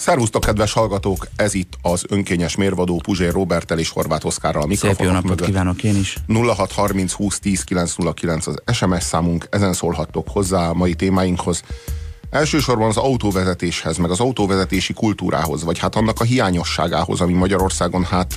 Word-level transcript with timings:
Szervusztok, 0.00 0.44
kedves 0.44 0.72
hallgatók! 0.72 1.26
Ez 1.36 1.54
itt 1.54 1.72
az 1.82 2.04
önkényes 2.08 2.56
mérvadó 2.56 3.00
Puzsér 3.02 3.32
Robertel 3.32 3.78
és 3.78 3.88
Horváth 3.88 4.26
Oszkárral 4.26 4.62
a 4.62 4.66
mikrofonok 4.66 4.96
Szép 4.96 5.06
jó 5.06 5.12
napot 5.12 5.30
mögött. 5.30 5.46
kívánok 5.46 5.82
én 5.82 5.96
is! 5.96 6.16
0630 6.56 7.12
20 7.12 7.38
10 7.38 7.62
909 7.64 8.46
az 8.46 8.62
SMS 8.72 9.02
számunk, 9.02 9.46
ezen 9.50 9.72
szólhattok 9.72 10.28
hozzá 10.28 10.68
a 10.68 10.74
mai 10.74 10.94
témáinkhoz. 10.94 11.62
Elsősorban 12.30 12.88
az 12.88 12.96
autóvezetéshez, 12.96 13.96
meg 13.96 14.10
az 14.10 14.20
autóvezetési 14.20 14.92
kultúrához, 14.92 15.64
vagy 15.64 15.78
hát 15.78 15.94
annak 15.94 16.20
a 16.20 16.24
hiányosságához, 16.24 17.20
ami 17.20 17.32
Magyarországon 17.32 18.04
hát 18.04 18.36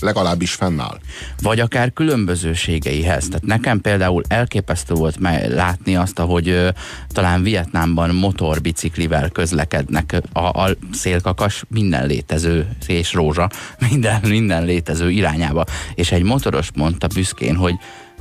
legalábbis 0.00 0.52
fennáll. 0.52 0.98
Vagy 1.42 1.60
akár 1.60 1.92
különbözőségeihez. 1.92 3.26
Tehát 3.26 3.44
nekem 3.44 3.80
például 3.80 4.22
elképesztő 4.28 4.94
volt 4.94 5.18
látni 5.48 5.96
azt, 5.96 6.18
ahogy 6.18 6.48
ö, 6.48 6.68
talán 7.08 7.42
Vietnámban 7.42 8.14
motorbiciklivel 8.14 9.28
közlekednek 9.28 10.22
a, 10.32 10.40
a 10.40 10.76
szélkakas 10.92 11.64
minden 11.68 12.06
létező, 12.06 12.68
és 12.86 13.12
rózsa, 13.12 13.50
minden, 13.90 14.20
minden 14.22 14.64
létező 14.64 15.10
irányába. 15.10 15.64
És 15.94 16.12
egy 16.12 16.22
motoros 16.22 16.68
mondta 16.74 17.06
büszkén, 17.06 17.56
hogy 17.56 17.74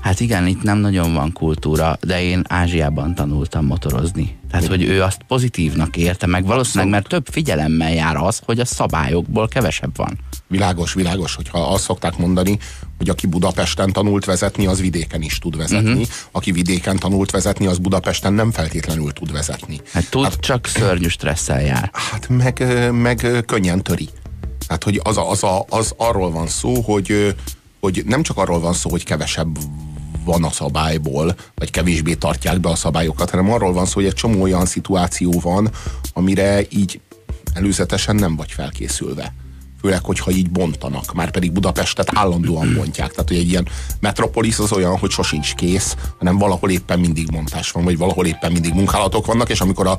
Hát 0.04 0.20
igen, 0.20 0.48
itt 0.48 0.64
nem 0.64 0.78
nagyon 0.78 1.14
van 1.14 1.32
kultúra, 1.32 1.98
de 2.02 2.22
én 2.22 2.44
Ázsiában 2.48 3.16
tanultam 3.16 3.66
motorozni. 3.66 4.38
Tehát, 4.52 4.68
hogy 4.68 4.84
ő 4.84 5.02
azt 5.02 5.22
pozitívnak 5.28 5.98
érte, 5.98 6.28
meg 6.28 6.46
valószínűleg, 6.46 6.92
mert 6.92 7.08
több 7.08 7.28
figyelemmel 7.32 7.94
jár 7.94 8.16
az, 8.16 8.42
hogy 8.46 8.60
a 8.60 8.66
szabályokból 8.66 9.48
kevesebb 9.48 9.96
van. 9.96 10.20
Világos, 10.54 10.94
világos, 10.94 11.36
hogyha 11.36 11.60
azt 11.60 11.84
szokták 11.84 12.18
mondani, 12.18 12.58
hogy 12.98 13.10
aki 13.10 13.28
Budapesten 13.28 13.92
tanult 13.92 14.26
vezetni, 14.26 14.66
az 14.66 14.80
vidéken 14.80 15.22
is 15.22 15.40
tud 15.40 15.58
vezetni. 15.58 15.92
Uh-huh. 15.92 16.08
Aki 16.32 16.52
vidéken 16.52 16.98
tanult 16.98 17.32
vezetni, 17.32 17.66
az 17.66 17.78
Budapesten 17.78 18.34
nem 18.34 18.52
feltétlenül 18.52 19.12
tud 19.14 19.32
vezetni. 19.32 19.82
Hát 19.94 20.10
tud, 20.10 20.24
hát, 20.24 20.40
csak 20.40 20.68
szörnyű 20.68 21.08
stresszel 21.08 21.62
jár. 21.62 21.90
Hát 21.94 22.30
meg, 22.30 22.64
meg 22.92 23.44
könnyen 23.46 23.84
töri. 23.84 24.10
Hát, 24.68 24.84
hogy 24.84 25.02
az, 25.04 25.18
az, 25.18 25.44
az, 25.44 25.64
az 25.70 25.94
arról 25.98 26.32
van 26.32 26.48
szó, 26.48 26.82
hogy, 26.82 27.36
hogy 27.80 28.04
nem 28.06 28.22
csak 28.22 28.38
arról 28.38 28.60
van 28.60 28.74
szó, 28.74 28.90
hogy 28.90 29.04
kevesebb 29.04 29.58
van 30.26 30.44
a 30.44 30.52
szabályból, 30.52 31.36
vagy 31.56 31.72
kevésbé 31.72 32.14
tartják 32.14 32.60
be 32.60 32.70
a 32.70 32.76
szabályokat, 32.76 33.30
hanem 33.30 33.52
arról 33.52 33.74
van 33.74 33.86
szó, 33.86 33.94
hogy 33.94 34.06
egy 34.06 34.14
csomó 34.14 34.42
olyan 34.42 34.66
szituáció 34.66 35.40
van, 35.42 35.70
amire 36.14 36.62
így 36.70 37.00
előzetesen 37.54 38.16
nem 38.16 38.36
vagy 38.36 38.52
felkészülve 38.52 39.34
főleg, 39.84 40.04
hogyha 40.04 40.32
így 40.32 40.50
bontanak, 40.50 41.14
már 41.14 41.32
pedig 41.32 41.52
Budapestet 41.52 42.10
állandóan 42.14 42.74
bontják. 42.74 43.10
Tehát, 43.12 43.28
hogy 43.28 43.38
egy 43.38 43.50
ilyen 43.50 43.68
metropolis 44.00 44.58
az 44.58 44.72
olyan, 44.72 44.98
hogy 44.98 45.12
sosincs 45.12 45.54
kész, 45.54 45.96
hanem 46.18 46.38
valahol 46.38 46.70
éppen 46.70 47.00
mindig 47.00 47.32
montás 47.32 47.72
van, 47.72 47.84
vagy 47.84 47.98
valahol 47.98 48.26
éppen 48.26 48.52
mindig 48.52 48.74
munkálatok 48.74 49.26
vannak, 49.26 49.50
és 49.50 49.62
amikor 49.62 49.88
a, 49.88 49.98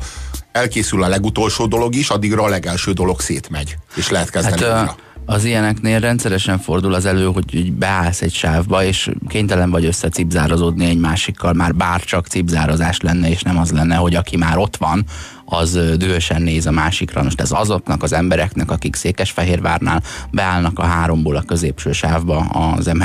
elkészül 0.52 1.02
a 1.02 1.08
legutolsó 1.08 1.66
dolog 1.66 1.94
is, 1.94 2.08
addigra 2.08 2.42
a 2.42 2.48
legelső 2.48 2.92
dolog 2.92 3.20
szétmegy, 3.20 3.76
és 3.94 4.10
lehet 4.10 4.30
kezdeni 4.30 4.62
hát, 4.62 4.96
az 5.27 5.44
ilyeneknél 5.44 6.00
rendszeresen 6.00 6.58
fordul 6.58 6.94
az 6.94 7.05
elő, 7.05 7.25
hogy 7.25 7.72
beállsz 7.72 8.22
egy 8.22 8.33
sávba, 8.33 8.84
és 8.84 9.11
kénytelen 9.28 9.70
vagy 9.70 9.84
összecipzározódni 9.84 10.84
egy 10.84 10.98
másikkal, 10.98 11.53
már 11.53 11.75
bárcsak 11.75 12.27
cipzározás 12.27 13.00
lenne, 13.00 13.31
és 13.31 13.42
nem 13.42 13.58
az 13.58 13.70
lenne, 13.70 13.94
hogy 13.94 14.14
aki 14.14 14.36
már 14.36 14.58
ott 14.58 14.77
van, 14.77 15.05
az 15.44 15.78
dühösen 15.97 16.42
néz 16.42 16.66
a 16.66 16.70
másikra. 16.70 17.22
Most 17.22 17.41
ez 17.41 17.53
azoknak 17.53 18.03
az 18.03 18.12
embereknek, 18.12 18.70
akik 18.70 18.97
Székesfehérvárnál 18.97 20.03
beállnak 20.31 20.78
a 20.78 20.84
háromból 20.84 21.36
a 21.36 21.42
középső 21.42 21.92
sávba 21.92 22.38
az 22.38 22.86
m 22.86 23.03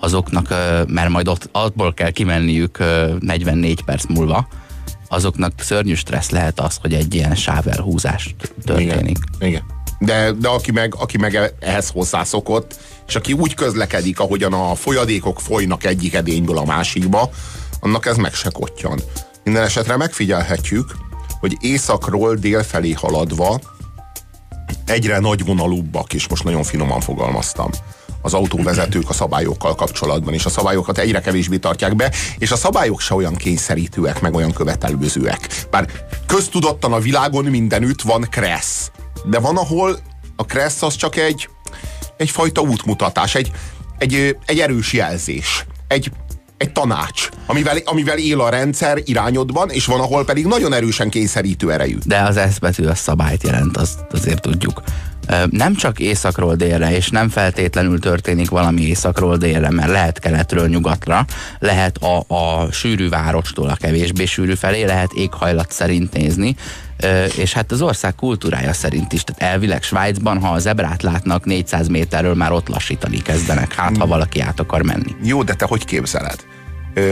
azoknak, 0.00 0.48
mert 0.86 1.08
majd 1.08 1.28
ott 1.28 1.48
abból 1.52 1.94
kell 1.94 2.10
kimenniük 2.10 2.78
44 3.20 3.82
perc 3.82 4.04
múlva, 4.04 4.48
azoknak 5.08 5.52
szörnyű 5.56 5.94
stressz 5.94 6.30
lehet 6.30 6.60
az, 6.60 6.76
hogy 6.80 6.94
egy 6.94 7.14
ilyen 7.14 7.34
sávelhúzás 7.34 8.34
történik. 8.64 9.18
Igen. 9.38 9.48
Igen 9.48 9.78
de, 10.00 10.32
de 10.32 10.48
aki, 10.48 10.70
meg, 10.70 10.94
aki 10.98 11.18
meg 11.18 11.54
ehhez 11.60 11.88
hozzászokott, 11.88 12.74
és 13.06 13.16
aki 13.16 13.32
úgy 13.32 13.54
közlekedik, 13.54 14.20
ahogyan 14.20 14.52
a 14.52 14.74
folyadékok 14.74 15.40
folynak 15.40 15.84
egyik 15.84 16.14
edényből 16.14 16.58
a 16.58 16.64
másikba, 16.64 17.30
annak 17.80 18.06
ez 18.06 18.16
meg 18.16 18.34
se 18.34 18.50
kottyan. 18.50 19.00
Minden 19.44 19.62
esetre 19.62 19.96
megfigyelhetjük, 19.96 20.90
hogy 21.40 21.56
északról 21.60 22.34
dél 22.34 22.62
felé 22.62 22.92
haladva 22.92 23.60
egyre 24.86 25.18
nagyvonalúbbak, 25.18 26.12
és 26.12 26.28
most 26.28 26.44
nagyon 26.44 26.62
finoman 26.62 27.00
fogalmaztam, 27.00 27.70
az 28.22 28.34
autóvezetők 28.34 29.08
a 29.08 29.12
szabályokkal 29.12 29.74
kapcsolatban, 29.74 30.34
és 30.34 30.44
a 30.44 30.50
szabályokat 30.50 30.98
egyre 30.98 31.20
kevésbé 31.20 31.56
tartják 31.56 31.96
be, 31.96 32.12
és 32.38 32.50
a 32.50 32.56
szabályok 32.56 33.00
se 33.00 33.14
olyan 33.14 33.34
kényszerítőek, 33.34 34.20
meg 34.20 34.34
olyan 34.34 34.52
követelőzőek. 34.52 35.66
Bár 35.70 35.86
köztudottan 36.26 36.92
a 36.92 36.98
világon 36.98 37.44
mindenütt 37.44 38.02
van 38.02 38.26
kressz, 38.30 38.90
de 39.24 39.38
van, 39.38 39.56
ahol 39.56 39.98
a 40.36 40.44
kressz 40.44 40.82
az 40.82 40.96
csak 40.96 41.16
egy 41.16 41.48
egyfajta 42.16 42.60
útmutatás, 42.60 43.34
egy, 43.34 43.50
egy, 43.98 44.36
egy 44.46 44.58
erős 44.58 44.92
jelzés, 44.92 45.64
egy, 45.88 46.10
egy 46.56 46.72
tanács, 46.72 47.28
amivel, 47.46 47.76
amivel 47.84 48.18
él 48.18 48.40
a 48.40 48.48
rendszer 48.48 48.98
irányodban, 49.04 49.70
és 49.70 49.86
van, 49.86 50.00
ahol 50.00 50.24
pedig 50.24 50.46
nagyon 50.46 50.72
erősen 50.72 51.10
kényszerítő 51.10 51.72
erejű. 51.72 51.98
De 52.04 52.20
az 52.20 52.40
S 52.54 52.58
betű 52.58 52.84
a 52.84 52.94
szabályt 52.94 53.42
jelent, 53.42 53.76
azt 53.76 53.98
azért 54.10 54.40
tudjuk. 54.40 54.82
Nem 55.50 55.74
csak 55.74 55.98
északról 55.98 56.54
délre, 56.54 56.96
és 56.96 57.08
nem 57.08 57.28
feltétlenül 57.28 57.98
történik 57.98 58.50
valami 58.50 58.82
északról 58.82 59.36
délre, 59.36 59.70
mert 59.70 59.90
lehet 59.90 60.18
keletről 60.18 60.68
nyugatra, 60.68 61.24
lehet 61.58 61.96
a, 61.96 62.34
a 62.34 62.72
sűrű 62.72 63.08
várostól 63.08 63.68
a 63.68 63.76
kevésbé 63.76 64.24
sűrű 64.24 64.54
felé, 64.54 64.84
lehet 64.84 65.12
éghajlat 65.12 65.72
szerint 65.72 66.12
nézni, 66.12 66.56
és 67.36 67.52
hát 67.52 67.72
az 67.72 67.82
ország 67.82 68.14
kultúrája 68.14 68.72
szerint 68.72 69.12
is, 69.12 69.24
tehát 69.24 69.52
elvileg 69.52 69.82
Svájcban, 69.82 70.40
ha 70.40 70.48
az 70.48 70.66
ebrát 70.66 71.02
látnak 71.02 71.44
400 71.44 71.88
méterről, 71.88 72.34
már 72.34 72.52
ott 72.52 72.68
lassítani 72.68 73.22
kezdenek, 73.22 73.74
hát 73.74 73.96
ha 73.96 74.06
valaki 74.06 74.40
át 74.40 74.60
akar 74.60 74.82
menni. 74.82 75.14
Jó, 75.22 75.42
de 75.42 75.54
te 75.54 75.64
hogy 75.64 75.84
képzeled? 75.84 76.44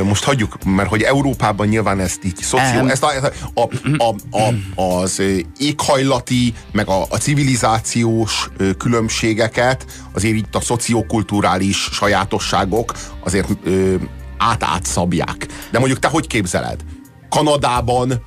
Most 0.05 0.25
hagyjuk, 0.25 0.65
mert 0.65 0.89
hogy 0.89 1.03
Európában 1.03 1.67
nyilván 1.67 2.01
ezt 2.01 2.25
így 2.25 2.37
szoció, 2.37 2.87
ezt 2.87 3.03
a, 3.03 3.11
a, 3.55 3.69
a, 3.99 4.15
a, 4.39 4.83
az 4.83 5.23
éghajlati, 5.59 6.55
meg 6.73 6.89
a, 6.89 7.03
a 7.09 7.17
civilizációs 7.17 8.51
különbségeket, 8.79 9.87
azért 10.15 10.37
itt 10.37 10.55
a 10.55 10.61
szociokulturális 10.61 11.77
sajátosságok 11.77 12.93
azért 13.25 13.49
ö, 13.65 13.95
át-átszabják. 14.39 15.47
De 15.71 15.79
mondjuk 15.79 15.99
te 15.99 16.09
hogy 16.09 16.27
képzeled? 16.27 16.81
Kanadában 17.29 18.27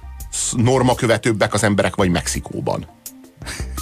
normakövetőbbek 0.51 1.53
az 1.53 1.63
emberek, 1.63 1.95
vagy 1.95 2.09
Mexikóban? 2.09 2.85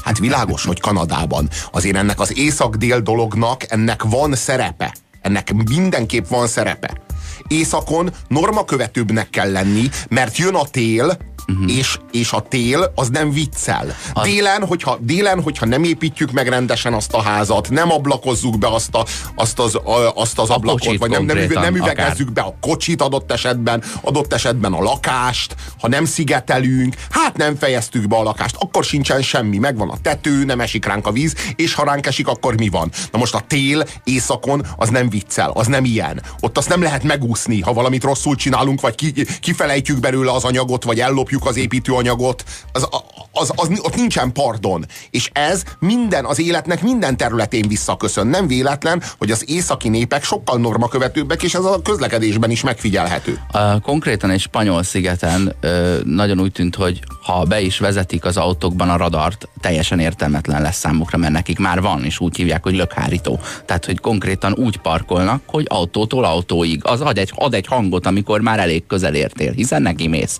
Hát 0.03 0.19
világos, 0.19 0.66
hogy 0.66 0.79
Kanadában. 0.79 1.50
Azért 1.72 1.96
ennek 1.96 2.19
az 2.19 2.38
észak-dél 2.38 3.00
dolognak 3.00 3.72
ennek 3.72 4.03
van 4.03 4.35
szerepe. 4.35 4.96
Ennek 5.22 5.53
mindenképp 5.53 6.28
van 6.28 6.47
szerepe. 6.47 7.02
Északon 7.49 8.13
normakövetőbbnek 8.27 9.29
kell 9.29 9.51
lenni, 9.51 9.89
mert 10.09 10.37
jön 10.37 10.55
a 10.55 10.65
tél, 10.71 11.17
uh-huh. 11.49 11.77
és, 11.77 11.97
és 12.11 12.31
a 12.31 12.41
tél 12.41 12.91
az 12.95 13.09
nem 13.09 13.31
viccel. 13.31 13.95
Az... 14.13 14.27
Délen, 14.27 14.65
hogyha, 14.65 14.97
délen, 15.01 15.41
hogyha 15.41 15.65
nem 15.65 15.83
építjük 15.83 16.31
meg 16.31 16.47
rendesen 16.47 16.93
azt 16.93 17.13
a 17.13 17.21
házat, 17.21 17.69
nem 17.69 17.91
ablakozzuk 17.91 18.57
be 18.57 18.67
azt, 18.67 18.95
a, 18.95 19.05
azt 19.35 19.59
az, 19.59 19.75
a, 19.75 20.11
azt 20.15 20.39
az 20.39 20.49
a 20.49 20.53
ablakot, 20.53 20.97
vagy 20.97 21.09
nem, 21.09 21.25
nem, 21.25 21.47
nem 21.51 21.75
üvegezzük 21.75 22.29
akár. 22.29 22.33
be 22.33 22.41
a 22.41 22.57
kocsit 22.61 23.01
adott 23.01 23.31
esetben, 23.31 23.83
adott 24.01 24.33
esetben 24.33 24.73
a 24.73 24.81
lakást, 24.81 25.55
ha 25.79 25.87
nem 25.87 26.05
szigetelünk, 26.05 26.95
hát 27.09 27.37
nem 27.37 27.55
fejeztük 27.55 28.07
be 28.07 28.16
a 28.16 28.23
lakást, 28.23 28.55
akkor 28.59 28.83
sincsen 28.83 29.21
semmi, 29.21 29.57
megvan 29.57 29.89
a 29.89 29.97
tető, 30.01 30.45
nem 30.45 30.59
esik 30.59 30.85
ránk 30.85 31.07
a 31.07 31.11
víz, 31.11 31.35
és 31.55 31.73
ha 31.73 31.83
ránk 31.83 32.05
esik, 32.05 32.27
akkor 32.27 32.57
mi 32.57 32.69
van? 32.69 32.91
Na 33.11 33.17
most 33.19 33.33
a 33.33 33.41
tél 33.47 33.83
éjszakon 34.03 34.66
az 34.77 34.89
nem 34.89 35.09
viccel, 35.09 35.51
az 35.53 35.67
nem 35.67 35.85
ilyen. 35.85 36.21
Ott 36.39 36.57
azt 36.57 36.69
nem 36.69 36.81
lehet 36.81 37.03
megúszni, 37.03 37.61
ha 37.61 37.73
valamit 37.73 38.03
rosszul 38.03 38.35
csinálunk, 38.35 38.81
vagy 38.81 38.95
ki, 38.95 39.13
kifelejtjük 39.39 39.99
belőle 39.99 40.31
az 40.31 40.43
anyagot, 40.43 40.83
vagy 40.83 40.99
ellopjuk 40.99 41.38
használjuk 41.39 41.45
az 41.45 41.57
építőanyagot, 41.57 42.44
az, 42.72 42.88
az, 42.91 43.01
az, 43.31 43.51
az, 43.55 43.79
ott 43.81 43.95
nincsen 43.95 44.31
pardon. 44.31 44.85
És 45.09 45.29
ez 45.34 45.64
minden, 45.79 46.25
az 46.25 46.40
életnek 46.40 46.81
minden 46.81 47.17
területén 47.17 47.67
visszaköszön. 47.67 48.28
Nem 48.28 48.47
véletlen, 48.47 49.02
hogy 49.17 49.31
az 49.31 49.49
északi 49.49 49.90
népek 49.90 50.23
sokkal 50.23 50.58
normakövetőbbek, 50.58 51.43
és 51.43 51.53
ez 51.53 51.64
a 51.64 51.81
közlekedésben 51.81 52.52
is 52.52 52.64
megfigyelhető. 52.64 53.40
A, 53.52 53.79
konkrétan 53.79 54.29
egy 54.29 54.40
spanyol 54.40 54.84
szigeten 54.84 55.55
ö, 55.61 55.99
nagyon 56.03 56.40
úgy 56.40 56.52
tűnt, 56.52 56.75
hogy 56.75 56.99
ha 57.23 57.43
be 57.43 57.61
is 57.61 57.79
vezetik 57.79 58.25
az 58.25 58.37
autókban 58.37 58.90
a 58.90 58.97
radart, 58.97 59.47
teljesen 59.61 59.99
értelmetlen 59.99 60.61
lesz 60.61 60.78
számukra, 60.78 61.17
mert 61.17 61.34
nekik 61.34 61.59
már 61.59 61.81
van, 61.81 62.03
és 62.03 62.19
úgy 62.19 62.35
hívják, 62.35 62.64
hogy 62.64 62.75
lökhárító. 62.75 63.40
Tehát, 63.66 63.85
hogy 63.85 63.99
konkrétan 63.99 64.53
úgy 64.53 64.78
parkolnak, 64.78 65.41
hogy 65.46 65.66
autótól 65.69 66.25
autóig. 66.25 66.81
Az 66.84 67.02
ad 67.02 67.17
egy, 67.17 67.31
ad 67.35 67.53
egy 67.53 67.67
hangot, 67.67 68.05
amikor 68.05 68.41
már 68.41 68.59
elég 68.59 68.87
közel 68.87 69.16
értél, 69.16 69.52
hiszen 69.52 69.81
neki 69.81 70.08
mész 70.08 70.40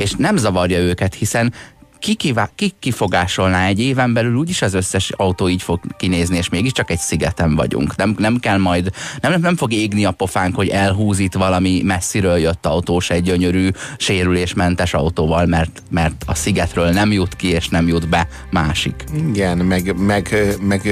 és 0.00 0.12
nem 0.18 0.36
zavarja 0.36 0.78
őket, 0.78 1.14
hiszen 1.14 1.52
ki, 1.98 2.14
kivá, 2.14 2.50
ki 2.54 2.72
kifogásolná 2.78 3.66
egy 3.66 3.80
éven 3.80 4.12
belül 4.12 4.34
úgyis 4.34 4.62
az 4.62 4.74
összes 4.74 5.10
autó 5.10 5.48
így 5.48 5.62
fog 5.62 5.80
kinézni, 5.96 6.36
és 6.36 6.48
mégiscsak 6.48 6.90
egy 6.90 6.98
szigeten 6.98 7.54
vagyunk. 7.54 7.96
Nem, 7.96 8.14
nem 8.18 8.38
kell 8.38 8.58
majd, 8.58 8.90
nem, 9.20 9.40
nem 9.40 9.56
fog 9.56 9.72
égni 9.72 10.04
a 10.04 10.10
pofánk, 10.10 10.54
hogy 10.54 10.68
elhúzít 10.68 11.34
valami 11.34 11.82
messziről 11.84 12.38
jött 12.38 12.66
autós 12.66 13.10
egy 13.10 13.22
gyönyörű, 13.22 13.68
sérülésmentes 13.96 14.94
autóval, 14.94 15.46
mert, 15.46 15.82
mert 15.90 16.24
a 16.26 16.34
szigetről 16.34 16.90
nem 16.90 17.12
jut 17.12 17.36
ki, 17.36 17.48
és 17.48 17.68
nem 17.68 17.88
jut 17.88 18.08
be 18.08 18.28
másik. 18.50 19.04
Igen, 19.28 19.58
meg, 19.58 19.96
meg, 19.96 20.56
meg 20.60 20.88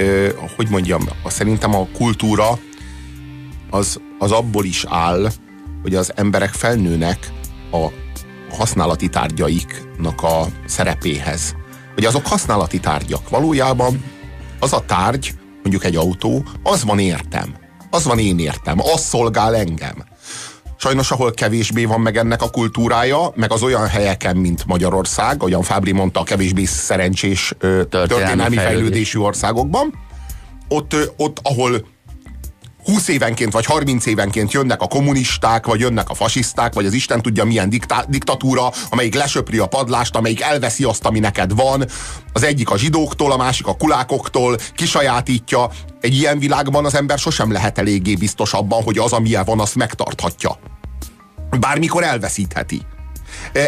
hogy 0.56 0.68
mondjam, 0.68 1.08
szerintem 1.26 1.74
a 1.74 1.86
kultúra 1.92 2.58
az, 3.70 4.00
az 4.18 4.32
abból 4.32 4.64
is 4.64 4.84
áll, 4.88 5.30
hogy 5.82 5.94
az 5.94 6.12
emberek 6.14 6.52
felnőnek 6.52 7.30
a 7.72 7.88
használati 8.50 9.08
tárgyaiknak 9.08 10.22
a 10.22 10.46
szerepéhez. 10.66 11.54
Hogy 11.94 12.04
azok 12.04 12.26
használati 12.26 12.80
tárgyak. 12.80 13.28
Valójában 13.28 14.04
az 14.60 14.72
a 14.72 14.84
tárgy, 14.86 15.34
mondjuk 15.62 15.84
egy 15.84 15.96
autó, 15.96 16.44
az 16.62 16.84
van 16.84 16.98
értem. 16.98 17.54
Az 17.90 18.04
van 18.04 18.18
én 18.18 18.38
értem. 18.38 18.80
Az 18.80 19.00
szolgál 19.00 19.56
engem. 19.56 20.04
Sajnos, 20.76 21.10
ahol 21.10 21.32
kevésbé 21.32 21.84
van 21.84 22.00
meg 22.00 22.16
ennek 22.16 22.42
a 22.42 22.50
kultúrája, 22.50 23.32
meg 23.34 23.52
az 23.52 23.62
olyan 23.62 23.86
helyeken, 23.86 24.36
mint 24.36 24.66
Magyarország, 24.66 25.42
olyan 25.42 25.62
Fábri 25.62 25.92
mondta, 25.92 26.20
a 26.20 26.24
kevésbé 26.24 26.64
szerencsés 26.64 27.54
történelmi, 27.58 28.08
történelmi 28.08 28.56
fejlődésű 28.56 29.18
országokban, 29.18 29.94
ott, 30.68 30.96
ott 31.16 31.40
ahol 31.42 31.86
20 32.88 33.08
évenként 33.08 33.52
vagy 33.52 33.64
30 33.64 34.06
évenként 34.06 34.52
jönnek 34.52 34.82
a 34.82 34.86
kommunisták, 34.86 35.66
vagy 35.66 35.80
jönnek 35.80 36.10
a 36.10 36.14
fasiszták, 36.14 36.74
vagy 36.74 36.86
az 36.86 36.92
Isten 36.92 37.22
tudja 37.22 37.44
milyen 37.44 37.70
diktá- 37.70 38.08
diktatúra, 38.08 38.72
amelyik 38.90 39.14
lesöpri 39.14 39.58
a 39.58 39.66
padlást, 39.66 40.16
amelyik 40.16 40.40
elveszi 40.40 40.84
azt, 40.84 41.04
ami 41.04 41.18
neked 41.18 41.54
van. 41.54 41.84
Az 42.32 42.42
egyik 42.42 42.70
a 42.70 42.78
zsidóktól, 42.78 43.32
a 43.32 43.36
másik 43.36 43.66
a 43.66 43.76
kulákoktól, 43.76 44.56
kisajátítja. 44.74 45.70
Egy 46.00 46.14
ilyen 46.14 46.38
világban 46.38 46.84
az 46.84 46.94
ember 46.94 47.18
sosem 47.18 47.52
lehet 47.52 47.78
eléggé 47.78 48.14
biztos 48.14 48.52
abban, 48.52 48.82
hogy 48.82 48.98
az, 48.98 49.12
amilyen 49.12 49.44
van, 49.44 49.60
azt 49.60 49.74
megtarthatja. 49.74 50.58
Bármikor 51.60 52.04
elveszítheti. 52.04 52.82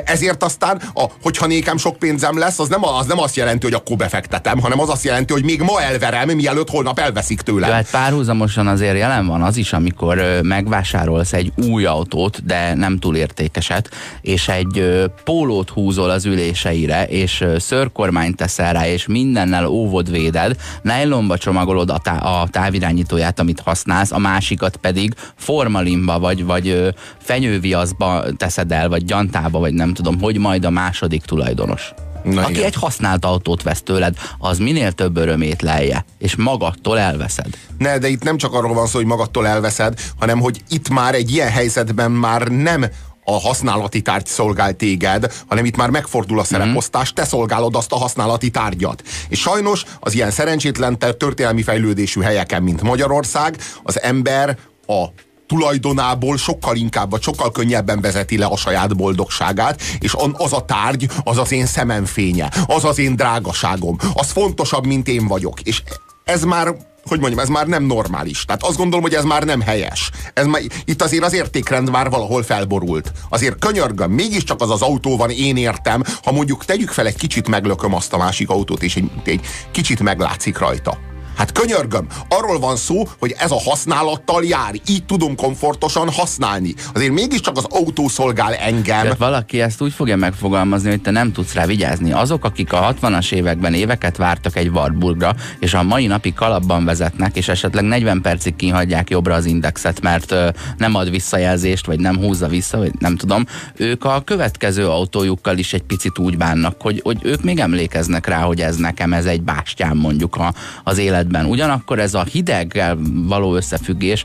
Ezért 0.04 0.42
aztán, 0.42 0.82
a, 0.94 1.04
hogyha 1.22 1.46
nékem 1.46 1.76
sok 1.76 1.96
pénzem 1.96 2.38
lesz, 2.38 2.58
az 2.58 2.68
nem, 2.68 2.84
az 2.84 3.06
nem 3.06 3.18
azt 3.18 3.36
jelenti, 3.36 3.64
hogy 3.64 3.74
akkor 3.74 3.96
befektetem, 3.96 4.58
hanem 4.58 4.80
az 4.80 4.88
azt 4.88 5.04
jelenti, 5.04 5.32
hogy 5.32 5.44
még 5.44 5.60
ma 5.60 5.82
elverem, 5.82 6.28
mielőtt 6.28 6.70
holnap 6.70 6.98
elveszik 6.98 7.40
tőlem. 7.40 7.68
Ja, 7.68 7.74
hát 7.74 7.90
párhuzamosan 7.90 8.66
azért 8.66 8.96
jelen 8.96 9.26
van 9.26 9.42
az 9.42 9.56
is, 9.56 9.72
amikor 9.72 10.40
megvásárolsz 10.42 11.32
egy 11.32 11.52
új 11.56 11.84
autót, 11.84 12.44
de 12.44 12.74
nem 12.74 12.98
túl 12.98 13.16
értékeset, 13.16 13.90
és 14.20 14.48
egy 14.48 15.04
pólót 15.24 15.70
húzol 15.70 16.10
az 16.10 16.24
üléseire, 16.24 17.04
és 17.04 17.44
szörkormányt 17.58 18.36
teszel 18.36 18.72
rá, 18.72 18.86
és 18.86 19.06
mindennel 19.06 19.66
óvod 19.66 20.10
véded, 20.10 20.56
nylonba 20.82 21.38
csomagolod 21.38 21.90
a, 21.90 21.98
tá- 21.98 22.22
a 22.22 22.48
távirányítóját, 22.50 23.40
amit 23.40 23.60
használsz, 23.60 24.12
a 24.12 24.18
másikat 24.18 24.76
pedig 24.76 25.14
formalinba, 25.36 26.18
vagy, 26.18 26.44
vagy 26.44 26.94
fenyőviaszba 27.18 28.24
teszed 28.36 28.72
el, 28.72 28.88
vagy 28.88 29.04
gyantába, 29.04 29.58
vagy 29.58 29.69
nem 29.74 29.94
tudom, 29.94 30.20
hogy 30.20 30.38
majd 30.38 30.64
a 30.64 30.70
második 30.70 31.22
tulajdonos. 31.22 31.92
Na 32.24 32.42
Aki 32.42 32.52
igen. 32.52 32.64
egy 32.64 32.74
használt 32.74 33.24
autót 33.24 33.62
vesz 33.62 33.82
tőled, 33.82 34.16
az 34.38 34.58
minél 34.58 34.92
több 34.92 35.16
örömét 35.16 35.62
lelje, 35.62 36.04
és 36.18 36.36
magadtól 36.36 36.98
elveszed. 36.98 37.46
Ne, 37.78 37.98
de 37.98 38.08
itt 38.08 38.22
nem 38.22 38.36
csak 38.36 38.54
arról 38.54 38.74
van 38.74 38.86
szó, 38.86 38.98
hogy 38.98 39.06
magadtól 39.06 39.46
elveszed, 39.46 40.00
hanem 40.18 40.40
hogy 40.40 40.62
itt 40.68 40.88
már 40.88 41.14
egy 41.14 41.32
ilyen 41.32 41.50
helyzetben 41.50 42.10
már 42.10 42.48
nem 42.48 42.84
a 43.24 43.40
használati 43.40 44.02
tárgy 44.02 44.26
szolgál 44.26 44.72
téged, 44.72 45.32
hanem 45.48 45.64
itt 45.64 45.76
már 45.76 45.90
megfordul 45.90 46.38
a 46.38 46.44
szereposztás, 46.44 47.12
te 47.12 47.24
szolgálod 47.24 47.74
azt 47.74 47.92
a 47.92 47.96
használati 47.96 48.50
tárgyat. 48.50 49.02
És 49.28 49.40
sajnos 49.40 49.84
az 50.00 50.14
ilyen 50.14 50.30
szerencsétlen 50.30 50.98
történelmi 50.98 51.62
fejlődésű 51.62 52.20
helyeken, 52.20 52.62
mint 52.62 52.82
Magyarország, 52.82 53.56
az 53.82 54.02
ember 54.02 54.58
a 54.86 55.04
tulajdonából 55.50 56.36
sokkal 56.36 56.76
inkább, 56.76 57.10
vagy 57.10 57.22
sokkal 57.22 57.50
könnyebben 57.50 58.00
vezeti 58.00 58.38
le 58.38 58.46
a 58.46 58.56
saját 58.56 58.96
boldogságát, 58.96 59.82
és 59.98 60.14
az 60.32 60.52
a 60.52 60.64
tárgy, 60.64 61.08
az 61.24 61.38
az 61.38 61.52
én 61.52 61.66
szememfénye, 61.66 62.52
az 62.66 62.84
az 62.84 62.98
én 62.98 63.16
drágaságom, 63.16 63.96
az 64.14 64.30
fontosabb, 64.30 64.86
mint 64.86 65.08
én 65.08 65.26
vagyok. 65.26 65.60
És 65.60 65.82
ez 66.24 66.42
már 66.42 66.74
hogy 67.04 67.20
mondjam, 67.20 67.40
ez 67.40 67.48
már 67.48 67.66
nem 67.66 67.82
normális. 67.82 68.44
Tehát 68.44 68.62
azt 68.62 68.76
gondolom, 68.76 69.02
hogy 69.02 69.14
ez 69.14 69.24
már 69.24 69.42
nem 69.42 69.60
helyes. 69.60 70.10
Ez 70.34 70.46
már, 70.46 70.62
itt 70.84 71.02
azért 71.02 71.24
az 71.24 71.32
értékrend 71.32 71.90
már 71.90 72.10
valahol 72.10 72.42
felborult. 72.42 73.12
Azért 73.28 73.58
könyörgöm, 73.58 74.10
mégiscsak 74.10 74.60
az 74.60 74.70
az 74.70 74.82
autó 74.82 75.16
van, 75.16 75.30
én 75.30 75.56
értem, 75.56 76.02
ha 76.24 76.32
mondjuk 76.32 76.64
tegyük 76.64 76.90
fel 76.90 77.06
egy 77.06 77.16
kicsit 77.16 77.48
meglököm 77.48 77.94
azt 77.94 78.12
a 78.12 78.18
másik 78.18 78.48
autót, 78.48 78.82
és 78.82 78.96
egy, 78.96 79.10
egy 79.24 79.40
kicsit 79.70 80.00
meglátszik 80.00 80.58
rajta 80.58 80.98
Hát 81.40 81.52
könyörgöm, 81.52 82.06
arról 82.28 82.58
van 82.58 82.76
szó, 82.76 83.08
hogy 83.18 83.34
ez 83.38 83.50
a 83.50 83.60
használattal 83.60 84.44
jár, 84.44 84.74
így 84.86 85.04
tudom 85.04 85.36
komfortosan 85.36 86.10
használni. 86.10 86.74
Azért 86.94 87.12
mégiscsak 87.12 87.56
az 87.56 87.66
autó 87.68 88.08
szolgál 88.08 88.54
engem. 88.54 89.02
Tehát 89.02 89.18
valaki 89.18 89.60
ezt 89.60 89.80
úgy 89.80 89.92
fogja 89.92 90.16
megfogalmazni, 90.16 90.90
hogy 90.90 91.00
te 91.00 91.10
nem 91.10 91.32
tudsz 91.32 91.54
rá 91.54 91.66
vigyázni. 91.66 92.12
Azok, 92.12 92.44
akik 92.44 92.72
a 92.72 92.94
60-as 92.94 93.32
években 93.32 93.74
éveket 93.74 94.16
vártak 94.16 94.56
egy 94.56 94.68
Wartburgra, 94.68 95.34
és 95.58 95.74
a 95.74 95.82
mai 95.82 96.06
napig 96.06 96.34
kalapban 96.34 96.84
vezetnek, 96.84 97.36
és 97.36 97.48
esetleg 97.48 97.84
40 97.84 98.20
percig 98.20 98.56
kihagyják 98.56 99.10
jobbra 99.10 99.34
az 99.34 99.44
indexet, 99.44 100.00
mert 100.00 100.30
ö, 100.30 100.48
nem 100.76 100.94
ad 100.94 101.10
visszajelzést, 101.10 101.86
vagy 101.86 102.00
nem 102.00 102.16
húzza 102.16 102.48
vissza, 102.48 102.78
vagy 102.78 102.92
nem 102.98 103.16
tudom, 103.16 103.46
ők 103.76 104.04
a 104.04 104.22
következő 104.24 104.88
autójukkal 104.88 105.58
is 105.58 105.72
egy 105.72 105.82
picit 105.82 106.18
úgy 106.18 106.36
bánnak, 106.36 106.80
hogy, 106.80 107.00
hogy 107.04 107.18
ők 107.22 107.42
még 107.42 107.58
emlékeznek 107.58 108.26
rá, 108.26 108.40
hogy 108.40 108.60
ez 108.60 108.76
nekem 108.76 109.12
ez 109.12 109.24
egy 109.24 109.42
bástyám 109.42 109.96
mondjuk 109.96 110.36
a, 110.36 110.54
az 110.84 110.98
élet 110.98 111.28
esetben. 111.30 111.50
Ugyanakkor 111.50 111.98
ez 111.98 112.14
a 112.14 112.24
hideggel 112.24 112.98
való 113.12 113.54
összefüggés 113.54 114.24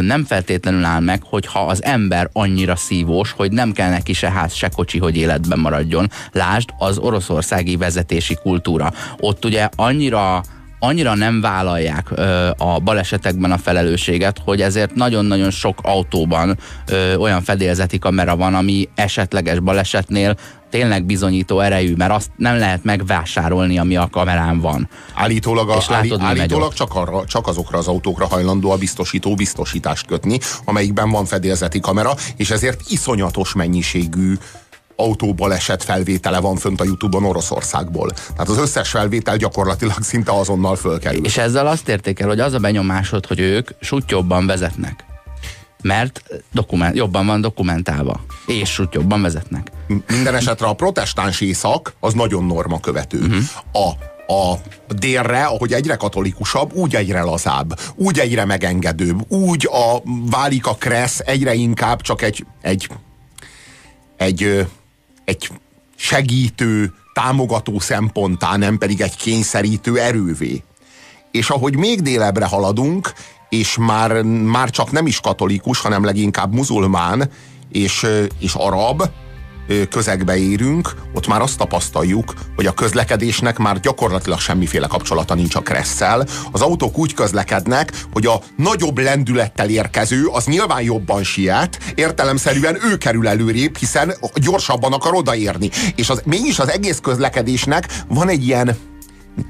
nem 0.00 0.24
feltétlenül 0.24 0.84
áll 0.84 1.00
meg, 1.00 1.22
hogyha 1.22 1.66
az 1.66 1.84
ember 1.84 2.28
annyira 2.32 2.76
szívós, 2.76 3.32
hogy 3.32 3.52
nem 3.52 3.72
kell 3.72 3.90
neki 3.90 4.12
se 4.12 4.30
ház, 4.30 4.52
se 4.52 4.68
kocsi, 4.68 4.98
hogy 4.98 5.16
életben 5.16 5.58
maradjon. 5.58 6.10
Lásd 6.32 6.68
az 6.78 6.98
oroszországi 6.98 7.76
vezetési 7.76 8.34
kultúra. 8.42 8.92
Ott 9.18 9.44
ugye 9.44 9.68
annyira 9.76 10.42
annyira 10.84 11.14
nem 11.14 11.40
vállalják 11.40 12.10
ö, 12.10 12.50
a 12.56 12.78
balesetekben 12.78 13.52
a 13.52 13.58
felelősséget, 13.58 14.40
hogy 14.44 14.60
ezért 14.60 14.94
nagyon-nagyon 14.94 15.50
sok 15.50 15.78
autóban 15.82 16.58
ö, 16.86 17.14
olyan 17.14 17.42
fedélzeti 17.42 17.98
kamera 17.98 18.36
van, 18.36 18.54
ami 18.54 18.88
esetleges 18.94 19.60
balesetnél 19.60 20.36
tényleg 20.74 21.04
bizonyító 21.04 21.60
erejű, 21.60 21.94
mert 21.94 22.12
azt 22.12 22.30
nem 22.36 22.58
lehet 22.58 22.84
megvásárolni, 22.84 23.78
ami 23.78 23.96
a 23.96 24.08
kamerán 24.10 24.60
van. 24.60 24.88
Állítólag, 25.14 25.68
a, 25.68 25.82
látod, 25.88 26.20
állí, 26.20 26.38
állítólag 26.38 26.72
csak, 26.72 26.94
arra, 26.94 27.24
csak 27.24 27.46
azokra 27.46 27.78
az 27.78 27.86
autókra 27.86 28.26
hajlandó 28.26 28.70
a 28.70 28.76
biztosító 28.76 29.34
biztosítást 29.34 30.06
kötni, 30.06 30.38
amelyikben 30.64 31.10
van 31.10 31.24
fedélzeti 31.24 31.80
kamera, 31.80 32.14
és 32.36 32.50
ezért 32.50 32.80
iszonyatos 32.88 33.52
mennyiségű 33.52 34.34
autóbaleset 34.96 35.84
felvétele 35.84 36.40
van 36.40 36.56
fönt 36.56 36.80
a 36.80 36.84
Youtube-on 36.84 37.24
Oroszországból. 37.24 38.10
Tehát 38.10 38.48
az 38.48 38.58
összes 38.58 38.90
felvétel 38.90 39.36
gyakorlatilag 39.36 40.02
szinte 40.02 40.32
azonnal 40.32 40.76
fölkerül. 40.76 41.24
És 41.24 41.36
ezzel 41.36 41.66
azt 41.66 41.88
érték 41.88 42.20
el, 42.20 42.28
hogy 42.28 42.40
az 42.40 42.52
a 42.52 42.58
benyomásod, 42.58 43.26
hogy 43.26 43.40
ők 43.40 43.70
sutyobban 43.80 44.46
vezetnek. 44.46 45.04
Mert 45.82 46.22
dokument, 46.52 46.96
jobban 46.96 47.26
van 47.26 47.40
dokumentálva. 47.40 48.20
És 48.46 48.70
sutyobban 48.70 49.22
vezetnek. 49.22 49.72
Minden 50.08 50.34
esetre 50.34 50.66
a 50.66 50.74
protestáns 50.74 51.40
észak 51.40 51.94
az 52.00 52.14
nagyon 52.14 52.44
norma 52.44 52.80
követő. 52.80 53.18
Uh-huh. 53.18 53.42
A 53.72 54.12
a 54.26 54.54
délre, 54.88 55.44
ahogy 55.44 55.72
egyre 55.72 55.96
katolikusabb, 55.96 56.72
úgy 56.72 56.94
egyre 56.94 57.22
lazább, 57.22 57.78
úgy 57.94 58.18
egyre 58.18 58.44
megengedőbb, 58.44 59.30
úgy 59.32 59.68
a, 59.72 60.02
válik 60.30 60.66
a 60.66 60.74
kressz 60.74 61.20
egyre 61.24 61.54
inkább 61.54 62.00
csak 62.00 62.22
egy, 62.22 62.46
egy, 62.60 62.88
egy 64.16 64.66
egy 65.24 65.50
segítő, 65.96 66.92
támogató 67.12 67.78
szemponttá, 67.78 68.56
nem 68.56 68.78
pedig 68.78 69.00
egy 69.00 69.16
kényszerítő 69.16 69.98
erővé. 69.98 70.62
És 71.30 71.50
ahogy 71.50 71.76
még 71.76 72.00
délebre 72.02 72.44
haladunk, 72.44 73.12
és 73.48 73.76
már, 73.80 74.22
már 74.22 74.70
csak 74.70 74.90
nem 74.90 75.06
is 75.06 75.20
katolikus, 75.20 75.80
hanem 75.80 76.04
leginkább 76.04 76.54
muzulmán 76.54 77.30
és, 77.72 78.06
és 78.38 78.54
arab, 78.54 79.02
közegbe 79.90 80.36
érünk, 80.36 80.94
ott 81.14 81.26
már 81.26 81.40
azt 81.40 81.58
tapasztaljuk, 81.58 82.34
hogy 82.56 82.66
a 82.66 82.74
közlekedésnek 82.74 83.58
már 83.58 83.80
gyakorlatilag 83.80 84.38
semmiféle 84.38 84.86
kapcsolata 84.86 85.34
nincs 85.34 85.54
a 85.54 85.60
kresszel. 85.60 86.26
Az 86.52 86.60
autók 86.60 86.98
úgy 86.98 87.14
közlekednek, 87.14 87.92
hogy 88.12 88.26
a 88.26 88.40
nagyobb 88.56 88.98
lendülettel 88.98 89.68
érkező 89.68 90.26
az 90.26 90.44
nyilván 90.44 90.82
jobban 90.82 91.22
siet, 91.22 91.78
értelemszerűen 91.94 92.78
ő 92.90 92.96
kerül 92.98 93.28
előrébb, 93.28 93.76
hiszen 93.76 94.14
gyorsabban 94.34 94.92
akar 94.92 95.14
odaérni. 95.14 95.70
És 95.96 96.08
az, 96.10 96.22
mégis 96.24 96.58
az 96.58 96.70
egész 96.70 96.98
közlekedésnek 97.02 97.88
van 98.08 98.28
egy 98.28 98.46
ilyen 98.46 98.76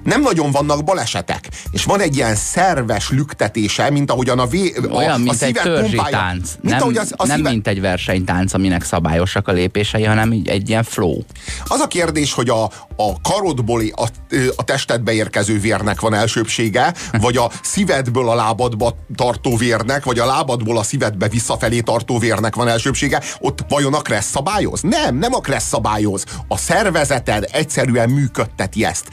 nem 0.04 0.20
nagyon 0.20 0.50
vannak 0.50 0.84
balesetek, 0.84 1.48
és 1.70 1.84
van 1.84 2.00
egy 2.00 2.16
ilyen 2.16 2.34
szerves 2.34 3.10
lüktetése, 3.10 3.90
mint 3.90 4.10
ahogyan 4.10 4.38
a, 4.38 4.46
vé, 4.46 4.74
a 4.90 4.94
Olyan, 4.94 5.20
mint 5.20 5.42
a 5.42 5.44
egy 5.44 5.54
törzsi 5.62 5.94
pumpája, 5.94 6.16
tánc. 6.16 6.50
Mint 6.60 6.78
nem, 6.78 6.88
az, 6.88 7.14
a 7.16 7.26
nem 7.26 7.36
szíve... 7.36 7.50
mint 7.50 7.68
egy 7.68 7.80
versenytánc, 7.80 8.54
aminek 8.54 8.84
szabályosak 8.84 9.48
a 9.48 9.52
lépései, 9.52 10.04
hanem 10.04 10.30
egy, 10.30 10.48
egy 10.48 10.68
ilyen 10.68 10.82
flow. 10.82 11.18
Az 11.64 11.80
a 11.80 11.86
kérdés, 11.86 12.32
hogy 12.32 12.48
a, 12.48 12.64
a 12.96 13.20
karodból 13.22 13.82
a, 13.94 14.08
a 14.56 14.64
testedbe 14.64 15.12
érkező 15.12 15.60
vérnek 15.60 16.00
van 16.00 16.14
elsőbsége, 16.14 16.94
vagy 17.20 17.36
a 17.36 17.50
szívedből 17.62 18.28
a 18.28 18.34
lábadba 18.34 18.96
tartó 19.14 19.56
vérnek, 19.56 20.04
vagy 20.04 20.18
a 20.18 20.26
lábadból 20.26 20.78
a 20.78 20.82
szívedbe 20.82 21.28
visszafelé 21.28 21.80
tartó 21.80 22.18
vérnek 22.18 22.54
van 22.54 22.68
elsőbsége, 22.68 23.22
ott 23.40 23.58
vajon 23.68 23.94
a 23.94 24.00
kressz 24.00 24.30
szabályoz? 24.30 24.80
Nem, 24.80 25.16
nem 25.16 25.34
a 25.34 25.40
kressz 25.40 25.68
szabályoz. 25.68 26.24
A 26.48 26.56
szervezeted 26.56 27.48
egyszerűen 27.52 28.10
működteti 28.10 28.84
ezt. 28.84 29.08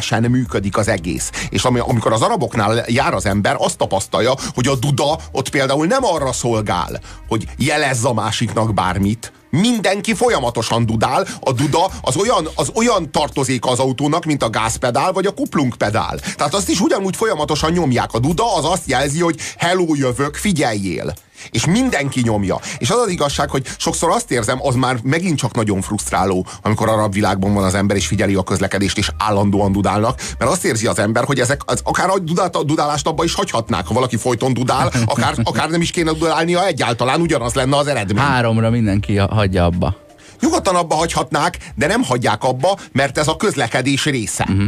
Szervesen 0.00 0.30
működik 0.30 0.76
az 0.76 0.88
egész. 0.88 1.30
És 1.50 1.64
ami, 1.64 1.78
amikor 1.78 2.12
az 2.12 2.22
araboknál 2.22 2.84
jár 2.88 3.14
az 3.14 3.26
ember, 3.26 3.56
azt 3.58 3.76
tapasztalja, 3.76 4.34
hogy 4.54 4.66
a 4.66 4.74
duda 4.74 5.18
ott 5.32 5.48
például 5.48 5.86
nem 5.86 6.04
arra 6.04 6.32
szolgál, 6.32 7.00
hogy 7.28 7.44
jelezz 7.56 8.04
a 8.04 8.12
másiknak 8.12 8.74
bármit, 8.74 9.32
mindenki 9.50 10.14
folyamatosan 10.14 10.86
dudál, 10.86 11.26
a 11.40 11.52
duda 11.52 11.90
az 12.00 12.16
olyan, 12.16 12.48
az 12.54 12.70
olyan 12.74 13.10
tartozék 13.10 13.66
az 13.66 13.78
autónak, 13.78 14.24
mint 14.24 14.42
a 14.42 14.50
gázpedál 14.50 15.12
vagy 15.12 15.26
a 15.26 15.34
kuplungpedál. 15.34 16.18
Tehát 16.36 16.54
azt 16.54 16.68
is 16.68 16.80
ugyanúgy 16.80 17.16
folyamatosan 17.16 17.72
nyomják. 17.72 18.12
A 18.12 18.18
duda 18.18 18.56
az 18.56 18.64
azt 18.64 18.88
jelzi, 18.88 19.20
hogy 19.20 19.40
hello 19.58 19.94
jövök, 19.94 20.34
figyeljél 20.34 21.14
és 21.50 21.66
mindenki 21.66 22.20
nyomja. 22.24 22.60
És 22.78 22.90
az 22.90 22.98
az 22.98 23.08
igazság, 23.08 23.50
hogy 23.50 23.66
sokszor 23.78 24.10
azt 24.10 24.30
érzem, 24.30 24.58
az 24.62 24.74
már 24.74 24.96
megint 25.02 25.38
csak 25.38 25.54
nagyon 25.54 25.80
frusztráló, 25.80 26.46
amikor 26.62 26.88
arab 26.88 27.12
világban 27.12 27.54
van 27.54 27.64
az 27.64 27.74
ember, 27.74 27.96
és 27.96 28.06
figyeli 28.06 28.34
a 28.34 28.42
közlekedést, 28.42 28.98
és 28.98 29.10
állandóan 29.18 29.72
dudálnak, 29.72 30.20
mert 30.38 30.50
azt 30.50 30.64
érzi 30.64 30.86
az 30.86 30.98
ember, 30.98 31.24
hogy 31.24 31.40
ezek 31.40 31.60
az, 31.64 31.80
akár 31.84 32.08
a, 32.08 32.18
dudát, 32.18 32.56
a 32.56 32.62
dudálást 32.62 33.06
abba 33.06 33.24
is 33.24 33.34
hagyhatnák, 33.34 33.86
ha 33.86 33.94
valaki 33.94 34.16
folyton 34.16 34.52
dudál, 34.52 34.92
akár, 35.06 35.34
akár 35.42 35.70
nem 35.70 35.80
is 35.80 35.90
kéne 35.90 36.12
dudálnia 36.12 36.66
egyáltalán, 36.66 37.20
ugyanaz 37.20 37.54
lenne 37.54 37.76
az 37.76 37.86
eredmény. 37.86 38.24
Háromra 38.24 38.70
mindenki 38.70 39.16
hagyja 39.16 39.64
abba. 39.64 39.96
Nyugodtan 40.40 40.74
abba 40.74 40.94
hagyhatnák, 40.94 41.58
de 41.74 41.86
nem 41.86 42.02
hagyják 42.02 42.44
abba, 42.44 42.78
mert 42.92 43.18
ez 43.18 43.28
a 43.28 43.36
közlekedés 43.36 44.04
része. 44.04 44.46
Uh-huh. 44.48 44.66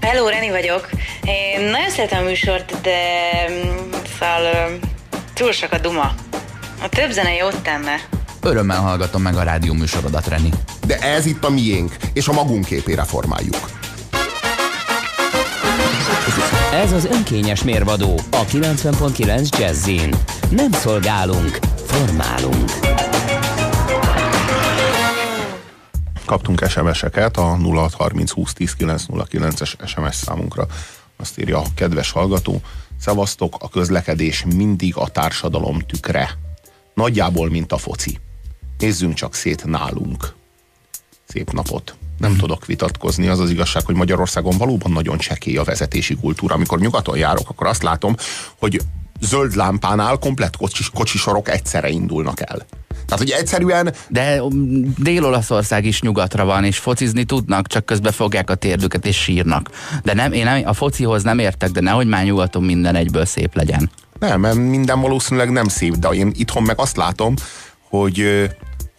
Hello, 0.00 0.28
Reni 0.28 0.50
vagyok. 0.50 0.88
Én 1.24 1.60
nagyon 1.60 1.90
szeretem 1.90 2.22
a 2.24 2.28
műsort, 2.28 2.80
de 2.80 2.98
szóval 4.18 4.78
túl 5.34 5.52
sok 5.52 5.72
a 5.72 5.78
duma. 5.78 6.14
A 6.82 6.88
több 6.88 7.10
zene 7.10 7.34
jót 7.34 7.62
tenne. 7.62 7.94
Örömmel 8.42 8.80
hallgatom 8.80 9.22
meg 9.22 9.36
a 9.36 9.42
rádió 9.42 9.72
műsorodat, 9.72 10.26
Reni. 10.26 10.50
De 10.86 10.98
ez 10.98 11.26
itt 11.26 11.44
a 11.44 11.50
miénk, 11.50 11.96
és 12.12 12.28
a 12.28 12.32
magunk 12.32 12.64
képére 12.64 13.04
formáljuk. 13.04 13.70
Ez 16.72 16.92
az 16.92 17.04
önkényes 17.04 17.62
mérvadó 17.62 18.20
a 18.30 18.44
90.9 18.44 19.58
Jazzin. 19.58 20.14
Nem 20.50 20.72
szolgálunk, 20.72 21.58
formálunk. 21.86 22.70
Kaptunk 26.26 26.68
SMS-eket 26.68 27.36
a 27.36 27.56
0630 27.56 28.30
20 28.30 28.52
10 28.52 28.76
909-es 28.78 29.86
SMS 29.86 30.14
számunkra. 30.14 30.66
Azt 31.16 31.38
írja 31.38 31.58
a 31.58 31.64
kedves 31.74 32.10
hallgató, 32.10 32.60
Szevasztok, 33.00 33.56
a 33.58 33.68
közlekedés 33.68 34.44
mindig 34.54 34.96
a 34.96 35.08
társadalom 35.08 35.78
tükre. 35.78 36.38
Nagyjából, 36.94 37.50
mint 37.50 37.72
a 37.72 37.76
foci. 37.76 38.18
Nézzünk 38.78 39.14
csak 39.14 39.34
szét 39.34 39.64
nálunk. 39.64 40.34
Szép 41.26 41.52
napot. 41.52 41.94
Nem 42.18 42.30
hmm. 42.30 42.38
tudok 42.38 42.66
vitatkozni. 42.66 43.26
Az 43.28 43.38
az 43.38 43.50
igazság, 43.50 43.84
hogy 43.84 43.94
Magyarországon 43.94 44.58
valóban 44.58 44.92
nagyon 44.92 45.18
csekély 45.18 45.56
a 45.56 45.64
vezetési 45.64 46.16
kultúra. 46.16 46.54
Amikor 46.54 46.78
nyugaton 46.78 47.16
járok, 47.16 47.48
akkor 47.48 47.66
azt 47.66 47.82
látom, 47.82 48.16
hogy 48.58 48.80
zöld 49.20 49.56
lámpánál 49.56 50.18
komplett 50.18 50.56
kocsis, 50.56 50.90
kocsisorok 50.90 51.48
egyszerre 51.48 51.88
indulnak 51.88 52.40
el. 52.40 52.66
Tehát, 53.06 53.18
hogy 53.22 53.30
egyszerűen... 53.30 53.94
De 54.08 54.42
um, 54.42 54.94
Dél-Olaszország 54.98 55.84
is 55.84 56.00
nyugatra 56.00 56.44
van, 56.44 56.64
és 56.64 56.78
focizni 56.78 57.24
tudnak, 57.24 57.66
csak 57.66 57.84
közben 57.84 58.12
fogják 58.12 58.50
a 58.50 58.54
térdüket 58.54 59.06
és 59.06 59.16
sírnak. 59.16 59.70
De 60.02 60.14
nem, 60.14 60.32
én 60.32 60.44
nem, 60.44 60.62
a 60.64 60.72
focihoz 60.72 61.22
nem 61.22 61.38
értek, 61.38 61.70
de 61.70 61.80
nehogy 61.80 62.06
már 62.06 62.24
nyugaton 62.24 62.62
minden 62.62 62.94
egyből 62.94 63.24
szép 63.24 63.54
legyen. 63.54 63.90
Nem, 64.18 64.40
mert 64.40 64.54
minden 64.54 65.00
valószínűleg 65.00 65.50
nem 65.50 65.68
szép, 65.68 65.94
de 65.94 66.08
én 66.08 66.32
itthon 66.34 66.62
meg 66.62 66.80
azt 66.80 66.96
látom, 66.96 67.34
hogy, 67.88 68.50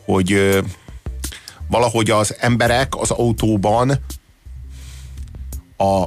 hogy 0.05 0.59
valahogy 1.69 2.09
az 2.09 2.35
emberek 2.39 2.95
az 2.95 3.11
autóban 3.11 3.89
a, 5.77 6.03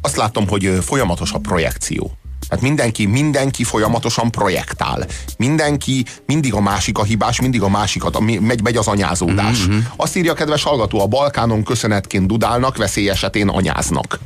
azt 0.00 0.16
látom, 0.16 0.48
hogy 0.48 0.78
folyamatos 0.80 1.32
a 1.32 1.38
projekció. 1.38 2.17
Tehát 2.48 2.64
mindenki, 2.64 3.06
mindenki 3.06 3.64
folyamatosan 3.64 4.30
projektál. 4.30 5.06
Mindenki, 5.36 6.04
mindig 6.26 6.54
a 6.54 6.60
másik 6.60 6.98
a 6.98 7.02
hibás, 7.02 7.40
mindig 7.40 7.62
a 7.62 7.68
másikat, 7.68 8.20
megy, 8.40 8.62
megy 8.62 8.76
az 8.76 8.86
anyázódás. 8.86 9.66
Mm-hmm. 9.66 9.78
Azt 9.96 10.16
írja 10.16 10.32
a 10.32 10.34
kedves 10.34 10.62
hallgató, 10.62 11.00
a 11.00 11.06
Balkánon 11.06 11.64
köszönetként 11.64 12.26
dudálnak, 12.26 12.76
veszély 12.76 13.08
esetén 13.08 13.48
anyáznak. 13.48 14.18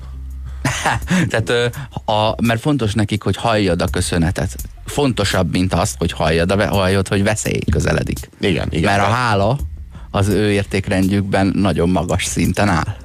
Tehát, 1.31 1.51
a, 2.05 2.43
mert 2.43 2.61
fontos 2.61 2.93
nekik, 2.93 3.23
hogy 3.23 3.37
halljad 3.37 3.83
a 3.83 3.87
köszönetet. 3.87 4.57
Fontosabb, 4.87 5.51
mint 5.51 5.75
azt, 5.75 5.95
hogy 5.99 6.13
halljad, 6.13 6.51
a, 6.51 6.69
halljad 6.69 7.09
hogy 7.09 7.23
veszély 7.23 7.61
közeledik. 7.71 8.29
Igen, 8.41 8.67
igen. 8.71 8.91
Mert 8.97 9.09
a 9.09 9.13
hála 9.13 9.59
az 10.11 10.29
ő 10.29 10.51
értékrendjükben 10.51 11.53
nagyon 11.55 11.89
magas 11.89 12.25
szinten 12.25 12.69
áll. 12.69 12.97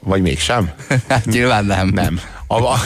Vagy 0.00 0.22
mégsem? 0.22 0.70
hát 1.08 1.24
nyilván 1.24 1.64
nem. 1.64 1.88
Nem. 1.88 2.20
A, 2.46 2.62
a, 2.62 2.76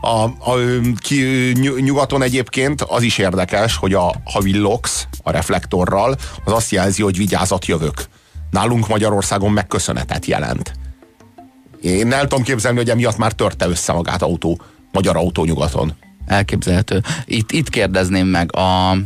a, 0.00 0.24
a, 0.24 0.56
ki, 0.96 1.52
nyugaton 1.80 2.22
egyébként 2.22 2.82
az 2.82 3.02
is 3.02 3.18
érdekes, 3.18 3.76
hogy 3.76 3.94
a, 3.94 4.14
ha 4.24 4.40
villogsz 4.40 5.06
a 5.22 5.30
reflektorral, 5.30 6.16
az 6.44 6.52
azt 6.52 6.70
jelzi, 6.70 7.02
hogy 7.02 7.16
vigyázat 7.16 7.66
jövök. 7.66 8.04
Nálunk 8.50 8.88
Magyarországon 8.88 9.52
megköszönetet 9.52 10.26
jelent. 10.26 10.72
Én 11.80 12.12
el 12.12 12.26
tudom 12.26 12.42
képzelni, 12.42 12.76
hogy 12.78 12.90
emiatt 12.90 13.16
már 13.16 13.32
törte 13.32 13.68
össze 13.68 13.92
magát 13.92 14.22
autó, 14.22 14.60
magyar 14.92 15.16
autó 15.16 15.44
nyugaton. 15.44 15.92
Elképzelhető. 16.26 17.02
Itt, 17.24 17.52
itt 17.52 17.68
kérdezném 17.68 18.26
meg 18.26 18.56
a, 18.56 18.96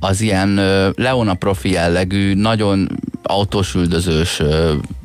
az 0.00 0.20
ilyen 0.20 0.54
Leona 0.96 1.34
profi 1.34 1.70
jellegű, 1.70 2.34
nagyon 2.34 2.88
autósüldözős 3.22 4.42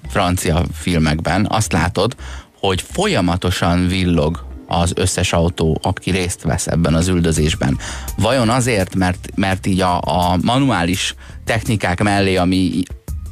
francia 0.10 0.64
filmekben 0.74 1.48
azt 1.50 1.72
látod, 1.72 2.16
hogy 2.60 2.82
folyamatosan 2.92 3.88
villog 3.88 4.48
az 4.68 4.92
összes 4.96 5.34
autó, 5.34 5.80
aki 5.82 6.12
részt 6.12 6.42
vesz 6.42 6.68
ebben 6.68 6.94
az 6.94 7.08
üldözésben. 7.08 7.78
Vajon 8.18 8.50
azért, 8.50 8.96
mert, 8.96 9.30
mert 9.36 9.66
így 9.66 9.82
a, 9.82 10.02
a 10.02 10.38
manuális 10.42 11.16
technikák 11.46 12.04
mellé, 12.04 12.36
ami 12.36 12.84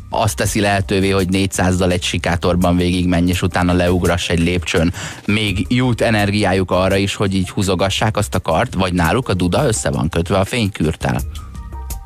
azt 0.09 0.35
teszi 0.35 0.59
lehetővé, 0.59 1.09
hogy 1.09 1.27
400-dal 1.31 1.91
egy 1.91 2.03
sikátorban 2.03 2.77
végigmenj, 2.77 3.29
és 3.29 3.41
utána 3.41 3.73
leugrass 3.73 4.29
egy 4.29 4.39
lépcsőn. 4.39 4.93
Még 5.25 5.65
jut 5.69 6.01
energiájuk 6.01 6.71
arra 6.71 6.95
is, 6.95 7.15
hogy 7.15 7.35
így 7.35 7.49
húzogassák 7.49 8.17
azt 8.17 8.35
a 8.35 8.39
kart, 8.39 8.73
vagy 8.73 8.93
náluk 8.93 9.29
a 9.29 9.33
duda 9.33 9.65
össze 9.65 9.89
van 9.89 10.09
kötve 10.09 10.37
a 10.37 10.45
fénykürtel. 10.45 11.21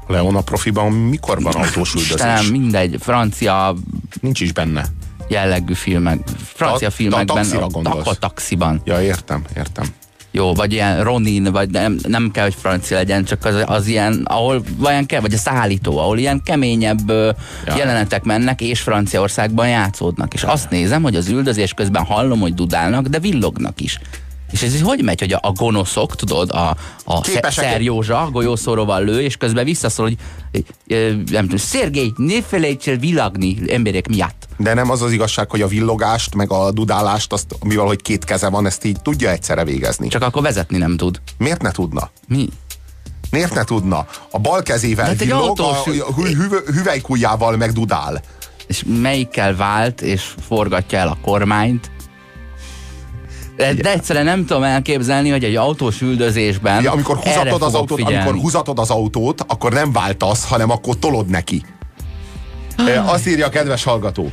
Leona 0.08 0.42
profiban 0.42 0.92
mikor 0.92 1.42
van 1.42 1.54
autós 1.54 1.94
üldözés? 1.94 2.16
Istenem, 2.16 2.46
mindegy, 2.46 2.96
francia... 3.00 3.76
Nincs 4.22 4.40
is 4.40 4.52
benne 4.52 4.86
jellegű 5.32 5.74
filmek, 5.74 6.20
francia 6.44 6.88
ta, 6.88 6.94
filmekben, 6.94 7.48
ta, 7.84 7.92
a, 7.92 8.02
a 8.04 8.16
taxiban. 8.16 8.82
Ja, 8.84 9.02
értem, 9.02 9.44
értem. 9.58 9.86
Jó, 10.34 10.54
vagy 10.54 10.74
ilyen 10.74 11.04
Ronin, 11.04 11.44
vagy 11.44 11.70
nem, 11.70 11.98
nem 12.08 12.32
kell, 12.32 12.44
hogy 12.44 12.56
francia 12.56 12.98
legyen, 12.98 13.24
csak 13.24 13.46
az, 13.46 13.64
az 13.66 13.88
ilyen, 13.88 14.22
ahol 14.24 14.64
vajon 14.78 15.06
kell, 15.06 15.22
vagy 15.22 15.34
a 15.34 15.38
szállító, 15.38 15.98
ahol 15.98 16.18
ilyen 16.18 16.42
keményebb 16.44 17.10
ja. 17.10 17.76
jelenetek 17.78 18.24
mennek, 18.24 18.62
és 18.62 18.82
Franciaországban 18.82 19.68
játszódnak. 19.68 20.34
És 20.34 20.42
ja. 20.42 20.52
azt 20.52 20.70
nézem, 20.70 21.02
hogy 21.02 21.16
az 21.16 21.28
üldözés 21.28 21.74
közben 21.74 22.04
hallom, 22.04 22.40
hogy 22.40 22.54
dudálnak, 22.54 23.08
de 23.08 23.20
villognak 23.20 23.82
is. 23.82 24.00
És 24.52 24.62
ez 24.62 24.82
hogy 24.82 25.04
megy, 25.04 25.20
hogy 25.20 25.34
a, 25.34 25.40
a 25.42 25.52
gonoszok, 25.52 26.16
tudod, 26.16 26.52
a, 26.52 26.78
a 27.06 27.24
Szerjózsa 27.50 28.30
golyószóróval 28.32 29.04
lő, 29.04 29.22
és 29.22 29.38
közben 29.38 29.66
visszaszól, 29.66 30.06
hogy 30.06 30.18
nem 31.32 31.42
tudom, 31.42 31.58
Szergély, 31.58 32.14
ne 32.16 32.42
felejts 32.42 32.88
el 32.88 32.98
villagni 32.98 33.58
emberek 33.68 34.08
miatt. 34.08 34.48
De 34.58 34.74
nem 34.74 34.90
az 34.90 35.02
az 35.02 35.12
igazság, 35.12 35.50
hogy 35.50 35.62
a 35.62 35.68
villogást, 35.68 36.36
meg 36.36 36.52
a 36.52 36.72
dudálást, 36.72 37.34
azt, 37.34 37.56
mivel 37.64 37.86
hogy 37.86 38.02
két 38.02 38.26
keze 38.26 38.50
van, 38.50 38.66
ezt 38.66 38.86
így 38.86 39.02
tudja 39.02 39.30
egyszerre 39.30 39.64
végezni. 39.64 40.08
Csak 40.08 40.22
akkor 40.22 40.42
vezetni 40.42 40.78
nem 40.78 40.98
tud. 40.98 41.22
Miért 41.38 41.62
ne 41.62 41.72
tudna? 41.72 42.10
Mi? 42.28 42.50
Miért 43.32 43.54
ne 43.54 43.64
tudna? 43.64 44.06
A 44.32 44.40
bal 44.40 44.62
kezével 44.62 45.06
hát 45.06 45.20
villog, 45.20 45.42
autós... 45.42 45.88
a 45.88 46.14
hü 46.14 46.34
hü 46.34 46.48
hüvelykujjával 46.66 47.58
meg 47.58 47.72
dudál. 47.72 48.22
És 48.68 48.84
melyikkel 49.02 49.56
vált, 49.56 50.02
és 50.02 50.34
forgatja 50.48 51.00
el 51.00 51.08
a 51.08 51.18
kormányt, 51.22 51.92
de, 53.62 53.92
egyszerűen 53.92 54.26
nem 54.26 54.46
tudom 54.46 54.64
elképzelni, 54.64 55.30
hogy 55.30 55.44
egy 55.44 55.56
autós 55.56 56.02
üldözésben 56.02 56.84
ja, 56.84 56.92
amikor 56.92 57.18
húzatod 57.18 57.62
az 57.62 57.74
autót, 57.74 57.98
figyelni. 57.98 58.18
amikor 58.18 58.42
húzatod 58.42 58.80
az 58.80 58.90
autót, 58.90 59.42
akkor 59.48 59.74
nem 59.74 59.92
váltasz, 59.92 60.48
hanem 60.48 60.70
akkor 60.70 60.96
tolod 61.00 61.28
neki. 61.28 61.64
Ah. 62.78 63.12
Azt 63.12 63.28
írja 63.28 63.46
a 63.46 63.50
kedves 63.50 63.84
hallgató. 63.84 64.32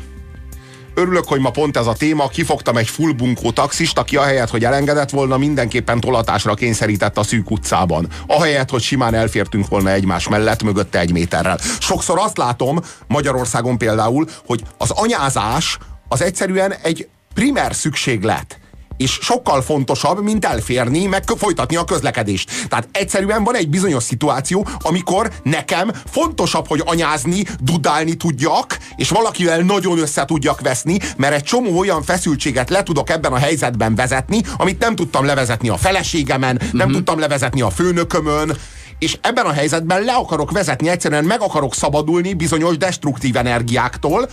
Örülök, 0.94 1.24
hogy 1.24 1.40
ma 1.40 1.50
pont 1.50 1.76
ez 1.76 1.86
a 1.86 1.92
téma. 1.92 2.28
Kifogtam 2.28 2.76
egy 2.76 2.88
full 2.88 3.12
bunkó 3.12 3.50
taxist, 3.50 3.98
aki 3.98 4.16
ahelyett, 4.16 4.50
hogy 4.50 4.64
elengedett 4.64 5.10
volna, 5.10 5.36
mindenképpen 5.36 6.00
tolatásra 6.00 6.54
kényszerített 6.54 7.18
a 7.18 7.22
szűk 7.22 7.50
utcában. 7.50 8.08
Ahelyett, 8.26 8.70
hogy 8.70 8.82
simán 8.82 9.14
elfértünk 9.14 9.68
volna 9.68 9.90
egymás 9.90 10.28
mellett, 10.28 10.62
mögötte 10.62 10.98
egy 10.98 11.12
méterrel. 11.12 11.58
Sokszor 11.78 12.18
azt 12.18 12.36
látom, 12.36 12.78
Magyarországon 13.06 13.78
például, 13.78 14.26
hogy 14.46 14.62
az 14.78 14.90
anyázás 14.90 15.78
az 16.08 16.22
egyszerűen 16.22 16.74
egy 16.82 17.08
primer 17.34 17.74
szükséglet 17.74 18.58
és 18.98 19.18
sokkal 19.22 19.62
fontosabb, 19.62 20.22
mint 20.22 20.44
elférni, 20.44 21.06
meg 21.06 21.22
folytatni 21.36 21.76
a 21.76 21.84
közlekedést. 21.84 22.50
Tehát 22.68 22.88
egyszerűen 22.92 23.44
van 23.44 23.56
egy 23.56 23.68
bizonyos 23.68 24.02
szituáció, 24.02 24.66
amikor 24.78 25.30
nekem 25.42 25.92
fontosabb, 26.10 26.66
hogy 26.66 26.82
anyázni, 26.84 27.44
dudálni 27.60 28.14
tudjak, 28.14 28.78
és 28.96 29.08
valakivel 29.08 29.60
nagyon 29.60 29.98
össze 29.98 30.24
tudjak 30.24 30.60
veszni, 30.60 30.98
mert 31.16 31.34
egy 31.34 31.42
csomó 31.42 31.78
olyan 31.78 32.02
feszültséget 32.02 32.70
le 32.70 32.82
tudok 32.82 33.10
ebben 33.10 33.32
a 33.32 33.38
helyzetben 33.38 33.94
vezetni, 33.94 34.40
amit 34.56 34.78
nem 34.78 34.94
tudtam 34.94 35.24
levezetni 35.24 35.68
a 35.68 35.76
feleségemen, 35.76 36.60
nem 36.72 36.86
mhm. 36.86 36.96
tudtam 36.96 37.18
levezetni 37.18 37.60
a 37.60 37.70
főnökömön, 37.70 38.56
és 38.98 39.18
ebben 39.20 39.46
a 39.46 39.52
helyzetben 39.52 40.02
le 40.02 40.12
akarok 40.12 40.50
vezetni, 40.50 40.88
egyszerűen 40.88 41.24
meg 41.24 41.40
akarok 41.40 41.74
szabadulni 41.74 42.34
bizonyos 42.34 42.76
destruktív 42.76 43.36
energiáktól, 43.36 44.28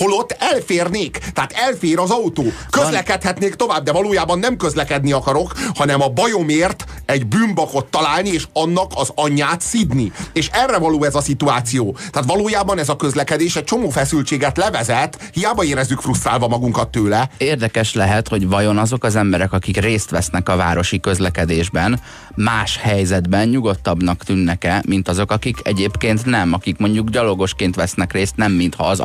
holott 0.00 0.36
elférnék. 0.38 1.18
Tehát 1.32 1.52
elfér 1.52 1.98
az 1.98 2.10
autó. 2.10 2.44
Közlekedhetnék 2.70 3.54
tovább, 3.54 3.82
de 3.82 3.92
valójában 3.92 4.38
nem 4.38 4.56
közlekedni 4.56 5.12
akarok, 5.12 5.52
hanem 5.74 6.02
a 6.02 6.08
bajomért 6.08 6.84
egy 7.06 7.26
bűnbakot 7.26 7.86
találni, 7.86 8.28
és 8.28 8.44
annak 8.52 8.92
az 8.94 9.10
anyját 9.14 9.60
szidni. 9.60 10.12
És 10.32 10.48
erre 10.52 10.78
való 10.78 11.04
ez 11.04 11.14
a 11.14 11.20
szituáció. 11.20 11.96
Tehát 12.10 12.28
valójában 12.28 12.78
ez 12.78 12.88
a 12.88 12.96
közlekedés 12.96 13.56
egy 13.56 13.64
csomó 13.64 13.88
feszültséget 13.88 14.56
levezet, 14.56 15.30
hiába 15.32 15.64
érezzük 15.64 16.00
frusztrálva 16.00 16.48
magunkat 16.48 16.90
tőle. 16.90 17.30
Érdekes 17.36 17.94
lehet, 17.94 18.28
hogy 18.28 18.48
vajon 18.48 18.78
azok 18.78 19.04
az 19.04 19.16
emberek, 19.16 19.52
akik 19.52 19.76
részt 19.76 20.10
vesznek 20.10 20.48
a 20.48 20.56
városi 20.56 21.00
közlekedésben, 21.00 22.00
más 22.34 22.76
helyzetben 22.76 23.48
nyugodtabbnak 23.48 24.24
tűnnek-e, 24.24 24.82
mint 24.86 25.08
azok, 25.08 25.30
akik 25.30 25.56
egyébként 25.62 26.24
nem, 26.24 26.52
akik 26.52 26.78
mondjuk 26.78 27.08
gyalogosként 27.08 27.74
vesznek 27.74 28.12
részt, 28.12 28.36
nem 28.36 28.52
mintha 28.52 28.84
az 28.86 29.00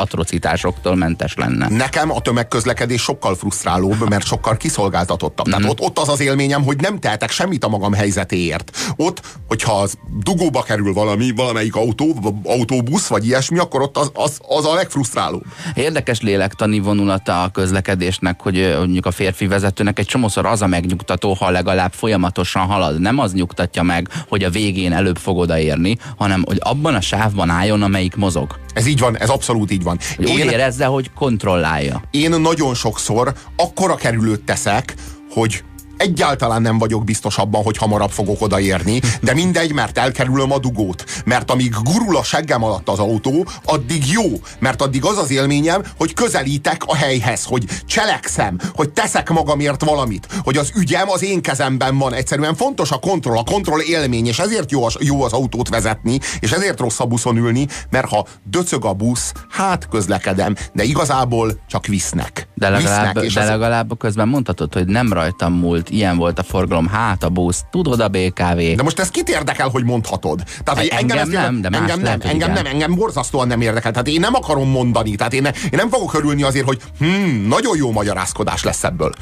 atrocitásoktól 0.86 0.96
mentes 0.96 1.34
lenne. 1.36 1.78
Nekem 1.78 2.12
a 2.12 2.22
tömegközlekedés 2.22 3.02
sokkal 3.02 3.36
frusztrálóbb, 3.36 4.10
mert 4.10 4.26
sokkal 4.26 4.58
kiszolgáltatottabb. 4.58 5.46
Tehát 5.46 5.64
mm. 5.64 5.68
ott, 5.68 5.80
ott 5.80 6.00
az 6.00 6.10
az 6.10 6.20
élményem, 6.20 6.64
hogy 6.64 6.78
nem 6.78 7.00
tehetek 7.00 7.32
semmit 7.32 7.64
a 7.64 7.68
magam 7.68 7.94
helyzetéért. 7.94 8.78
Ott, 8.96 9.22
hogyha 9.48 9.74
az 9.74 9.98
dugóba 10.20 10.62
kerül 10.62 10.94
valami, 10.94 11.32
valamelyik 11.32 11.76
autó, 11.76 12.34
autóbusz, 12.44 13.08
vagy 13.08 13.26
ilyesmi, 13.26 13.58
akkor 13.58 13.82
ott 13.82 13.98
az, 13.98 14.12
az, 14.14 14.40
az 14.48 14.66
a 14.66 14.74
legfrusztrálóbb. 14.74 15.44
Érdekes 15.74 16.22
lélektani 16.22 16.80
vonulata 16.80 17.44
a 17.44 17.50
közlekedésnek, 17.50 18.42
hogy 18.42 18.76
mondjuk 18.78 19.06
a 19.06 19.12
férfi 19.12 19.48
vezetőnek 19.48 20.00
egy 20.00 20.06
csomószor 20.06 20.46
az 20.46 20.62
a 20.62 20.68
megnyugtató, 20.68 21.34
ha 21.34 21.50
legalább 21.50 21.94
folyamatosan 21.94 22.66
halad. 22.66 23.00
Nem 23.00 23.20
az 23.20 23.34
nyugtatja 23.34 23.84
meg, 23.84 24.10
hogy 24.28 24.44
a 24.44 24.50
végén 24.50 24.94
előbb 24.94 25.18
fog 25.18 25.38
odaérni, 25.38 25.98
hanem 26.18 26.44
hogy 26.46 26.58
abban 26.60 26.96
a 26.96 27.02
sávban 27.02 27.50
álljon, 27.50 27.82
amelyik 27.82 28.16
mozog. 28.16 28.56
Ez 28.74 28.86
így 28.86 29.00
van, 29.00 29.18
ez 29.18 29.30
abszolút 29.30 29.72
így 29.72 29.84
van. 29.84 30.00
Hogy 30.16 30.28
én, 30.28 30.34
úgy 30.34 30.54
érezze, 30.76 30.86
hogy 30.86 31.12
kontrollálja. 31.14 32.02
Én 32.12 32.30
nagyon 32.30 32.74
sokszor 32.74 33.34
akkora 33.56 33.96
kerülőt 33.96 34.44
teszek, 34.44 34.96
hogy 35.30 35.64
egyáltalán 35.98 36.62
nem 36.62 36.78
vagyok 36.78 37.04
biztos 37.04 37.38
abban, 37.38 37.64
hogy 37.64 37.78
hamarabb 37.78 38.12
fogok 38.12 38.42
odaérni, 38.42 39.02
de 39.22 39.34
mindegy, 39.34 39.74
mert 39.74 39.98
elkerülöm 39.98 40.52
a 40.52 40.60
dugót. 40.60 41.04
Mert 41.26 41.52
amíg 41.52 41.76
gurul 41.84 42.18
a 42.18 42.24
seggem 42.24 42.64
alatt 42.64 42.90
az 42.90 43.00
autó, 43.00 43.46
addig 43.66 44.12
jó. 44.12 44.26
Mert 44.60 44.82
addig 44.82 45.06
az 45.06 45.18
az 45.18 45.32
élményem, 45.32 45.84
hogy 45.98 46.14
közelítek 46.14 46.84
a 46.86 46.96
helyhez, 46.96 47.44
hogy 47.44 47.66
cselekszem, 47.86 48.60
hogy 48.74 48.90
teszek 48.90 49.30
magamért 49.30 49.84
valamit, 49.84 50.28
hogy 50.44 50.58
az 50.58 50.72
ügyem 50.76 51.10
az 51.10 51.24
én 51.24 51.42
kezemben 51.42 51.98
van. 51.98 52.14
Egyszerűen 52.14 52.56
fontos 52.56 52.92
a 52.92 52.98
kontroll, 52.98 53.38
a 53.38 53.44
kontroll 53.44 53.82
élmény, 53.82 54.28
és 54.28 54.40
ezért 54.40 54.72
jó 54.72 54.86
az, 54.86 54.98
jó 55.00 55.24
az 55.24 55.34
autót 55.34 55.70
vezetni, 55.70 56.20
és 56.40 56.52
ezért 56.52 56.80
rossz 56.80 57.00
a 57.00 57.06
buszon 57.06 57.38
ülni, 57.38 57.68
mert 57.90 58.08
ha 58.08 58.26
döcög 58.44 58.86
a 58.86 58.94
busz, 58.94 59.32
hát 59.50 59.88
közlekedem, 59.90 60.56
de 60.74 60.84
igazából 60.84 61.60
csak 61.68 61.86
visznek. 61.86 62.48
De 62.54 62.70
legalább, 62.70 63.20
visznek, 63.20 63.44
de 63.44 63.50
legalább 63.50 63.98
közben 63.98 64.28
mondhatod, 64.28 64.74
hogy 64.74 64.88
nem 64.88 65.14
rajtam 65.14 65.54
múlt 65.54 65.85
volt, 65.86 65.90
ilyen 65.90 66.18
volt 66.18 66.40
a 66.40 66.44
forgalom, 66.44 66.88
hát 66.88 67.24
a 67.24 67.30
busz, 67.30 67.66
tudod 67.72 68.00
a 68.00 68.08
BKV. 68.08 68.76
De 68.76 68.84
most 68.84 69.00
ez 69.00 69.10
kit 69.10 69.30
érdekel, 69.30 69.70
hogy 69.70 69.84
mondhatod? 69.84 70.44
Tehát, 70.64 70.80
hogy 70.80 70.90
engem, 70.90 71.18
engem 71.18 71.42
nem, 71.42 71.62
de 71.62 71.78
engem 71.78 72.00
nem, 72.00 72.20
engem 72.22 72.52
nem, 72.52 72.66
engem 72.66 72.96
borzasztóan 72.96 73.48
nem 73.48 73.62
érdekel. 73.62 73.92
Tehát 73.92 74.08
én 74.08 74.20
nem 74.20 74.34
akarom 74.34 74.70
mondani, 74.70 75.16
tehát 75.16 75.34
én, 75.34 75.42
ne, 75.42 75.50
én 75.50 75.70
nem 75.72 75.90
fogok 75.90 76.14
örülni 76.14 76.44
azért, 76.44 76.66
hogy 76.66 76.82
hmm, 77.00 77.48
nagyon 77.48 77.78
jó 77.78 77.92
magyarázkodás 77.92 78.64
lesz 78.64 78.84
ebből. 78.84 79.14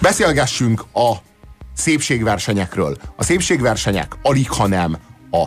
Beszélgessünk 0.00 0.84
a 0.94 1.12
szépségversenyekről. 1.76 2.96
A 3.16 3.24
szépségversenyek 3.24 4.16
alig, 4.22 4.50
ha 4.50 4.66
nem 4.66 4.96
a 5.30 5.44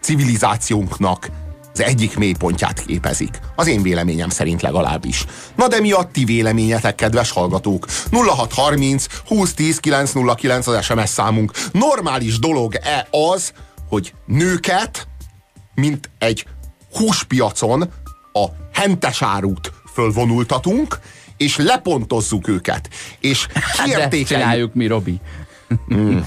civilizációnknak 0.00 1.30
az 1.74 1.82
egyik 1.82 2.16
mélypontját 2.16 2.84
képezik. 2.84 3.38
Az 3.56 3.66
én 3.66 3.82
véleményem 3.82 4.28
szerint 4.28 4.62
legalábbis. 4.62 5.24
Na 5.56 5.68
de 5.68 5.80
mi 5.80 5.92
a 5.92 6.08
ti 6.12 6.24
véleményetek, 6.24 6.94
kedves 6.94 7.30
hallgatók? 7.30 7.86
0630 8.10 9.06
2010 9.06 9.78
909 9.78 10.66
az 10.66 10.84
SMS 10.84 11.08
számunk. 11.08 11.52
Normális 11.72 12.38
dolog-e 12.38 13.08
az, 13.10 13.52
hogy 13.88 14.14
nőket, 14.26 15.08
mint 15.74 16.10
egy 16.18 16.46
húspiacon 16.92 17.90
a 18.32 18.44
hentes 18.72 19.22
árut 19.22 19.72
fölvonultatunk, 19.92 20.98
és 21.36 21.56
lepontozzuk 21.56 22.48
őket. 22.48 22.88
És 23.20 23.46
kiértékeljük. 23.84 24.28
Hát 24.28 24.38
csináljuk 24.38 24.74
mi, 24.74 24.86
Robi. 24.86 25.20
Mm, 25.94 26.18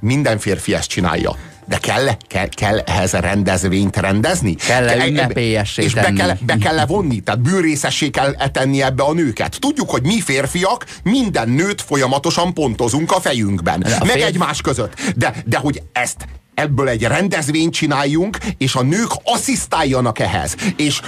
minden 0.00 0.38
férfi 0.38 0.74
ezt 0.74 0.88
csinálja 0.88 1.36
de 1.66 1.78
kell, 1.78 2.08
kell, 2.28 2.48
kell 2.48 2.78
ehhez 2.78 3.14
a 3.14 3.20
rendezvényt 3.20 3.96
rendezni? 3.96 4.54
Kell, 4.54 4.86
kell 4.86 5.08
ünnepélyessé 5.08 5.82
És 5.82 5.94
be 5.94 6.12
kell, 6.16 6.36
be 6.40 6.56
kell 6.56 6.74
levonni, 6.74 7.20
tehát 7.20 7.40
bűrészessé 7.40 8.10
kell 8.10 8.34
tenni 8.52 8.82
ebbe 8.82 9.02
a 9.02 9.12
nőket. 9.12 9.56
Tudjuk, 9.60 9.90
hogy 9.90 10.02
mi 10.02 10.20
férfiak 10.20 10.86
minden 11.02 11.48
nőt 11.48 11.82
folyamatosan 11.82 12.54
pontozunk 12.54 13.12
a 13.12 13.20
fejünkben, 13.20 13.82
a 13.82 14.04
meg 14.04 14.16
fér... 14.16 14.24
egymás 14.24 14.60
között. 14.60 15.00
De, 15.16 15.34
de 15.46 15.58
hogy 15.58 15.82
ezt 15.92 16.26
ebből 16.54 16.88
egy 16.88 17.02
rendezvényt 17.02 17.72
csináljunk, 17.72 18.38
és 18.58 18.74
a 18.74 18.82
nők 18.82 19.10
asszisztáljanak 19.24 20.18
ehhez. 20.18 20.56
És 20.76 21.00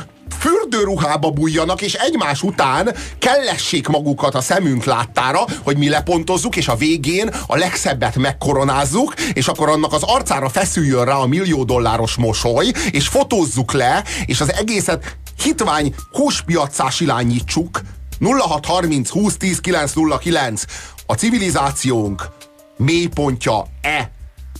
fürdőruhába 0.44 1.30
bújjanak, 1.30 1.82
és 1.82 1.94
egymás 1.94 2.42
után 2.42 2.94
kellessék 3.18 3.88
magukat 3.88 4.34
a 4.34 4.40
szemünk 4.40 4.84
láttára, 4.84 5.44
hogy 5.62 5.76
mi 5.76 5.88
lepontozzuk, 5.88 6.56
és 6.56 6.68
a 6.68 6.76
végén 6.76 7.30
a 7.46 7.56
legszebbet 7.56 8.16
megkoronázzuk, 8.16 9.14
és 9.32 9.48
akkor 9.48 9.68
annak 9.68 9.92
az 9.92 10.02
arcára 10.02 10.48
feszüljön 10.48 11.04
rá 11.04 11.14
a 11.14 11.26
millió 11.26 11.64
dolláros 11.64 12.14
mosoly, 12.14 12.72
és 12.90 13.08
fotózzuk 13.08 13.72
le, 13.72 14.04
és 14.26 14.40
az 14.40 14.52
egészet 14.52 15.16
hitvány 15.42 15.94
húspiacá 16.12 16.88
silányítsuk. 16.88 17.80
0630 18.20 19.08
20 19.08 19.36
10 19.36 19.60
909 19.60 20.62
a 21.06 21.14
civilizációnk 21.14 22.28
mélypontja-e 22.76 24.10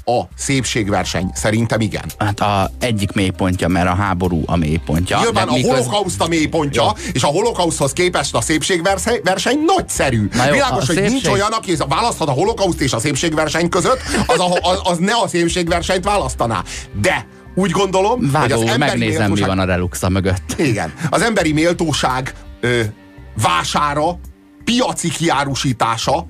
a 0.05 0.21
szépségverseny? 0.37 1.31
Szerintem 1.35 1.81
igen. 1.81 2.05
Hát 2.19 2.41
a 2.41 2.71
egyik 2.81 3.13
mélypontja, 3.13 3.69
mert 3.69 3.89
a 3.89 3.95
háború 3.95 4.43
a 4.47 4.57
mélypontja. 4.57 5.19
Nyilván 5.19 5.49
a 5.49 5.53
holokauszt 5.53 6.21
a 6.21 6.29
mélypontja, 6.29 6.83
Jó. 6.83 6.91
és 7.13 7.23
a 7.23 7.27
holokauszhoz 7.27 7.93
képest 7.93 8.35
a 8.35 8.41
szépségverseny 8.41 9.63
nagyszerű. 9.67 10.29
Na 10.33 10.45
jó, 10.45 10.53
Világos, 10.53 10.87
hogy 10.87 10.97
szépség... 10.97 11.13
nincs 11.13 11.29
olyan, 11.29 11.53
aki 11.53 11.77
választhat 11.89 12.29
a 12.29 12.33
holokauszt 12.33 12.81
és 12.81 12.93
a 12.93 12.99
szépségverseny 12.99 13.69
között, 13.69 14.01
az, 14.27 14.41
a, 14.41 14.59
az, 14.63 14.81
az 14.83 14.99
ne 14.99 15.13
a 15.13 15.29
szépségversenyt 15.29 16.05
választaná. 16.05 16.63
De 17.01 17.27
úgy 17.55 17.71
gondolom, 17.71 18.31
Vágó, 18.31 18.43
hogy 18.45 18.53
az 18.53 18.61
emberi 18.61 18.79
megnézem, 18.79 19.21
méltóság... 19.21 19.49
mi 19.49 19.55
van 19.55 19.59
a 19.59 19.65
reluxa 19.65 20.09
mögött. 20.09 20.55
Igen. 20.57 20.93
Az 21.11 21.23
emberi 21.23 21.53
méltóság 21.53 22.35
ö, 22.61 22.81
vására, 23.43 24.19
piaci 24.65 25.09
kiárusítása, 25.09 26.27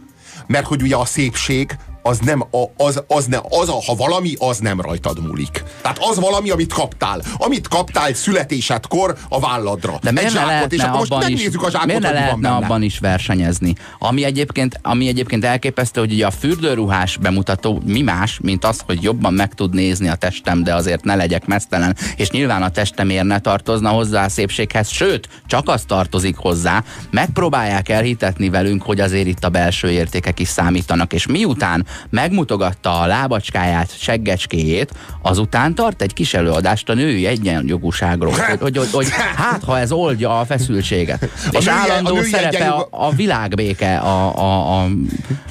mert 0.47 0.67
hogy 0.67 0.83
ugye 0.83 0.97
a 0.97 1.05
szépség 1.05 1.77
az 2.07 2.19
nem, 2.19 2.41
a, 2.41 2.85
az, 2.85 3.03
az, 3.07 3.27
ne, 3.27 3.39
az 3.49 3.69
a, 3.69 3.83
ha 3.87 3.95
valami, 3.95 4.35
az 4.39 4.59
nem 4.59 4.81
rajtad 4.81 5.27
múlik. 5.27 5.63
Tehát 5.83 5.99
az 6.01 6.19
valami, 6.19 6.51
amit 6.51 6.73
kaptál. 6.73 7.23
Amit 7.37 7.69
kaptál 7.69 8.15
születésedkor 8.15 9.17
a 9.29 9.41
válladra. 9.41 9.99
De 10.03 10.11
miért 10.11 10.33
ne 10.33 10.45
lehetne 10.45 10.77
és 10.77 10.83
akkor 10.83 10.99
most 10.99 11.19
megnézzük 11.19 11.63
a 11.63 11.71
zsákot, 11.71 11.87
miért 11.87 12.03
ne 12.03 12.13
lehetne 12.13 12.49
van 12.49 12.63
abban 12.63 12.83
is 12.83 12.99
versenyezni? 12.99 13.75
Ami 13.99 14.25
egyébként, 14.25 14.79
ami 14.83 15.09
egyébként 15.09 15.45
elképesztő, 15.45 16.01
hogy 16.01 16.13
ugye 16.13 16.27
a 16.27 16.31
fürdőruhás 16.31 17.17
bemutató 17.17 17.83
mi 17.87 18.01
más, 18.01 18.39
mint 18.43 18.65
az, 18.65 18.81
hogy 18.87 19.03
jobban 19.03 19.33
meg 19.35 19.55
tud 19.55 19.75
nézni 19.75 20.09
a 20.09 20.15
testem, 20.15 20.63
de 20.63 20.75
azért 20.75 21.05
ne 21.05 21.15
legyek 21.15 21.47
mesztelen, 21.47 21.97
és 22.17 22.31
nyilván 22.31 22.63
a 22.63 22.71
testemért 22.71 23.25
ne 23.25 23.39
tartozna 23.39 23.89
hozzá 23.89 24.25
a 24.25 24.29
szépséghez, 24.29 24.89
sőt, 24.89 25.29
csak 25.47 25.69
az 25.69 25.83
tartozik 25.87 26.37
hozzá, 26.37 26.85
megpróbálják 27.11 27.89
elhitetni 27.89 28.49
velünk, 28.49 28.83
hogy 28.83 29.01
azért 29.01 29.27
itt 29.27 29.45
a 29.45 29.49
belső 29.49 29.91
értékek 29.91 30.41
is 30.41 30.49
számítanak, 30.49 31.13
és 31.13 31.27
miután 31.27 31.87
megmutogatta 32.11 33.01
a 33.01 33.07
lábacskáját, 33.07 33.99
seggecskéjét, 33.99 34.93
azután 35.23 35.75
tart 35.75 36.03
egy 36.03 36.13
kis 36.13 36.35
előadást 36.35 36.89
a 36.89 36.95
női 36.95 37.27
egyenjogúságról, 37.27 38.33
hogy, 38.33 38.59
hogy, 38.61 38.77
hogy, 38.77 38.91
hogy 38.93 39.07
hát 39.37 39.65
ha 39.65 39.79
ez 39.79 39.93
oldja 39.93 40.39
a 40.39 40.45
feszültséget. 40.45 41.23
A 41.23 41.57
és 41.59 41.65
női, 41.65 41.75
állandó 41.75 42.17
a 42.17 42.23
szerepe 42.23 42.57
egyenjog... 42.57 42.89
a, 42.91 43.07
a 43.07 43.11
világbéke 43.11 43.97
a, 43.97 44.39
a, 44.39 44.81
a, 44.81 44.85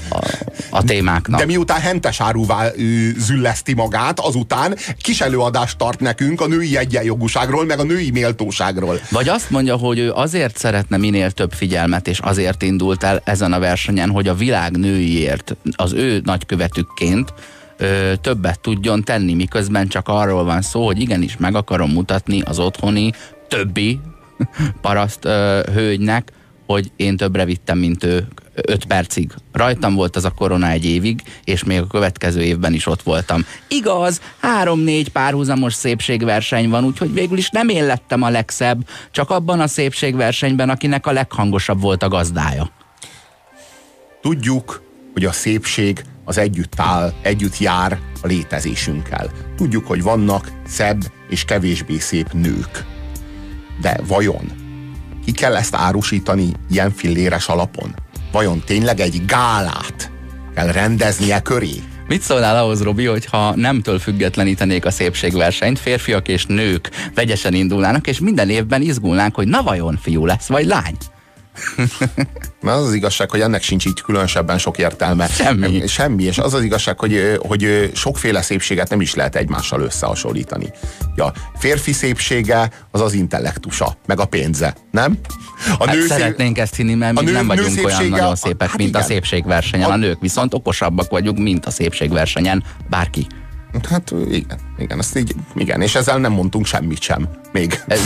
a, 0.10 0.20
a 0.74 0.84
témáknak. 0.84 1.40
De 1.40 1.46
miután 1.46 1.80
hentes 1.80 2.22
áruvá 2.22 2.72
zülleszti 3.18 3.74
magát, 3.74 4.20
azután 4.20 4.76
kis 5.02 5.22
előadást 5.22 5.78
tart 5.78 6.00
nekünk 6.00 6.42
a 6.42 6.48
női 6.48 6.78
egyenjogúságról, 6.78 7.66
meg 7.66 7.80
a 7.80 7.84
női 7.84 8.12
méltóságról. 8.12 9.00
Vagy 9.10 9.30
azt 9.30 9.50
mondja, 9.50 9.76
hogy 9.76 10.00
ő 10.00 10.12
azért 10.12 10.58
szeretne 10.58 10.98
minél 10.98 11.32
több 11.32 11.52
figyelmet, 11.52 12.08
és 12.08 12.20
azért 12.20 12.62
indult 12.62 13.04
el 13.04 13.22
ezen 13.24 13.54
a 13.54 13.60
versenyen, 13.60 14.10
hogy 14.10 14.28
a 14.28 14.34
világ 14.34 14.78
nőiért 14.78 15.56
az 15.76 15.94
ő 15.94 16.22
nagykövetükként 16.24 17.34
ö, 17.78 18.14
többet 18.22 18.60
tudjon 18.60 19.04
tenni, 19.04 19.34
miközben 19.34 19.88
csak 19.88 20.08
arról 20.08 20.44
van 20.44 20.62
szó, 20.62 20.86
hogy 20.86 21.02
igenis 21.02 21.38
meg 21.38 21.56
akarom 21.56 21.92
mutatni 21.92 22.42
az 22.42 22.60
otthoni 22.60 23.12
többi 23.48 24.00
paraszt 24.82 25.26
ö, 25.26 25.60
hölgynek, 25.74 26.32
hogy 26.66 26.92
én 26.96 27.18
többre 27.18 27.46
vittem, 27.46 27.78
mint 27.78 28.04
ő 28.04 28.28
öt 28.56 28.86
percig. 28.86 29.32
Rajtam 29.52 29.96
volt 29.96 30.16
az 30.16 30.26
a 30.26 30.30
korona 30.30 30.70
egy 30.70 30.86
évig, 30.86 31.22
és 31.44 31.64
még 31.64 31.80
a 31.80 31.88
következő 31.88 32.42
évben 32.42 32.74
is 32.74 32.88
ott 32.88 33.02
voltam. 33.02 33.46
Igaz, 33.68 34.22
három-négy 34.40 35.10
párhuzamos 35.10 35.74
szépségverseny 35.74 36.70
van, 36.70 36.86
úgyhogy 36.86 37.14
végül 37.14 37.38
is 37.38 37.50
nem 37.50 37.70
én 37.70 37.86
lettem 37.86 38.22
a 38.22 38.30
legszebb, 38.30 38.88
csak 39.12 39.30
abban 39.30 39.60
a 39.60 39.68
szépségversenyben, 39.68 40.70
akinek 40.70 41.08
a 41.08 41.12
leghangosabb 41.12 41.82
volt 41.82 42.04
a 42.04 42.08
gazdája. 42.08 42.72
Tudjuk, 44.22 44.82
hogy 45.14 45.26
a 45.26 45.32
szépség 45.32 46.04
az 46.26 46.38
együtt 46.38 46.74
áll, 46.78 47.14
együtt 47.22 47.58
jár 47.58 48.00
a 48.22 48.28
létezésünkkel. 48.28 49.32
Tudjuk, 49.56 49.88
hogy 49.88 50.04
vannak 50.04 50.52
szebb 50.68 51.02
és 51.30 51.46
kevésbé 51.46 51.98
szép 51.98 52.34
nők. 52.34 52.86
De 53.82 54.00
vajon 54.08 54.64
ki 55.26 55.32
kell 55.32 55.56
ezt 55.56 55.76
árusítani 55.76 56.52
ilyen 56.70 56.92
filléres 56.92 57.48
alapon? 57.48 57.96
Vajon 58.34 58.62
tényleg 58.66 59.00
egy 59.00 59.26
gálát 59.26 60.12
kell 60.56 60.72
rendeznie 60.72 61.42
köré? 61.42 61.74
Mit 62.08 62.22
szólnál 62.22 62.64
ahhoz, 62.64 62.84
Robi, 62.84 63.06
hogyha 63.06 63.56
nemtől 63.56 64.00
függetlenítenék 64.00 64.86
a 64.86 64.92
szépségversenyt, 64.92 65.80
férfiak 65.80 66.28
és 66.28 66.46
nők 66.46 66.90
vegyesen 67.16 67.54
indulnának, 67.54 68.08
és 68.08 68.20
minden 68.20 68.50
évben 68.50 68.82
izgulnánk, 68.82 69.36
hogy 69.36 69.48
na 69.48 69.62
vajon 69.62 70.00
fiú 70.02 70.26
lesz, 70.26 70.48
vagy 70.48 70.66
lány? 70.66 70.98
Na 72.62 72.72
az 72.72 72.86
az 72.86 72.94
igazság, 72.94 73.30
hogy 73.30 73.42
ennek 73.42 73.62
sincs 73.62 73.86
így 73.86 74.02
különösebben 74.02 74.58
sok 74.58 74.78
értelme. 74.78 75.28
Semmi. 75.28 75.88
Semmi, 75.88 76.24
és 76.24 76.38
az 76.38 76.54
az 76.54 76.64
igazság, 76.64 77.00
hogy, 77.00 77.38
hogy 77.48 77.92
sokféle 77.94 78.42
szépséget 78.42 78.90
nem 78.90 79.02
is 79.02 79.14
lehet 79.14 79.36
egymással 79.36 79.82
összehasonlítani. 79.82 80.72
Ja, 81.16 81.34
férfi 81.58 81.92
szépsége 81.92 82.70
az 82.92 83.02
az 83.02 83.14
intellektusa, 83.14 83.98
meg 84.06 84.20
a 84.20 84.26
pénze, 84.26 84.76
nem? 84.92 85.18
A 85.78 85.86
hát 85.86 85.96
nő 85.96 86.06
szeretnénk 86.06 86.58
ezt 86.58 86.76
hinni, 86.76 86.94
mert 86.94 87.20
mi 87.20 87.26
nő, 87.26 87.32
nem 87.32 87.48
vagyunk 87.48 87.86
olyan 87.86 88.06
nagyon 88.06 88.36
szépek, 88.36 88.68
hát 88.68 88.78
mint 88.78 88.90
igen. 88.90 89.02
a 89.02 89.06
szépségversenyen. 89.06 89.90
A... 89.90 89.94
a 89.94 89.98
nők 89.98 90.20
viszont 90.22 90.54
okosabbak 90.54 91.10
vagyunk, 91.10 91.38
mint 91.38 91.66
a 91.66 91.72
szépségversenyen 91.72 92.64
bárki. 92.90 93.28
Hát 93.90 94.14
igen, 94.30 94.60
igen, 94.78 95.00
azt 95.00 95.18
így, 95.18 95.36
igen, 95.56 95.82
és 95.82 95.96
ezzel 95.96 96.18
nem 96.18 96.32
mondtunk 96.32 96.66
semmit 96.66 97.02
sem, 97.02 97.30
még. 97.52 97.84
Ez, 97.88 98.00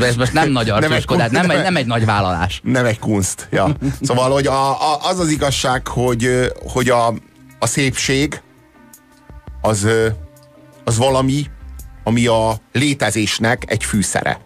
ez 0.00 0.16
most 0.16 0.32
nem 0.32 0.50
nagy 0.50 0.70
arcoskodás, 0.70 1.30
nem, 1.30 1.46
nem, 1.46 1.56
egy, 1.56 1.62
nem 1.62 1.76
egy 1.76 1.86
nagy 1.86 2.04
vállalás. 2.04 2.60
Nem 2.64 2.84
egy 2.84 2.98
kunst, 2.98 3.48
ja. 3.50 3.76
Szóval, 4.00 4.30
hogy 4.30 4.46
a, 4.46 4.70
a, 4.70 4.98
az 5.02 5.18
az 5.18 5.30
igazság, 5.30 5.86
hogy, 5.86 6.52
hogy 6.72 6.88
a, 6.88 7.14
a 7.58 7.66
szépség 7.66 8.40
az, 9.60 9.86
az 10.84 10.96
valami, 10.96 11.46
ami 12.04 12.26
a 12.26 12.56
létezésnek 12.72 13.64
egy 13.66 13.84
fűszere. 13.84 14.40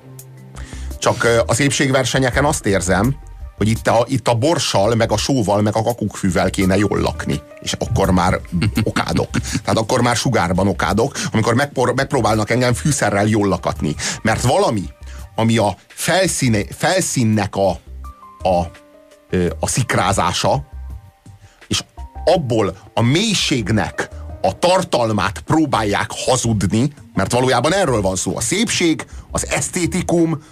Csak 0.99 1.29
a 1.47 1.55
szépségversenyeken 1.55 2.45
azt 2.45 2.67
érzem, 2.67 3.17
hogy 3.57 3.69
itt 3.69 3.87
a, 3.87 4.05
itt 4.09 4.29
a 4.29 4.35
borssal, 4.35 4.95
meg 4.95 5.13
a 5.13 5.17
sóval, 5.17 5.63
meg 5.63 5.77
a 5.77 5.83
kakukkfűvel 5.83 6.51
kéne 6.51 6.77
jól 6.77 7.01
lakni. 7.01 7.41
És 7.61 7.73
akkor 7.73 8.11
már 8.11 8.41
okádok. 8.83 9.31
Tehát 9.31 9.79
akkor 9.79 10.01
már 10.01 10.17
sugárban 10.17 10.69
okádok, 10.69 11.17
amikor 11.33 11.55
megpor, 11.55 11.95
megpróbálnak 11.95 12.51
engem 12.51 12.75
fűszerrel 12.75 13.27
jól 13.27 13.49
lakatni. 13.49 13.95
Mert 14.23 14.43
valami, 14.43 14.85
ami 15.35 15.57
a 15.57 15.77
felszíne, 15.87 16.59
felszínnek 16.77 17.57
a, 17.57 17.71
a, 18.49 18.71
a 19.61 19.69
szikrázása, 19.69 20.65
és 21.69 21.83
abból 22.25 22.77
a 22.95 23.03
mélységnek 23.03 24.09
a 24.43 24.59
tartalmát 24.59 25.41
próbálják 25.41 26.11
hazudni, 26.11 26.93
mert 27.15 27.33
valójában 27.33 27.75
erről 27.75 28.01
van 28.01 28.17
szó. 28.17 28.37
A 28.37 28.41
szépség, 28.41 29.07
az 29.31 29.47
esztétikum, 29.51 30.43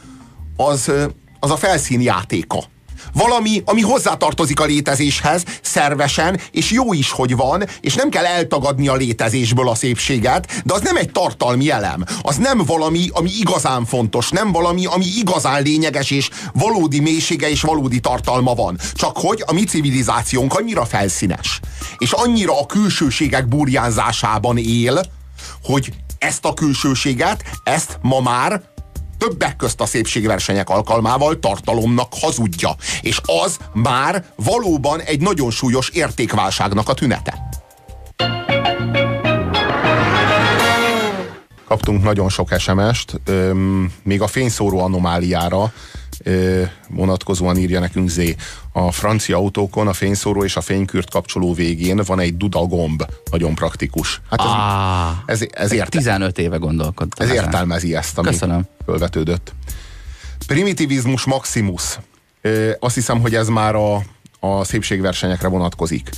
az, 0.56 0.92
az 1.40 1.50
a 1.50 1.56
felszín 1.56 2.00
játéka 2.00 2.72
valami, 3.14 3.62
ami 3.64 3.80
hozzátartozik 3.80 4.60
a 4.60 4.64
létezéshez, 4.64 5.44
szervesen, 5.62 6.40
és 6.50 6.70
jó 6.70 6.92
is, 6.92 7.10
hogy 7.10 7.36
van, 7.36 7.64
és 7.80 7.94
nem 7.94 8.08
kell 8.08 8.24
eltagadni 8.24 8.88
a 8.88 8.94
létezésből 8.94 9.68
a 9.68 9.74
szépséget, 9.74 10.62
de 10.64 10.74
az 10.74 10.80
nem 10.80 10.96
egy 10.96 11.10
tartalmi 11.10 11.70
elem. 11.70 12.04
Az 12.22 12.36
nem 12.36 12.58
valami, 12.58 13.08
ami 13.12 13.30
igazán 13.38 13.84
fontos, 13.84 14.30
nem 14.30 14.52
valami, 14.52 14.86
ami 14.86 15.04
igazán 15.16 15.62
lényeges, 15.62 16.10
és 16.10 16.30
valódi 16.52 17.00
mélysége 17.00 17.50
és 17.50 17.60
valódi 17.60 18.00
tartalma 18.00 18.54
van. 18.54 18.78
Csak 18.94 19.16
hogy 19.18 19.42
a 19.46 19.52
mi 19.52 19.64
civilizációnk 19.64 20.54
annyira 20.54 20.84
felszínes, 20.84 21.60
és 21.98 22.12
annyira 22.12 22.60
a 22.60 22.66
külsőségek 22.66 23.48
burjánzásában 23.48 24.58
él, 24.58 25.02
hogy 25.62 25.92
ezt 26.18 26.44
a 26.44 26.54
külsőséget, 26.54 27.44
ezt 27.64 27.98
ma 28.02 28.20
már 28.20 28.62
többek 29.28 29.56
közt 29.56 29.80
a 29.80 29.86
szépségversenyek 29.86 30.68
alkalmával 30.68 31.38
tartalomnak 31.38 32.12
hazudja. 32.20 32.70
És 33.00 33.20
az 33.44 33.58
már 33.72 34.24
valóban 34.36 35.00
egy 35.00 35.20
nagyon 35.20 35.50
súlyos 35.50 35.88
értékválságnak 35.88 36.88
a 36.88 36.94
tünete. 36.94 37.48
Kaptunk 41.66 42.02
nagyon 42.02 42.28
sok 42.28 42.48
SMS-t, 42.58 43.20
még 44.02 44.22
a 44.22 44.26
fényszóró 44.26 44.80
anomáliára 44.80 45.72
vonatkozóan 46.88 47.56
írja 47.56 47.80
nekünk 47.80 48.08
Zé. 48.08 48.34
A 48.72 48.92
francia 48.92 49.36
autókon 49.36 49.88
a 49.88 49.92
fényszóró 49.92 50.44
és 50.44 50.56
a 50.56 50.60
fénykürt 50.60 51.10
kapcsoló 51.10 51.54
végén 51.54 52.00
van 52.06 52.20
egy 52.20 52.36
dudagomb, 52.36 53.04
nagyon 53.30 53.54
praktikus. 53.54 54.20
Hát 54.30 54.40
ez, 54.40 54.46
ah, 54.46 55.12
ez, 55.26 55.44
ez 55.50 55.72
érte, 55.72 55.98
15 55.98 56.38
éve 56.38 56.56
gondolkodtam. 56.56 57.26
Ez 57.26 57.32
ezen. 57.32 57.44
értelmezi 57.44 57.94
ezt, 57.94 58.18
ami 58.18 58.28
Köszönöm. 58.28 58.62
fölvetődött. 58.84 59.54
Primitivizmus 60.46 61.24
maximus. 61.24 61.98
Azt 62.80 62.94
hiszem, 62.94 63.20
hogy 63.20 63.34
ez 63.34 63.48
már 63.48 63.74
a, 63.74 64.02
a 64.40 64.64
szépségversenyekre 64.64 65.48
vonatkozik. 65.48 66.10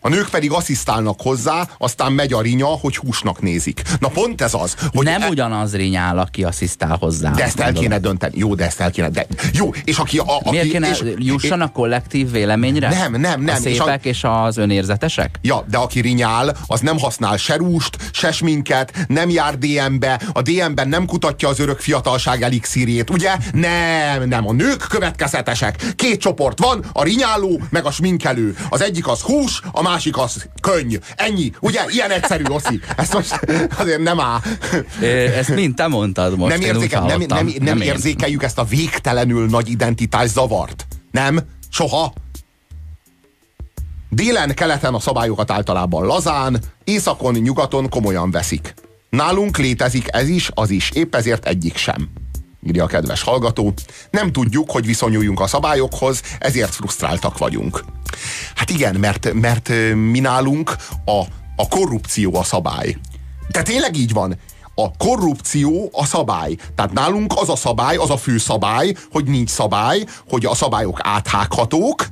A 0.00 0.08
nők 0.08 0.28
pedig 0.28 0.52
asszisztálnak 0.52 1.20
hozzá, 1.20 1.68
aztán 1.78 2.12
megy 2.12 2.32
a 2.32 2.40
rinya, 2.40 2.66
hogy 2.66 2.96
húsnak 2.96 3.40
nézik. 3.40 3.82
Na 3.98 4.08
pont 4.08 4.40
ez 4.40 4.54
az. 4.54 4.76
Hogy 4.92 5.04
nem 5.04 5.22
e... 5.22 5.28
ugyanaz 5.28 5.76
rinyál, 5.76 6.18
aki 6.18 6.44
asszisztál 6.44 6.96
hozzá. 7.00 7.30
De 7.30 7.44
ezt 7.44 7.60
el 7.60 7.72
kéne 7.72 7.98
dönteni. 7.98 8.38
Jó, 8.38 8.54
de 8.54 8.64
ezt 8.64 8.80
el 8.80 8.90
kéne. 8.90 9.08
De... 9.08 9.26
Jó, 9.52 9.70
és 9.84 9.98
aki... 9.98 10.18
A, 10.18 10.24
aki 10.26 10.50
Miért 10.50 10.70
kéne 10.70 10.90
és, 10.90 11.02
jusson 11.16 11.60
a 11.60 11.72
kollektív 11.72 12.30
véleményre? 12.30 12.88
Nem, 12.88 13.20
nem, 13.20 13.42
nem. 13.42 13.54
A 13.54 13.58
szépek 13.58 14.04
és, 14.04 14.24
a... 14.24 14.40
és 14.40 14.46
az 14.48 14.56
önérzetesek? 14.56 15.38
Ja, 15.42 15.64
de 15.70 15.76
aki 15.76 16.00
rinyál, 16.00 16.56
az 16.66 16.80
nem 16.80 16.98
használ 16.98 17.36
se 17.36 17.56
rúst, 17.56 17.96
se 18.12 18.32
sminket, 18.32 19.04
nem 19.08 19.30
jár 19.30 19.58
DM-be, 19.58 20.20
a 20.32 20.42
DM-ben 20.42 20.88
nem 20.88 21.06
kutatja 21.06 21.48
az 21.48 21.60
örök 21.60 21.78
fiatalság 21.78 22.42
elixírjét, 22.42 23.10
ugye? 23.10 23.36
Nem, 23.52 24.28
nem, 24.28 24.48
a 24.48 24.52
nők 24.52 24.86
következetesek. 24.88 25.92
Két 25.96 26.20
csoport 26.20 26.58
van, 26.58 26.84
a 26.92 27.02
rinyáló, 27.02 27.60
meg 27.70 27.84
a 27.84 27.90
sminkelő. 27.90 28.56
Az 28.68 28.82
egyik 28.82 29.08
az 29.08 29.20
hús, 29.20 29.60
a 29.72 29.82
másik 29.90 30.18
az 30.18 30.48
könny. 30.60 30.94
Ennyi. 31.16 31.52
Ugye? 31.60 31.80
Ilyen 31.88 32.10
egyszerű, 32.10 32.42
Oszi. 32.44 32.80
Ezt 32.96 33.12
most 33.12 33.40
azért 33.78 34.02
nem 34.02 34.20
áll. 34.20 34.40
Ezt 35.36 35.54
mind 35.54 35.74
te 35.74 35.86
mondtad 35.86 36.36
most. 36.36 36.58
Nem, 36.58 36.60
érzéke, 36.60 37.00
nem, 37.00 37.18
nem, 37.20 37.26
nem, 37.28 37.52
nem 37.60 37.80
érzékeljük 37.80 38.42
ezt 38.42 38.58
a 38.58 38.64
végtelenül 38.64 39.46
nagy 39.46 39.70
identitás 39.70 40.28
zavart. 40.28 40.86
Nem? 41.10 41.40
Soha? 41.70 42.12
Délen, 44.08 44.54
keleten 44.54 44.94
a 44.94 45.00
szabályokat 45.00 45.50
általában 45.50 46.06
lazán, 46.06 46.58
északon, 46.84 47.34
nyugaton 47.34 47.88
komolyan 47.88 48.30
veszik. 48.30 48.74
Nálunk 49.10 49.58
létezik 49.58 50.06
ez 50.10 50.28
is, 50.28 50.50
az 50.54 50.70
is, 50.70 50.90
épp 50.90 51.14
ezért 51.14 51.46
egyik 51.46 51.76
sem 51.76 52.08
írja 52.66 52.84
a 52.84 52.86
kedves 52.86 53.22
hallgató. 53.22 53.74
Nem 54.10 54.32
tudjuk, 54.32 54.70
hogy 54.70 54.86
viszonyuljunk 54.86 55.40
a 55.40 55.46
szabályokhoz, 55.46 56.22
ezért 56.38 56.74
frusztráltak 56.74 57.38
vagyunk. 57.38 57.84
Hát 58.54 58.70
igen, 58.70 58.94
mert, 58.94 59.32
mert 59.32 59.68
mi 59.94 60.18
nálunk 60.18 60.76
a, 61.04 61.20
a 61.56 61.68
korrupció 61.68 62.36
a 62.36 62.42
szabály. 62.42 62.96
De 63.48 63.62
tényleg 63.62 63.96
így 63.96 64.12
van. 64.12 64.38
A 64.74 64.96
korrupció 64.96 65.90
a 65.92 66.04
szabály. 66.04 66.56
Tehát 66.74 66.92
nálunk 66.92 67.32
az 67.36 67.48
a 67.48 67.56
szabály, 67.56 67.96
az 67.96 68.10
a 68.10 68.16
fő 68.16 68.38
szabály, 68.38 68.94
hogy 69.10 69.24
nincs 69.24 69.50
szabály, 69.50 70.04
hogy 70.28 70.44
a 70.44 70.54
szabályok 70.54 70.98
áthághatók, 71.02 72.06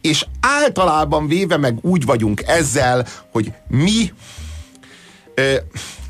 és 0.00 0.26
általában 0.40 1.26
véve 1.26 1.56
meg 1.56 1.78
úgy 1.82 2.04
vagyunk 2.04 2.42
ezzel, 2.46 3.06
hogy 3.32 3.52
mi 3.68 4.12
ö, 5.34 5.54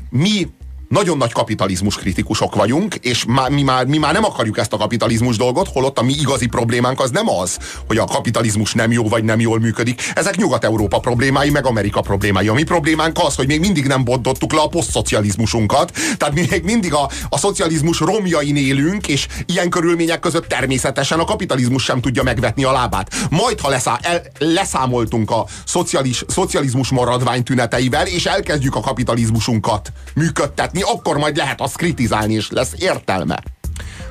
mi 0.09 0.47
nagyon 0.89 1.17
nagy 1.17 1.31
kapitalizmus 1.31 1.95
kritikusok 1.95 2.55
vagyunk, 2.55 2.95
és 2.95 3.25
má, 3.25 3.47
mi, 3.47 3.61
már, 3.61 3.85
mi 3.85 3.97
már 3.97 4.13
nem 4.13 4.25
akarjuk 4.25 4.57
ezt 4.57 4.73
a 4.73 4.77
kapitalizmus 4.77 5.37
dolgot, 5.37 5.67
holott 5.67 5.99
a 5.99 6.03
mi 6.03 6.13
igazi 6.13 6.47
problémánk 6.47 6.99
az 6.99 7.11
nem 7.11 7.29
az, 7.29 7.57
hogy 7.87 7.97
a 7.97 8.05
kapitalizmus 8.05 8.73
nem 8.73 8.91
jó 8.91 9.07
vagy 9.07 9.23
nem 9.23 9.39
jól 9.39 9.59
működik. 9.59 10.11
Ezek 10.15 10.35
Nyugat-Európa 10.35 10.99
problémái, 10.99 11.49
meg 11.49 11.65
Amerika 11.65 12.01
problémái. 12.01 12.47
A 12.47 12.53
mi 12.53 12.63
problémánk 12.63 13.17
az, 13.17 13.35
hogy 13.35 13.47
még 13.47 13.59
mindig 13.59 13.85
nem 13.85 14.03
bontottuk 14.03 14.53
le 14.53 14.61
a 14.61 14.67
posztszocializmusunkat, 14.67 15.91
tehát 16.17 16.33
mi 16.33 16.45
még 16.49 16.63
mindig 16.63 16.93
a, 16.93 17.09
a 17.29 17.37
szocializmus 17.37 17.99
romjain 17.99 18.55
élünk, 18.55 19.07
és 19.07 19.27
ilyen 19.45 19.69
körülmények 19.69 20.19
között 20.19 20.47
természetesen 20.47 21.19
a 21.19 21.25
kapitalizmus 21.25 21.83
sem 21.83 22.01
tudja 22.01 22.23
megvetni 22.23 22.63
a 22.63 22.71
lábát. 22.71 23.13
Majd, 23.29 23.59
ha 23.59 23.69
leszá, 23.69 23.99
el, 24.01 24.21
leszámoltunk 24.37 25.31
a 25.31 25.45
szocialis, 25.65 26.23
szocializmus 26.27 26.89
maradvány 26.89 27.43
tüneteivel, 27.43 28.07
és 28.07 28.25
elkezdjük 28.25 28.75
a 28.75 28.79
kapitalizmusunkat 28.79 29.91
működtetni, 30.13 30.78
vitatni, 30.79 30.99
akkor 30.99 31.17
majd 31.17 31.35
lehet 31.35 31.61
azt 31.61 31.77
kritizálni, 31.77 32.33
és 32.33 32.49
lesz 32.49 32.73
értelme. 32.77 33.43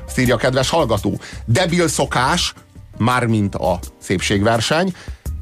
Azt 0.07 0.19
írja 0.19 0.35
a 0.35 0.37
kedves 0.37 0.69
hallgató. 0.69 1.19
Debil 1.45 1.87
szokás, 1.87 2.53
mármint 2.97 3.55
a 3.55 3.79
szépségverseny, 4.01 4.93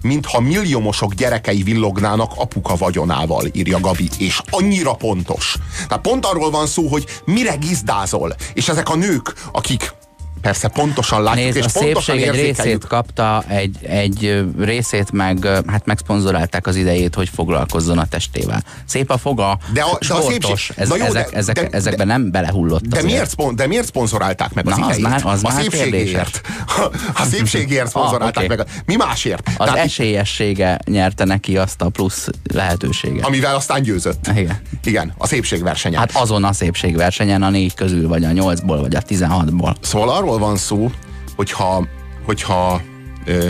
mintha 0.01 0.39
milliómosok 0.39 1.13
gyerekei 1.13 1.63
villognának 1.63 2.31
apuka 2.35 2.75
vagyonával, 2.75 3.45
írja 3.51 3.79
Gabi, 3.79 4.09
és 4.17 4.41
annyira 4.49 4.93
pontos. 4.93 5.55
Tehát 5.87 6.03
pont 6.03 6.25
arról 6.25 6.51
van 6.51 6.67
szó, 6.67 6.87
hogy 6.87 7.05
mire 7.25 7.55
gizdázol, 7.55 8.35
és 8.53 8.69
ezek 8.69 8.89
a 8.89 8.95
nők, 8.95 9.33
akik 9.51 9.93
Persze, 10.41 10.67
pontosan 10.67 11.23
látjuk, 11.23 11.45
Nézd, 11.45 11.57
és 11.57 11.65
a 11.65 11.79
pontosan 11.79 12.15
szépség 12.15 12.29
egy 12.29 12.45
részét 12.45 12.87
kapta, 12.87 13.43
egy, 13.47 13.77
egy 13.81 14.45
részét 14.59 15.11
meg, 15.11 15.45
hát 15.45 15.85
megszponzorálták 15.85 16.67
az 16.67 16.75
idejét, 16.75 17.15
hogy 17.15 17.29
foglalkozzon 17.29 17.97
a 17.97 18.05
testével. 18.05 18.63
Szép 18.85 19.09
a 19.09 19.17
foga, 19.17 19.57
de 19.73 19.81
a, 19.81 19.97
de 20.07 20.13
a 20.13 20.21
szépség, 20.21 20.75
ez, 20.75 20.89
jó, 20.89 21.05
ezek, 21.05 21.29
de, 21.29 21.37
ezek, 21.37 21.55
de, 21.55 21.77
ezekben 21.77 22.07
nem 22.07 22.31
belehullott 22.31 22.85
de 22.87 23.03
miért, 23.03 23.55
de 23.55 23.67
miért 23.67 23.85
szponzorálták 23.85 24.53
meg 24.53 24.67
az 24.67 24.77
Na, 24.77 24.85
idejét? 24.85 25.05
Az 25.05 25.11
már, 25.11 25.33
az 25.33 25.43
a 25.43 25.47
már 25.47 25.61
szépségért. 25.61 26.41
A, 26.77 26.81
a 27.21 27.23
szépségért 27.23 27.87
szponzorálták 27.87 28.37
ah, 28.37 28.43
okay. 28.43 28.57
meg. 28.57 28.67
Mi 28.85 28.95
másért? 28.95 29.47
Az 29.47 29.53
Tehát, 29.65 29.77
esélyessége 29.77 30.79
nyerte 30.85 31.25
neki 31.25 31.57
azt 31.57 31.81
a 31.81 31.89
plusz 31.89 32.27
lehetőséget. 32.53 33.25
Amivel 33.25 33.55
aztán 33.55 33.81
győzött. 33.81 34.27
Igen. 34.35 34.61
Igen, 34.83 35.13
a 35.17 35.27
szépségversenyen. 35.27 35.99
Hát 35.99 36.11
azon 36.13 36.43
a 36.43 36.53
szépségversenyen 36.53 37.43
a 37.43 37.49
négy 37.49 37.73
közül, 37.73 38.07
vagy 38.07 38.23
a 38.23 38.31
nyolcból, 38.31 38.79
vagy 38.79 38.95
a 38.95 39.01
tizenhatból. 39.01 39.75
Szóval 39.81 40.09
arról 40.09 40.26
arról 40.27 40.39
van 40.47 40.57
szó, 40.57 40.91
hogyha, 41.35 41.87
hogyha 42.25 42.81
ö, 43.25 43.47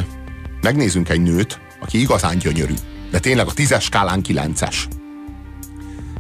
megnézünk 0.62 1.10
egy 1.10 1.22
nőt, 1.22 1.60
aki 1.82 2.00
igazán 2.00 2.38
gyönyörű, 2.38 2.74
de 3.12 3.20
tényleg 3.20 3.48
a 3.48 3.54
tízes 3.54 3.84
skálán 3.84 4.22
kilences. 4.22 4.88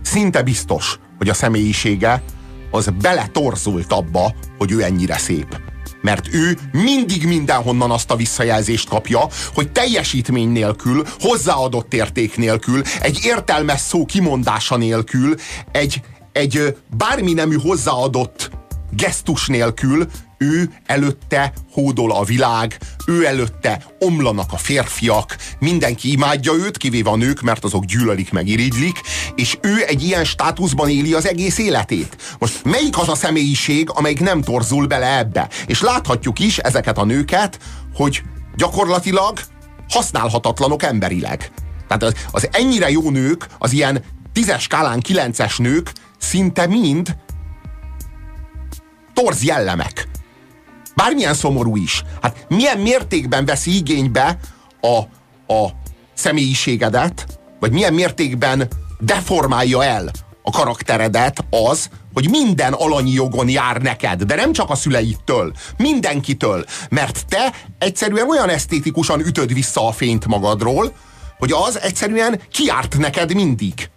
Szinte 0.01 0.41
biztos, 0.41 0.99
hogy 1.17 1.29
a 1.29 1.33
személyisége 1.33 2.23
az 2.71 2.89
beletorzult 3.01 3.91
abba, 3.91 4.33
hogy 4.57 4.71
ő 4.71 4.83
ennyire 4.83 5.17
szép. 5.17 5.59
Mert 6.01 6.33
ő 6.33 6.57
mindig 6.71 7.27
mindenhonnan 7.27 7.91
azt 7.91 8.11
a 8.11 8.15
visszajelzést 8.15 8.89
kapja, 8.89 9.27
hogy 9.53 9.71
teljesítmény 9.71 10.49
nélkül, 10.49 11.05
hozzáadott 11.19 11.93
érték 11.93 12.37
nélkül, 12.37 12.81
egy 13.01 13.19
értelmes 13.23 13.79
szó 13.79 14.05
kimondása 14.05 14.77
nélkül, 14.77 15.35
egy, 15.71 16.01
egy 16.31 16.77
bármi 16.97 17.33
nemű 17.33 17.55
hozzáadott 17.55 18.49
gesztus 18.91 19.47
nélkül 19.47 20.07
ő 20.37 20.69
előtte 20.85 21.53
hódol 21.71 22.11
a 22.11 22.23
világ, 22.23 22.77
ő 23.05 23.25
előtte 23.25 23.83
omlanak 23.99 24.53
a 24.53 24.57
férfiak, 24.57 25.37
mindenki 25.59 26.11
imádja 26.11 26.53
őt, 26.53 26.77
kivéve 26.77 27.09
a 27.09 27.15
nők, 27.15 27.41
mert 27.41 27.63
azok 27.63 27.85
gyűlölik 27.85 28.31
meg 28.31 28.47
irigylik, 28.47 29.01
és 29.35 29.57
ő 29.61 29.83
egy 29.87 30.03
ilyen 30.03 30.23
státuszban 30.23 30.89
éli 30.89 31.13
az 31.13 31.27
egész 31.27 31.57
életét. 31.57 32.35
Most 32.39 32.63
melyik 32.63 32.97
az 32.97 33.09
a 33.09 33.15
személyiség, 33.15 33.89
amelyik 33.89 34.19
nem 34.19 34.41
torzul 34.41 34.87
bele 34.87 35.17
ebbe? 35.17 35.49
És 35.65 35.81
láthatjuk 35.81 36.39
is 36.39 36.57
ezeket 36.57 36.97
a 36.97 37.05
nőket, 37.05 37.59
hogy 37.93 38.21
gyakorlatilag 38.55 39.39
használhatatlanok 39.89 40.83
emberileg. 40.83 41.51
Tehát 41.87 42.03
az, 42.03 42.13
az 42.31 42.47
ennyire 42.51 42.89
jó 42.89 43.09
nők, 43.09 43.47
az 43.57 43.71
ilyen 43.71 44.03
tízes 44.33 44.63
skálán 44.63 44.99
kilences 44.99 45.57
nők 45.57 45.91
szinte 46.17 46.67
mind 46.67 47.15
torz 49.13 49.43
jellemek. 49.43 50.07
Bármilyen 50.97 51.33
szomorú 51.33 51.75
is. 51.75 52.03
Hát 52.21 52.45
milyen 52.49 52.79
mértékben 52.79 53.45
veszi 53.45 53.75
igénybe 53.75 54.37
a, 54.81 54.97
a 55.53 55.69
személyiségedet, 56.13 57.39
vagy 57.59 57.71
milyen 57.71 57.93
mértékben 57.93 58.67
deformálja 58.99 59.83
el 59.83 60.11
a 60.41 60.51
karakteredet 60.51 61.45
az, 61.49 61.89
hogy 62.13 62.29
minden 62.29 62.73
alanyi 62.73 63.11
jogon 63.11 63.49
jár 63.49 63.81
neked, 63.81 64.23
de 64.23 64.35
nem 64.35 64.53
csak 64.53 64.69
a 64.69 64.75
szüleitől, 64.75 65.53
mindenkitől, 65.77 66.65
mert 66.89 67.25
te 67.27 67.53
egyszerűen 67.77 68.29
olyan 68.29 68.49
esztétikusan 68.49 69.19
ütöd 69.19 69.53
vissza 69.53 69.87
a 69.87 69.91
fényt 69.91 70.27
magadról, 70.27 70.95
hogy 71.37 71.51
az 71.51 71.79
egyszerűen 71.81 72.41
kiárt 72.51 72.97
neked 72.97 73.33
mindig. 73.33 73.89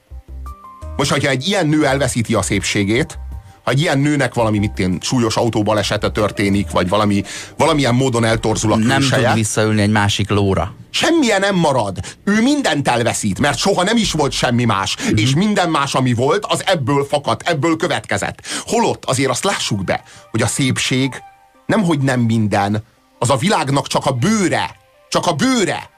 Most, 0.97 1.11
hogyha 1.11 1.31
egy 1.31 1.49
ilyen 1.49 1.67
nő 1.67 1.87
elveszíti 1.87 2.35
a 2.35 2.43
szépségét, 2.43 3.19
ha 3.65 3.71
egy 3.71 3.81
ilyen 3.81 3.99
nőnek 3.99 4.35
valami 4.35 4.59
mit 4.59 4.79
én, 4.79 4.99
súlyos 5.01 5.37
autóbalesete 5.37 6.11
történik, 6.11 6.71
vagy 6.71 6.89
valami, 6.89 7.25
valamilyen 7.57 7.95
módon 7.95 8.25
eltorzul 8.25 8.73
a 8.73 8.77
külseje. 8.77 9.23
Nem 9.23 9.31
tud 9.31 9.35
visszaülni 9.35 9.83
egy 9.83 9.91
másik 9.91 10.31
lóra. 10.31 10.75
Semmilyen 10.91 11.41
nem 11.41 11.55
marad. 11.55 11.99
Ő 12.25 12.43
mindent 12.43 12.89
elveszít, 12.89 13.39
mert 13.39 13.59
soha 13.59 13.83
nem 13.83 13.97
is 13.97 14.13
volt 14.13 14.33
semmi 14.33 14.65
más. 14.65 14.97
Mm-hmm. 15.03 15.17
És 15.17 15.35
minden 15.35 15.71
más, 15.71 15.95
ami 15.95 16.15
volt, 16.15 16.45
az 16.49 16.63
ebből 16.67 17.05
fakadt, 17.05 17.49
ebből 17.49 17.77
következett. 17.77 18.47
Holott 18.67 19.05
azért 19.05 19.31
azt 19.31 19.45
lássuk 19.45 19.85
be, 19.85 20.03
hogy 20.31 20.43
a 20.43 20.47
szépség 20.47 21.23
nemhogy 21.67 21.99
nem 21.99 22.21
minden, 22.21 22.85
az 23.19 23.31
a 23.31 23.37
világnak 23.37 23.87
csak 23.87 24.07
a 24.07 24.13
bőre. 24.13 24.77
Csak 25.09 25.27
a 25.27 25.33
bőre. 25.33 25.91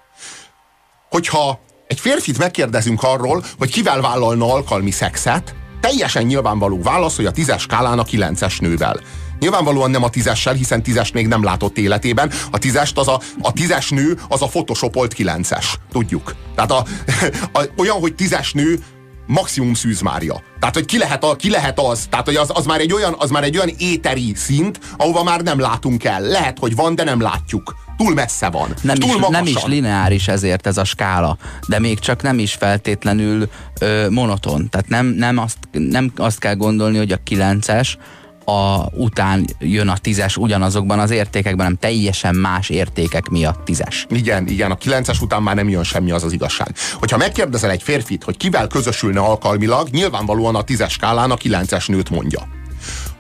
Hogyha 1.11 1.61
egy 1.87 2.01
férfit 2.01 2.39
megkérdezünk 2.39 3.03
arról, 3.03 3.45
hogy 3.59 3.71
kivel 3.71 4.01
vállalna 4.01 4.53
alkalmi 4.53 4.91
szexet, 4.91 5.55
teljesen 5.83 6.23
nyilvánvaló 6.23 6.83
válasz, 6.83 7.17
hogy 7.17 7.27
a 7.27 7.31
tízes 7.31 7.63
skálán 7.63 7.99
a 7.99 8.05
kilences 8.05 8.59
nővel. 8.59 9.01
Nyilvánvalóan 9.39 9.91
nem 9.91 10.03
a 10.03 10.11
tízessel, 10.11 10.55
hiszen 10.55 10.83
tízest 10.83 11.15
még 11.15 11.27
nem 11.27 11.43
látott 11.43 11.79
életében. 11.79 12.31
A 12.51 12.59
tízest 12.59 12.99
az 12.99 13.09
a, 13.09 13.21
a 13.41 13.53
tízes 13.53 13.91
nő 13.91 14.19
az 14.29 14.43
a 14.43 14.47
photoshopolt 14.47 15.13
kilences. 15.13 15.79
Tudjuk. 15.91 16.35
Tehát 16.55 16.71
a, 16.71 16.85
a, 17.59 17.65
olyan, 17.77 17.97
hogy 18.01 18.15
tízes 18.15 18.53
nő 18.53 18.79
maximum 19.27 19.75
Szűz 19.75 20.01
Mária. 20.01 20.43
Tehát, 20.59 20.75
hogy 20.75 20.85
ki 20.85 20.99
lehet, 20.99 21.25
a, 21.25 21.37
ki 21.37 21.51
lehet 21.51 21.81
az, 21.81 22.07
tehát, 22.11 22.27
hogy 22.27 22.37
az, 22.37 22.51
az, 22.55 22.67
már 22.67 22.81
egy 22.81 22.93
olyan, 22.93 23.15
az 23.19 23.31
már 23.31 23.43
egy 23.43 23.57
olyan 23.57 23.75
éteri 23.79 24.33
szint, 24.35 24.81
ahova 24.97 25.23
már 25.23 25.41
nem 25.41 25.59
látunk 25.59 26.05
el. 26.05 26.21
Lehet, 26.21 26.59
hogy 26.59 26.75
van, 26.75 26.95
de 26.95 27.05
nem 27.05 27.21
látjuk. 27.21 27.75
Túl 27.97 28.15
messze 28.15 28.51
van. 28.51 28.75
Nem, 28.83 28.97
túl 28.97 29.21
is, 29.21 29.27
nem 29.29 29.47
is 29.47 29.65
lineáris 29.65 30.29
ezért 30.29 30.67
ez 30.67 30.77
a 30.77 30.85
skála, 30.85 31.37
de 31.69 31.79
még 31.79 31.99
csak 31.99 32.23
nem 32.23 32.39
is 32.39 32.53
feltétlenül 32.53 33.49
ö, 33.81 34.11
monoton. 34.11 34.69
Tehát 34.71 34.89
nem, 34.89 35.07
nem, 35.07 35.39
azt, 35.39 35.59
nem 35.73 36.13
azt 36.17 36.39
kell 36.39 36.55
gondolni, 36.55 36.97
hogy 36.97 37.13
a 37.13 37.19
kilences 37.25 37.99
a, 38.45 38.87
után 38.93 39.45
jön 39.59 39.89
a 39.89 39.97
tízes 39.97 40.37
ugyanazokban 40.37 40.99
az 40.99 41.11
értékekben, 41.11 41.65
hanem 41.65 41.79
teljesen 41.79 42.35
más 42.35 42.69
értékek 42.69 43.29
miatt 43.29 43.65
tízes. 43.65 44.07
Igen, 44.11 44.49
igen, 44.49 44.71
a 44.71 44.77
kilences 44.77 45.21
után 45.21 45.43
már 45.43 45.55
nem 45.55 45.69
jön 45.69 45.85
semmi, 45.85 46.11
az 46.11 46.25
az 46.25 46.33
igazság. 46.33 46.75
Hogyha 46.93 47.17
megkérdezel 47.17 47.71
egy 47.71 47.83
férfit, 47.83 48.25
hogy 48.25 48.37
kivel 48.37 48.67
közösülne 48.67 49.21
alkalmilag, 49.21 49.89
nyilvánvalóan 49.89 50.55
a 50.55 50.63
tízes 50.63 50.93
skálán 50.93 51.31
a 51.31 51.37
kilences 51.37 51.87
nőt 51.87 52.11
mondja. 52.11 52.49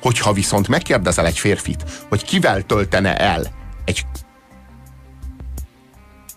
Hogyha 0.00 0.32
viszont 0.32 0.68
megkérdezel 0.68 1.26
egy 1.26 1.38
férfit, 1.38 1.84
hogy 2.08 2.24
kivel 2.24 2.62
töltene 2.62 3.16
el 3.16 3.46
egy 3.84 4.04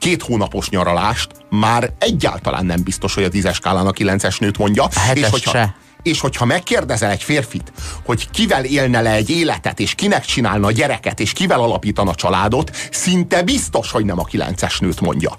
két 0.06 0.24
hónapos 0.24 0.70
nyaralást, 0.70 1.30
már 1.50 1.94
egyáltalán 2.00 2.66
nem 2.66 2.84
biztos, 2.84 3.14
hogy 3.14 3.24
a 3.24 3.30
tízes 3.30 3.56
skálán 3.56 3.88
a 3.88 3.92
kilences 3.92 4.38
nőt 4.38 4.58
mondja. 4.58 4.84
A 4.84 5.12
és 5.14 5.30
hogyha, 5.30 5.52
se 5.52 5.76
és 6.02 6.20
hogyha 6.20 6.46
megkérdezel 6.46 7.12
egy 7.12 7.24
férfit, 7.24 7.72
hogy 8.04 8.30
kivel 8.30 8.66
élne 8.66 9.02
le 9.02 9.12
egy 9.12 9.30
életet, 9.30 9.80
és 9.80 9.96
kinek 9.96 10.26
csinálna 10.26 10.72
gyereket, 10.72 11.20
és 11.20 11.34
kivel 11.34 11.60
alapítana 11.60 12.16
családot, 12.16 12.76
szinte 12.92 13.42
biztos, 13.42 13.92
hogy 13.92 14.06
nem 14.06 14.20
a 14.20 14.24
kilences 14.24 14.80
nőt 14.80 15.02
mondja 15.02 15.36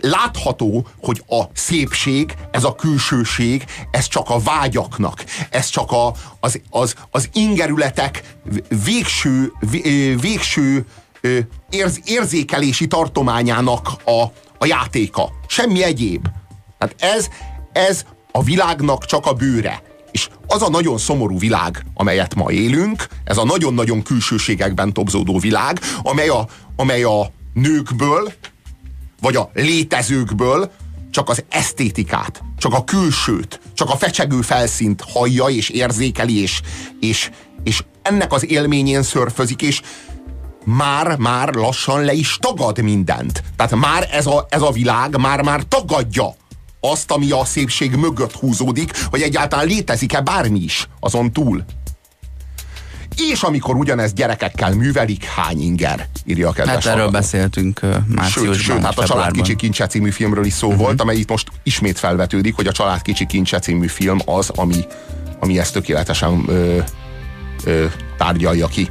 látható, 0.00 0.86
hogy 1.02 1.22
a 1.28 1.42
szépség, 1.52 2.34
ez 2.50 2.64
a 2.64 2.74
külsőség, 2.74 3.64
ez 3.90 4.06
csak 4.06 4.30
a 4.30 4.38
vágyaknak, 4.38 5.24
ez 5.50 5.68
csak 5.68 5.92
a, 5.92 6.12
az, 6.40 6.60
az, 6.70 6.94
az 7.10 7.28
ingerületek 7.32 8.22
végső, 8.84 9.52
végső 10.20 10.86
érz, 11.70 12.00
érzékelési 12.04 12.86
tartományának 12.86 13.88
a, 14.04 14.22
a 14.58 14.66
játéka. 14.66 15.32
Semmi 15.46 15.82
egyéb. 15.82 16.28
Tehát 16.78 17.16
ez, 17.16 17.28
ez 17.72 18.04
a 18.32 18.42
világnak 18.42 19.04
csak 19.04 19.26
a 19.26 19.32
bőre. 19.32 19.82
És 20.10 20.28
az 20.46 20.62
a 20.62 20.68
nagyon 20.68 20.98
szomorú 20.98 21.38
világ, 21.38 21.84
amelyet 21.94 22.34
ma 22.34 22.50
élünk, 22.50 23.06
ez 23.24 23.36
a 23.36 23.44
nagyon-nagyon 23.44 24.02
külsőségekben 24.02 24.92
tobzódó 24.92 25.38
világ, 25.38 25.80
amely 26.02 26.28
a, 26.28 26.46
amely 26.76 27.02
a 27.02 27.30
nőkből, 27.54 28.32
vagy 29.20 29.36
a 29.36 29.50
létezőkből 29.54 30.70
csak 31.10 31.28
az 31.28 31.44
esztétikát, 31.48 32.42
csak 32.58 32.74
a 32.74 32.84
külsőt, 32.84 33.60
csak 33.74 33.90
a 33.90 33.96
fecsegő 33.96 34.40
felszínt 34.40 35.04
hallja 35.12 35.44
és 35.44 35.68
érzékeli, 35.68 36.40
és, 36.40 36.60
és, 37.00 37.30
és 37.62 37.84
ennek 38.02 38.32
az 38.32 38.50
élményén 38.50 39.02
szörfözik, 39.02 39.62
és 39.62 39.80
már, 40.64 41.16
már 41.16 41.54
lassan 41.54 42.04
le 42.04 42.12
is 42.12 42.38
tagad 42.40 42.82
mindent. 42.82 43.42
Tehát 43.56 43.74
már 43.74 44.08
ez 44.12 44.26
a, 44.26 44.46
ez 44.48 44.62
a 44.62 44.70
világ 44.70 45.16
már-már 45.16 45.62
tagadja 45.62 46.34
azt, 46.80 47.10
ami 47.10 47.30
a 47.30 47.44
szépség 47.44 47.94
mögött 47.94 48.32
húzódik, 48.32 49.06
hogy 49.06 49.22
egyáltalán 49.22 49.66
létezik-e 49.66 50.20
bármi 50.20 50.60
is 50.60 50.88
azon 51.00 51.32
túl. 51.32 51.64
És 53.32 53.42
amikor 53.42 53.76
ugyanezt 53.76 54.14
gyerekekkel 54.14 54.74
művelik, 54.74 55.24
hány 55.24 55.62
inger, 55.62 56.08
írja 56.24 56.48
a 56.48 56.52
kedves 56.52 56.74
Hát 56.74 56.84
erről 56.84 56.96
hallgató. 56.96 57.18
beszéltünk 57.18 57.80
uh, 57.82 57.96
márciusban. 58.08 58.54
Sőt, 58.54 58.62
sőt 58.62 58.84
hát 58.84 58.98
a 58.98 59.06
Család 59.06 59.32
Kicsi 59.32 59.56
Kincse 59.56 59.86
című 59.86 60.10
filmről 60.10 60.44
is 60.44 60.52
szó 60.52 60.66
uh-huh. 60.66 60.82
volt, 60.82 61.00
amely 61.00 61.16
itt 61.16 61.28
most 61.28 61.48
ismét 61.62 61.98
felvetődik, 61.98 62.54
hogy 62.54 62.66
a 62.66 62.72
Család 62.72 63.02
Kicsi 63.02 63.26
Kincse 63.26 63.58
című 63.58 63.86
film 63.86 64.18
az, 64.24 64.50
ami, 64.54 64.84
ami 65.40 65.58
ezt 65.58 65.72
tökéletesen 65.72 66.44
ö, 66.46 66.78
ö, 67.64 67.86
tárgyalja 68.16 68.66
ki. 68.66 68.88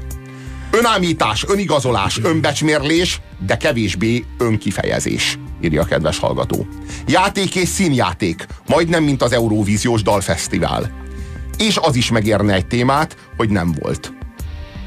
Önámítás, 0.78 1.46
önigazolás, 1.48 2.20
önbecsmérlés, 2.24 3.22
de 3.46 3.58
kevésbé 3.58 4.26
önkifejezés, 4.38 5.40
írja 5.62 5.82
a 5.82 5.86
kedves 5.86 6.20
hallgató. 6.20 6.68
Játék 7.08 7.56
és 7.56 7.68
színjáték, 7.68 8.48
majdnem 8.68 9.04
mint 9.04 9.22
az 9.22 9.32
Eurovíziós 9.32 10.02
Dalfesztivál. 10.02 10.92
És 11.58 11.78
az 11.82 11.96
is 11.96 12.12
megérne 12.12 12.54
egy 12.54 12.68
témát, 12.68 13.18
hogy 13.38 13.50
nem 13.50 13.76
volt. 13.82 14.14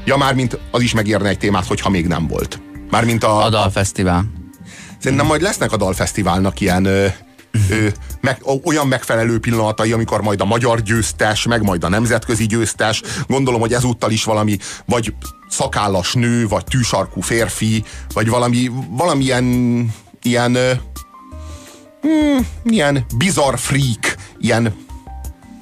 Ja, 0.05 0.17
már 0.17 0.35
mint 0.35 0.59
az 0.71 0.81
is 0.81 0.93
megérne 0.93 1.29
egy 1.29 1.37
témát, 1.37 1.65
hogyha 1.65 1.89
még 1.89 2.07
nem 2.07 2.27
volt. 2.27 2.61
Mármint 2.89 3.23
a, 3.23 3.43
A 3.45 3.49
Dalfesztivál. 3.49 4.25
Szerintem 4.99 5.27
majd 5.27 5.41
lesznek 5.41 5.71
a 5.71 5.77
dalfesztiválnak 5.77 6.59
ilyen 6.59 6.87
ö, 7.69 7.87
meg, 8.21 8.41
olyan 8.63 8.87
megfelelő 8.87 9.39
pillanatai, 9.39 9.91
amikor 9.91 10.21
majd 10.21 10.41
a 10.41 10.45
magyar 10.45 10.81
győztes, 10.81 11.45
meg 11.45 11.63
majd 11.63 11.83
a 11.83 11.89
nemzetközi 11.89 12.45
győztes, 12.45 13.01
gondolom, 13.27 13.59
hogy 13.59 13.73
ezúttal 13.73 14.11
is 14.11 14.23
valami, 14.23 14.57
vagy 14.85 15.13
szakállas 15.49 16.13
nő, 16.13 16.47
vagy 16.47 16.63
tűsarkú 16.63 17.21
férfi, 17.21 17.83
vagy 18.13 18.29
valami, 18.29 18.71
valamilyen 18.89 19.45
ilyen 20.21 20.55
ö, 20.55 20.71
hmm, 22.01 22.47
ilyen 22.63 23.05
bizarr 23.17 23.55
freak, 23.55 24.15
ilyen 24.39 24.75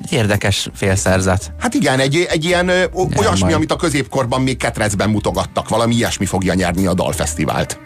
Egy 0.03 0.13
érdekes 0.13 0.69
félszerzet. 0.73 1.51
Hát 1.59 1.73
igen, 1.73 1.99
egy, 1.99 2.27
egy 2.29 2.45
ilyen 2.45 2.67
ö, 2.67 2.83
olyasmi, 2.93 3.39
majd. 3.39 3.53
amit 3.55 3.71
a 3.71 3.75
középkorban 3.75 4.41
még 4.41 4.57
ketrecben 4.57 5.09
mutogattak. 5.09 5.69
Valami 5.69 5.95
ilyesmi 5.95 6.25
fogja 6.25 6.53
nyerni 6.53 6.85
a 6.85 6.93
dalfesztivált. 6.93 7.79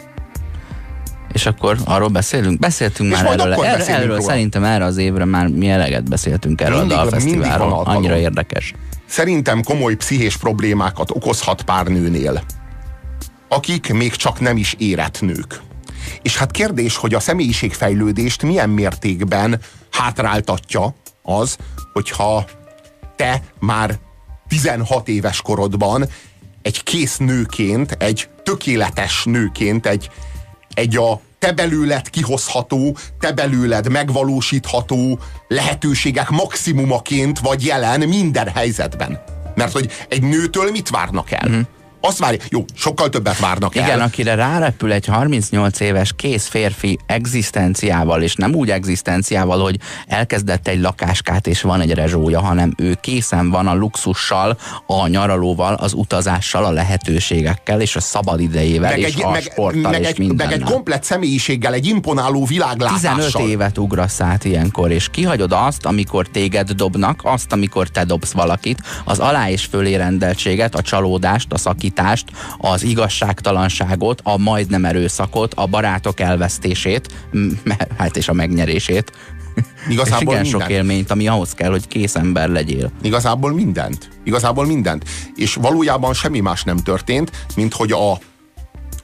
És 1.32 1.46
akkor 1.46 1.76
arról 1.84 2.08
beszélünk? 2.08 2.58
Beszéltünk 2.58 3.10
És 3.10 3.16
már 3.16 3.24
majd 3.24 3.40
erről. 3.40 3.52
akkor 3.52 3.64
erről, 3.66 3.86
erről 3.86 4.06
róla. 4.16 4.20
szerintem 4.22 4.64
erre 4.64 4.84
az 4.84 4.96
évre 4.96 5.24
már 5.24 5.46
mi 5.46 5.70
eleget 5.70 6.08
beszéltünk 6.08 6.60
erről 6.60 6.78
Mindig- 6.78 6.96
a 6.96 7.00
Dalfesztiválról. 7.00 7.82
Annyira 7.84 8.16
érdekes. 8.16 8.74
Szerintem 9.06 9.62
komoly 9.62 9.94
pszichés 9.96 10.36
problémákat 10.36 11.10
okozhat 11.10 11.62
pár 11.62 11.86
nőnél, 11.86 12.42
akik 13.48 13.92
még 13.92 14.14
csak 14.14 14.40
nem 14.40 14.56
is 14.56 14.74
érett 14.78 15.20
nők. 15.20 15.60
És 16.22 16.36
hát 16.36 16.50
kérdés, 16.50 16.96
hogy 16.96 17.14
a 17.14 17.20
személyiségfejlődést 17.20 18.42
milyen 18.42 18.68
mértékben 18.70 19.60
hátráltatja 19.90 20.94
az, 21.22 21.56
hogyha 21.92 22.44
te 23.16 23.42
már 23.58 23.98
16 24.48 25.08
éves 25.08 25.42
korodban 25.42 26.04
egy 26.62 26.82
kész 26.82 27.16
nőként, 27.16 27.92
egy 27.98 28.28
tökéletes 28.42 29.24
nőként, 29.24 29.86
egy, 29.86 30.10
egy 30.80 30.96
a 30.96 31.20
te 31.38 31.52
belőled 31.52 32.10
kihozható, 32.10 32.96
te 33.18 33.32
belőled 33.32 33.88
megvalósítható 33.88 35.18
lehetőségek 35.48 36.28
maximumaként 36.28 37.38
vagy 37.38 37.64
jelen 37.64 38.00
minden 38.00 38.48
helyzetben. 38.48 39.22
Mert 39.54 39.72
hogy 39.72 39.90
egy 40.08 40.22
nőtől 40.22 40.70
mit 40.70 40.88
várnak 40.88 41.30
el? 41.30 41.48
Uh-huh. 41.48 41.66
Azt 42.00 42.18
várja, 42.18 42.40
jó, 42.48 42.64
sokkal 42.74 43.08
többet 43.08 43.38
várnak 43.38 43.76
el. 43.76 43.86
Igen, 43.86 44.00
akire 44.00 44.34
rárepül 44.34 44.92
egy 44.92 45.06
38 45.06 45.80
éves 45.80 46.12
kész 46.16 46.46
férfi 46.46 46.98
egzisztenciával, 47.06 48.22
és 48.22 48.34
nem 48.34 48.54
úgy 48.54 48.70
egzisztenciával, 48.70 49.60
hogy 49.60 49.76
elkezdett 50.06 50.68
egy 50.68 50.80
lakáskát, 50.80 51.46
és 51.46 51.62
van 51.62 51.80
egy 51.80 51.94
rezsója, 51.94 52.40
hanem 52.40 52.74
ő 52.76 52.98
készen 53.00 53.50
van 53.50 53.66
a 53.66 53.74
luxussal, 53.74 54.58
a 54.86 55.06
nyaralóval, 55.06 55.74
az 55.74 55.92
utazással, 55.92 56.64
a 56.64 56.70
lehetőségekkel, 56.70 57.80
és 57.80 57.96
a 57.96 58.00
szabad 58.00 58.40
idejével, 58.40 58.98
és 58.98 59.16
a 59.16 59.34
sporttal, 59.40 59.90
meg, 59.90 60.00
és 60.00 60.06
egy, 60.06 60.18
meg 60.18 60.28
mindennel. 60.28 60.54
egy 60.54 60.62
komplet 60.62 61.04
személyiséggel, 61.04 61.74
egy 61.74 61.86
imponáló 61.86 62.46
15 62.46 62.48
világlátással. 62.48 63.48
évet 63.48 63.78
ugrasz 63.78 64.20
át 64.20 64.44
ilyenkor, 64.44 64.90
és 64.90 65.08
kihagyod 65.08 65.52
azt, 65.52 65.86
amikor 65.86 66.26
téged 66.26 66.70
dobnak, 66.70 67.20
azt, 67.24 67.52
amikor 67.52 67.88
te 67.88 68.04
dobsz 68.04 68.32
valakit, 68.32 68.82
az 69.04 69.18
alá 69.18 69.50
és 69.50 69.64
fölé 69.64 69.94
rendeltséget, 69.94 70.74
a 70.74 70.82
csalódást, 70.82 71.52
a 71.52 71.58
szakítást, 71.58 71.88
az 72.58 72.82
igazságtalanságot, 72.82 74.20
a 74.24 74.38
majdnem 74.38 74.84
erőszakot, 74.84 75.54
a 75.54 75.66
barátok 75.66 76.20
elvesztését, 76.20 77.28
hát 77.98 78.16
és 78.16 78.28
a 78.28 78.32
megnyerését. 78.32 79.12
Igazából 79.88 80.34
és 80.34 80.40
igen 80.40 80.44
sok 80.44 80.58
minden. 80.60 80.76
élményt, 80.76 81.10
ami 81.10 81.28
ahhoz 81.28 81.52
kell, 81.52 81.70
hogy 81.70 81.86
kész 81.86 82.14
ember 82.14 82.48
legyél. 82.48 82.90
Igazából 83.02 83.52
mindent. 83.52 84.08
Igazából 84.24 84.66
mindent. 84.66 85.04
És 85.34 85.54
valójában 85.54 86.14
semmi 86.14 86.40
más 86.40 86.64
nem 86.64 86.76
történt, 86.76 87.30
mint 87.56 87.74
hogy 87.74 87.92
a, 87.92 88.12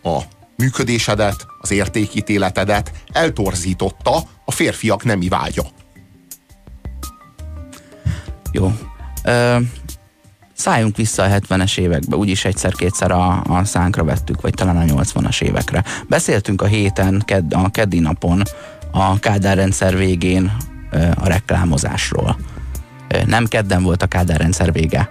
a 0.09 0.23
működésedet, 0.57 1.47
az 1.61 1.71
értékítéletedet 1.71 2.93
eltorzította 3.13 4.23
a 4.45 4.51
férfiak 4.51 5.05
nemi 5.05 5.29
vágya. 5.29 5.65
Jó. 8.53 8.73
Ö, 9.25 9.57
szálljunk 10.57 10.97
vissza 10.97 11.23
a 11.23 11.29
70-es 11.29 11.79
évekbe, 11.79 12.17
úgyis 12.17 12.45
egyszer-kétszer 12.45 13.11
a, 13.11 13.43
a 13.43 13.65
szánkra 13.65 14.05
vettük, 14.05 14.41
vagy 14.41 14.55
talán 14.55 14.77
a 14.77 15.03
80-as 15.03 15.43
évekre. 15.43 15.85
Beszéltünk 16.09 16.63
a 16.63 16.67
héten, 16.67 17.23
kedd, 17.25 17.55
a 17.55 17.71
keddi 17.71 17.99
napon 17.99 18.43
a 18.91 19.19
Kádár 19.19 19.57
rendszer 19.57 19.97
végén 19.97 20.57
a 21.15 21.29
reklámozásról. 21.29 22.39
Nem 23.27 23.47
kedden 23.47 23.83
volt 23.83 24.03
a 24.03 24.07
Kádár 24.07 24.41
rendszer 24.41 24.73
vége. 24.73 25.11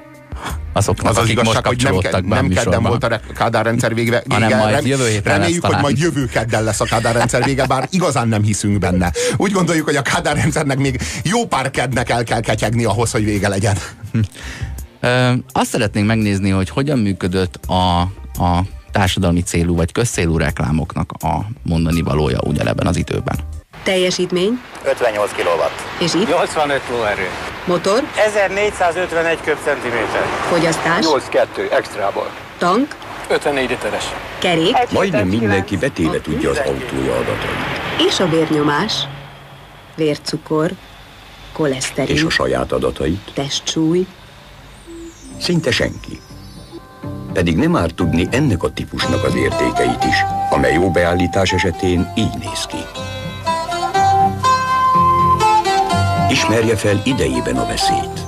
Azoknak, 0.73 1.11
Az 1.11 1.17
az 1.17 1.29
igazság, 1.29 1.65
hogy 1.65 1.83
nem, 1.83 1.97
ke- 1.97 2.25
nem 2.25 2.47
kedden 2.47 2.83
volt 2.83 3.03
a 3.03 3.19
Kádár 3.35 3.65
rendszer 3.65 3.93
vége. 3.93 4.23
Hanem 4.29 4.47
vége. 4.47 4.61
majd 4.61 4.85
jövő 4.85 5.07
héten 5.07 5.33
Reméljük, 5.33 5.63
lesz 5.63 5.71
hogy 5.71 5.81
majd 5.81 5.97
jövő 5.97 6.25
kedden 6.25 6.63
lesz 6.63 6.81
a 6.81 6.85
Kádár 6.85 7.15
rendszer 7.15 7.43
vége, 7.43 7.65
bár 7.65 7.87
igazán 7.91 8.27
nem 8.27 8.43
hiszünk 8.43 8.79
benne. 8.79 9.11
Úgy 9.37 9.51
gondoljuk, 9.51 9.85
hogy 9.85 9.95
a 9.95 10.01
Kádár 10.01 10.35
rendszernek 10.35 10.77
még 10.77 11.01
jó 11.23 11.45
pár 11.45 11.71
kednek 11.71 12.09
el 12.09 12.23
kell 12.23 12.39
ketyegni 12.39 12.83
ahhoz, 12.83 13.11
hogy 13.11 13.23
vége 13.23 13.47
legyen. 13.47 13.77
Azt 15.51 15.69
szeretnénk 15.69 16.07
megnézni, 16.07 16.49
hogy 16.49 16.69
hogyan 16.69 16.99
működött 16.99 17.59
a, 17.67 17.99
a 18.43 18.61
társadalmi 18.91 19.41
célú 19.41 19.75
vagy 19.75 19.91
közcélú 19.91 20.37
reklámoknak 20.37 21.11
a 21.19 21.45
mondani 21.63 22.01
valója 22.01 22.39
ugyanebben 22.43 22.87
az 22.87 22.97
időben. 22.97 23.35
Teljesítmény 23.83 24.61
58 24.85 25.31
kW. 25.31 25.61
és 26.03 26.13
itt 26.13 26.27
85 26.29 26.81
lóerő. 26.89 27.27
motor, 27.65 28.03
1451 28.27 29.41
köbcentiméter. 29.41 30.25
fogyasztás, 30.49 31.05
82 31.05 31.69
extrából. 31.71 32.29
tank, 32.57 32.95
54 33.29 33.69
literes. 33.69 34.03
kerék 34.39 34.75
Majdnem 34.91 35.27
mindenki 35.27 35.77
betéve 35.77 36.21
tudja 36.21 36.49
az 36.49 36.57
autója 36.57 37.13
adatait. 37.13 38.07
és 38.07 38.19
a 38.19 38.29
vérnyomás, 38.29 38.93
vércukor, 39.95 40.71
koleszterin, 41.53 42.15
És 42.15 42.23
a 42.23 42.29
saját 42.29 42.71
adatait 42.71 43.31
testsúly, 43.33 44.05
szinte 45.39 45.71
senki. 45.71 46.19
Pedig 47.33 47.55
nem 47.55 47.75
árt 47.75 47.95
tudni 47.95 48.27
ennek 48.31 48.63
a 48.63 48.73
típusnak 48.73 49.23
az 49.23 49.35
értékeit 49.35 50.03
is, 50.03 50.15
amely 50.49 50.73
jó 50.73 50.91
beállítás 50.91 51.51
esetén 51.51 52.11
így 52.15 52.37
néz 52.39 52.65
ki. 52.65 52.77
Ismerje 56.29 56.75
fel 56.75 57.01
idejében 57.03 57.57
a 57.57 57.65
veszélyt. 57.65 58.25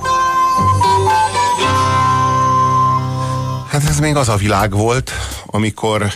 Hát 3.70 3.84
ez 3.84 4.00
még 4.00 4.16
az 4.16 4.30
a 4.30 4.36
világ 4.36 4.72
volt, 4.72 5.12
amikor 5.46 6.12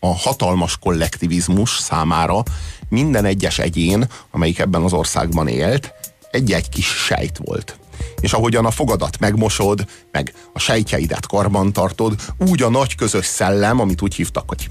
a 0.00 0.14
hatalmas 0.16 0.78
kollektivizmus 0.78 1.78
számára 1.78 2.42
minden 2.88 3.24
egyes 3.24 3.58
egyén, 3.58 4.08
amelyik 4.30 4.58
ebben 4.58 4.82
az 4.82 4.92
országban 4.92 5.48
élt, 5.48 5.92
egy-egy 6.30 6.68
kis 6.68 6.86
sejt 6.86 7.40
volt. 7.44 7.78
És 8.20 8.32
ahogyan 8.32 8.66
a 8.66 8.70
fogadat 8.70 9.18
megmosod, 9.18 9.86
meg 10.10 10.34
a 10.52 10.58
sejtjeidet 10.58 11.26
karban 11.26 11.72
tartod, 11.72 12.20
úgy 12.38 12.62
a 12.62 12.70
nagy 12.70 12.94
közös 12.94 13.26
szellem, 13.26 13.80
amit 13.80 14.02
úgy 14.02 14.14
hívtak, 14.14 14.44
hogy 14.46 14.68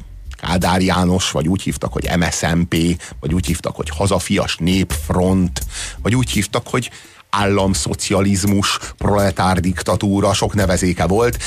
Kádár 0.48 0.82
János, 0.82 1.32
vagy 1.32 1.48
úgy 1.48 1.62
hívtak, 1.62 1.94
hogy 1.94 2.10
MSMP, 2.18 2.76
vagy 3.20 3.34
úgy 3.34 3.46
hívtak, 3.46 3.76
hogy 3.76 3.90
Hazafias 3.90 4.58
Népfront, 4.58 5.62
vagy 6.02 6.16
úgy 6.16 6.30
hívtak, 6.30 6.68
hogy 6.68 6.92
államszocializmus, 7.30 8.80
proletár 8.98 9.60
diktatúra, 9.60 10.34
sok 10.34 10.54
nevezéke 10.54 11.08
volt. 11.08 11.38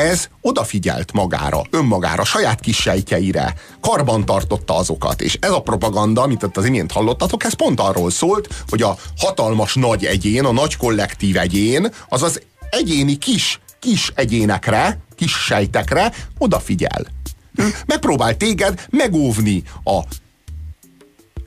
Ez 0.00 0.28
odafigyelt 0.40 1.12
magára, 1.12 1.62
önmagára, 1.70 2.24
saját 2.24 2.60
kis 2.60 2.76
sejtjeire, 2.76 3.54
karban 3.80 4.24
azokat. 4.66 5.20
És 5.20 5.38
ez 5.40 5.50
a 5.50 5.62
propaganda, 5.62 6.22
amit 6.22 6.42
ott 6.42 6.56
az 6.56 6.64
imént 6.64 6.92
hallottatok, 6.92 7.44
ez 7.44 7.52
pont 7.52 7.80
arról 7.80 8.10
szólt, 8.10 8.48
hogy 8.68 8.82
a 8.82 8.96
hatalmas 9.18 9.74
nagy 9.74 10.04
egyén, 10.04 10.44
a 10.44 10.52
nagy 10.52 10.76
kollektív 10.76 11.36
egyén, 11.36 11.92
az 12.08 12.22
az 12.22 12.40
egyéni 12.70 13.16
kis, 13.16 13.60
kis 13.80 14.12
egyénekre, 14.14 14.98
kis 15.16 15.32
sejtekre 15.32 16.12
odafigyel. 16.38 17.06
Ő 17.54 17.74
megpróbál 17.86 18.36
téged 18.36 18.86
megóvni 18.90 19.62
a 19.84 20.00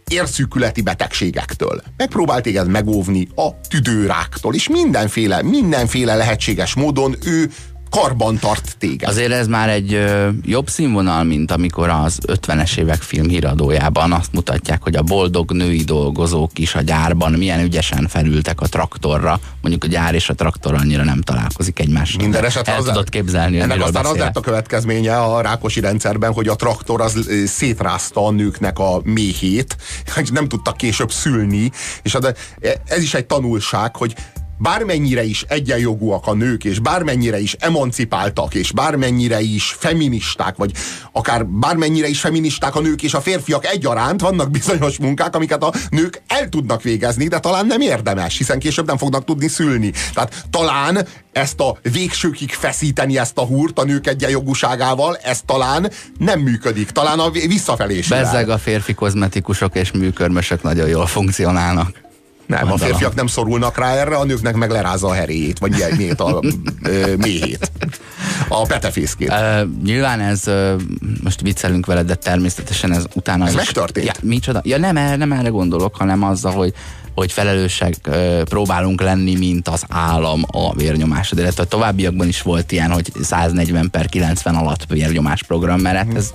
érszűkületi 0.08 0.82
betegségektől. 0.82 1.82
Megpróbál 1.98 2.42
téged 2.42 2.68
megóvni 2.68 3.28
a 3.36 3.62
tüdőráktól, 3.68 4.54
és 4.54 4.70
mindenféle, 4.70 5.44
mindenféle 5.44 6.16
lehetséges 6.16 6.74
módon 6.74 7.16
ő 7.24 7.52
karban 8.02 8.38
tart 8.38 8.76
téged. 8.80 9.10
Azért 9.10 9.32
ez 9.32 9.48
már 9.48 9.70
egy 9.70 9.94
ö, 9.94 10.30
jobb 10.46 10.70
színvonal, 10.70 11.24
mint 11.24 11.52
amikor 11.52 11.90
az 11.90 12.18
50-es 12.28 12.78
évek 12.78 13.02
filmhíradójában 13.02 14.12
azt 14.12 14.34
mutatják, 14.34 14.84
hogy 14.84 14.96
a 14.96 15.02
boldog 15.02 15.52
női 15.52 15.84
dolgozók 15.84 16.60
is 16.60 16.76
a 16.76 16.82
gyárban 16.82 17.32
milyen 17.32 17.60
ügyesen 17.64 18.08
felültek 18.08 18.62
a 18.62 18.68
traktorra. 18.68 19.40
Mondjuk 19.62 19.84
a 19.84 19.88
gyár 19.88 20.14
és 20.16 20.30
a 20.30 20.34
traktor 20.34 20.74
annyira 20.74 21.04
nem 21.04 21.22
találkozik 21.22 21.80
egymással. 21.80 22.22
Minden 22.22 22.46
esetre 22.46 22.72
El 22.72 22.78
az- 22.80 22.86
tudod 22.86 23.10
képzelni, 23.10 23.54
hogy 23.54 23.64
Ennek 23.72 23.82
aztán 23.82 23.96
az 23.96 24.08
beszélek. 24.10 24.26
lett 24.28 24.38
a 24.38 24.42
következménye 24.42 25.18
a 25.20 25.42
rákosi 25.42 25.80
rendszerben, 25.80 26.34
hogy 26.34 26.48
a 26.48 26.56
traktor 26.56 27.02
az 27.02 27.30
szétrázta 27.46 28.26
a 28.26 28.32
nőknek 28.32 28.80
a 28.80 29.02
méhét, 29.04 29.76
és 30.22 30.30
nem 30.30 30.48
tudtak 30.48 30.78
később 30.78 31.12
szülni, 31.12 31.72
és 32.02 32.16
az- 32.16 32.34
ez 32.86 33.02
is 33.02 33.14
egy 33.14 33.26
tanulság, 33.26 33.96
hogy 33.96 34.16
bármennyire 34.58 35.24
is 35.24 35.46
egyenjogúak 35.48 36.28
a 36.28 36.34
nők, 36.34 36.64
és 36.64 36.80
bármennyire 36.80 37.40
is 37.40 37.56
emancipáltak, 37.60 38.54
és 38.54 38.72
bármennyire 38.72 39.42
is 39.42 39.76
feministák, 39.80 40.56
vagy 40.56 40.72
akár 41.12 41.46
bármennyire 41.46 42.08
is 42.08 42.20
feministák 42.20 42.76
a 42.76 42.80
nők 42.80 43.04
és 43.04 43.14
a 43.14 43.22
férfiak 43.22 43.66
egyaránt, 43.66 44.22
vannak 44.22 44.52
bizonyos 44.52 44.98
munkák, 44.98 45.36
amiket 45.36 45.64
a 45.64 45.74
nők 45.90 46.22
el 46.28 46.50
tudnak 46.50 46.82
végezni, 46.82 47.28
de 47.28 47.40
talán 47.40 47.66
nem 47.66 47.82
érdemes, 47.82 48.38
hiszen 48.38 48.60
később 48.60 48.88
nem 48.88 48.98
fognak 48.98 49.26
tudni 49.26 49.48
szülni. 49.48 49.92
Tehát 50.14 50.46
talán 50.50 51.08
ezt 51.32 51.60
a 51.60 51.78
végsőkig 51.92 52.52
feszíteni 52.52 53.18
ezt 53.18 53.38
a 53.38 53.46
húrt 53.46 53.80
a 53.80 53.84
nők 53.84 54.08
egyenjogúságával, 54.08 55.16
ez 55.16 55.42
talán 55.46 55.92
nem 56.18 56.40
működik. 56.40 56.90
Talán 56.90 57.20
a 57.20 57.30
visszafelé 57.30 57.98
is. 57.98 58.08
Bezzeg 58.08 58.50
a 58.50 58.58
férfi 58.58 58.94
kozmetikusok 58.94 59.76
és 59.76 59.92
műkörmösök 59.92 60.64
nagyon 60.64 60.88
jól 60.88 61.08
funkcionálnak. 61.08 62.12
Nem, 62.60 62.72
a 62.72 62.78
férfiak 62.78 63.16
nem 63.16 63.28
szorulnak 63.28 63.78
rá 63.78 63.94
erre, 63.96 64.16
a 64.16 64.24
nőknek 64.24 64.56
meg 64.56 64.70
lerázza 64.70 65.08
a 65.08 65.14
heréjét, 65.14 65.60
vagy 65.60 65.78
ilyen, 65.78 65.92
miért 65.98 66.20
a 66.20 66.40
ö, 66.84 67.16
méhét. 67.16 67.72
A 68.48 68.62
petefészkét. 68.62 69.30
Uh, 69.30 69.62
nyilván 69.84 70.20
ez, 70.20 70.42
uh, 70.48 70.82
most 71.24 71.42
viccelünk 71.42 71.86
veled, 71.86 72.06
de 72.06 72.16
természetesen 72.16 72.92
ez 72.94 73.04
utána 73.14 73.44
Ez 73.46 73.50
is. 73.52 73.56
megtörtént? 73.56 74.06
Ja, 74.06 74.14
micsoda? 74.22 74.62
Ja 74.64 74.78
nem, 74.78 74.98
erre- 74.98 75.18
nem 75.18 75.32
erre 75.32 75.50
gondolok, 75.50 75.96
hanem 75.96 76.24
azzal, 76.24 76.52
hogy 76.52 76.74
hogy 77.16 77.32
felelősek 77.32 77.96
próbálunk 78.44 79.02
lenni, 79.02 79.36
mint 79.36 79.68
az 79.68 79.84
állam 79.90 80.42
a 80.52 80.74
vérnyomásod. 80.76 81.38
Illetve 81.38 81.64
a 81.64 81.66
továbbiakban 81.66 82.28
is 82.28 82.42
volt 82.42 82.72
ilyen, 82.72 82.92
hogy 82.92 83.12
140 83.22 83.90
per 83.90 84.06
90 84.06 84.56
alatt 84.56 84.86
vérnyomás 84.88 85.44
program, 85.44 85.80
mert 85.80 85.98
hát 85.98 86.16
ez 86.16 86.34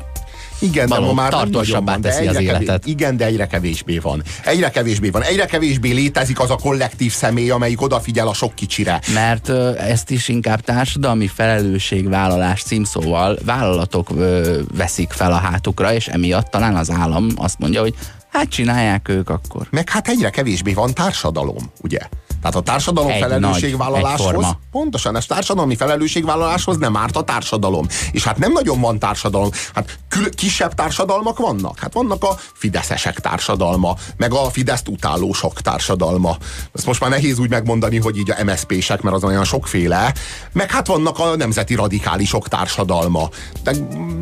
Igen, 0.58 0.88
de 0.88 0.94
való, 0.94 1.06
ma 1.06 1.12
már 1.12 1.30
tartósabbá 1.30 1.92
van, 1.92 2.00
de 2.00 2.08
teszi 2.08 2.26
az 2.26 2.34
kevés- 2.34 2.50
életet. 2.50 2.86
Igen, 2.86 3.16
de 3.16 3.24
egyre 3.24 3.46
kevésbé 3.46 3.98
van. 3.98 4.22
Egyre 4.44 4.70
kevésbé 4.70 5.10
van. 5.10 5.22
Egyre 5.22 5.44
kevésbé 5.46 5.90
létezik 5.90 6.40
az 6.40 6.50
a 6.50 6.56
kollektív 6.56 7.12
személy, 7.12 7.50
amelyik 7.50 7.82
odafigyel 7.82 8.28
a 8.28 8.34
sok 8.34 8.54
kicsire. 8.54 9.00
Mert 9.14 9.48
ezt 9.78 10.10
is 10.10 10.28
inkább 10.28 10.60
társadalmi 10.60 11.26
felelősségvállalás 11.26 12.62
címszóval 12.62 13.38
vállalatok 13.44 14.10
ö, 14.16 14.60
veszik 14.76 15.10
fel 15.10 15.32
a 15.32 15.36
hátukra, 15.36 15.92
és 15.92 16.08
emiatt 16.08 16.46
talán 16.50 16.76
az 16.76 16.90
állam 16.90 17.26
azt 17.36 17.58
mondja, 17.58 17.80
hogy 17.80 17.94
hát 18.32 18.48
csinálják 18.48 19.08
ők 19.08 19.30
akkor. 19.30 19.66
Meg 19.70 19.88
hát 19.90 20.08
egyre 20.08 20.30
kevésbé 20.30 20.72
van 20.72 20.94
társadalom, 20.94 21.70
ugye? 21.82 21.98
Tehát 22.40 22.56
a 22.56 22.60
társadalom 22.60 23.10
Egy 23.10 23.20
felelősségvállaláshoz, 23.20 24.18
nagy, 24.18 24.34
egyforma. 24.34 24.58
Pontosan, 24.78 25.16
ez 25.16 25.26
társadalmi 25.26 25.76
felelősségvállaláshoz 25.76 26.76
nem 26.76 26.96
árt 26.96 27.16
a 27.16 27.22
társadalom. 27.22 27.86
És 28.12 28.24
hát 28.24 28.38
nem 28.38 28.52
nagyon 28.52 28.80
van 28.80 28.98
társadalom. 28.98 29.50
Hát 29.74 29.98
kisebb 30.34 30.74
társadalmak 30.74 31.38
vannak. 31.38 31.78
Hát 31.78 31.92
vannak 31.92 32.24
a 32.24 32.38
fideszesek 32.52 33.20
társadalma, 33.20 33.94
meg 34.16 34.32
a 34.32 34.50
Fideszt 34.50 34.88
utálósok 34.88 35.60
társadalma. 35.60 36.36
Ezt 36.74 36.86
most 36.86 37.00
már 37.00 37.10
nehéz 37.10 37.38
úgy 37.38 37.50
megmondani, 37.50 37.98
hogy 37.98 38.16
így 38.16 38.30
a 38.30 38.44
MSZP-sek, 38.44 39.02
mert 39.02 39.16
az 39.16 39.24
olyan 39.24 39.44
sokféle. 39.44 40.14
Meg 40.52 40.70
hát 40.70 40.86
vannak 40.86 41.18
a 41.18 41.36
nemzeti 41.36 41.74
radikálisok 41.74 42.48
társadalma. 42.48 43.28
De 43.62 43.72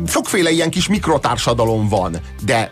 sokféle 0.07 0.51
ilyen 0.51 0.69
kis 0.69 0.87
mikrotársadalom 0.87 1.87
van. 1.87 2.17
De 2.45 2.71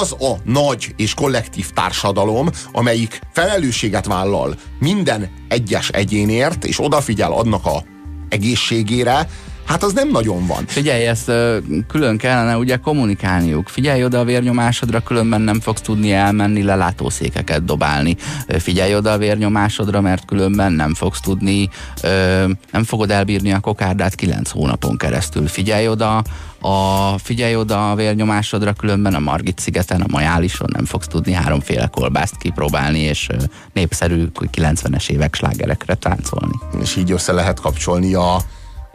az 0.00 0.12
a 0.12 0.36
nagy 0.44 0.94
és 0.96 1.14
kollektív 1.14 1.70
társadalom, 1.70 2.48
amelyik 2.72 3.20
felelősséget 3.32 4.06
vállal 4.06 4.54
minden 4.78 5.30
egyes 5.48 5.88
egyénért, 5.88 6.64
és 6.64 6.80
odafigyel 6.80 7.19
annak 7.28 7.66
a 7.66 7.84
egészségére, 8.28 9.28
hát 9.70 9.82
az 9.82 9.92
nem 9.92 10.08
nagyon 10.08 10.46
van. 10.46 10.64
Figyelj, 10.66 11.06
ezt 11.06 11.32
külön 11.88 12.16
kellene 12.16 12.56
ugye 12.56 12.76
kommunikálniuk. 12.76 13.68
Figyelj 13.68 14.04
oda 14.04 14.18
a 14.18 14.24
vérnyomásodra, 14.24 15.00
különben 15.00 15.40
nem 15.40 15.60
fogsz 15.60 15.80
tudni 15.80 16.12
elmenni 16.12 16.62
lelátószékeket 16.62 17.64
dobálni. 17.64 18.16
Figyelj 18.48 18.94
oda 18.94 19.12
a 19.12 19.18
vérnyomásodra, 19.18 20.00
mert 20.00 20.24
különben 20.24 20.72
nem 20.72 20.94
fogsz 20.94 21.20
tudni, 21.20 21.68
nem 22.72 22.84
fogod 22.84 23.10
elbírni 23.10 23.52
a 23.52 23.60
kokárdát 23.60 24.14
9 24.14 24.50
hónapon 24.50 24.96
keresztül. 24.96 25.46
Figyelj 25.46 25.88
oda, 25.88 26.22
a, 26.60 27.18
figyelj 27.18 27.56
oda 27.56 27.90
a 27.90 27.94
vérnyomásodra, 27.94 28.72
különben 28.72 29.14
a 29.14 29.18
Margit 29.18 29.58
szigeten, 29.58 30.00
a 30.00 30.10
Majálison 30.10 30.68
nem 30.72 30.84
fogsz 30.84 31.06
tudni 31.06 31.32
háromféle 31.32 31.86
kolbászt 31.86 32.36
kipróbálni, 32.36 32.98
és 32.98 33.28
népszerű 33.72 34.26
90-es 34.34 35.10
évek 35.10 35.34
slágerekre 35.34 35.94
táncolni. 35.94 36.54
És 36.82 36.96
így 36.96 37.12
össze 37.12 37.32
lehet 37.32 37.60
kapcsolni 37.60 38.14
a, 38.14 38.40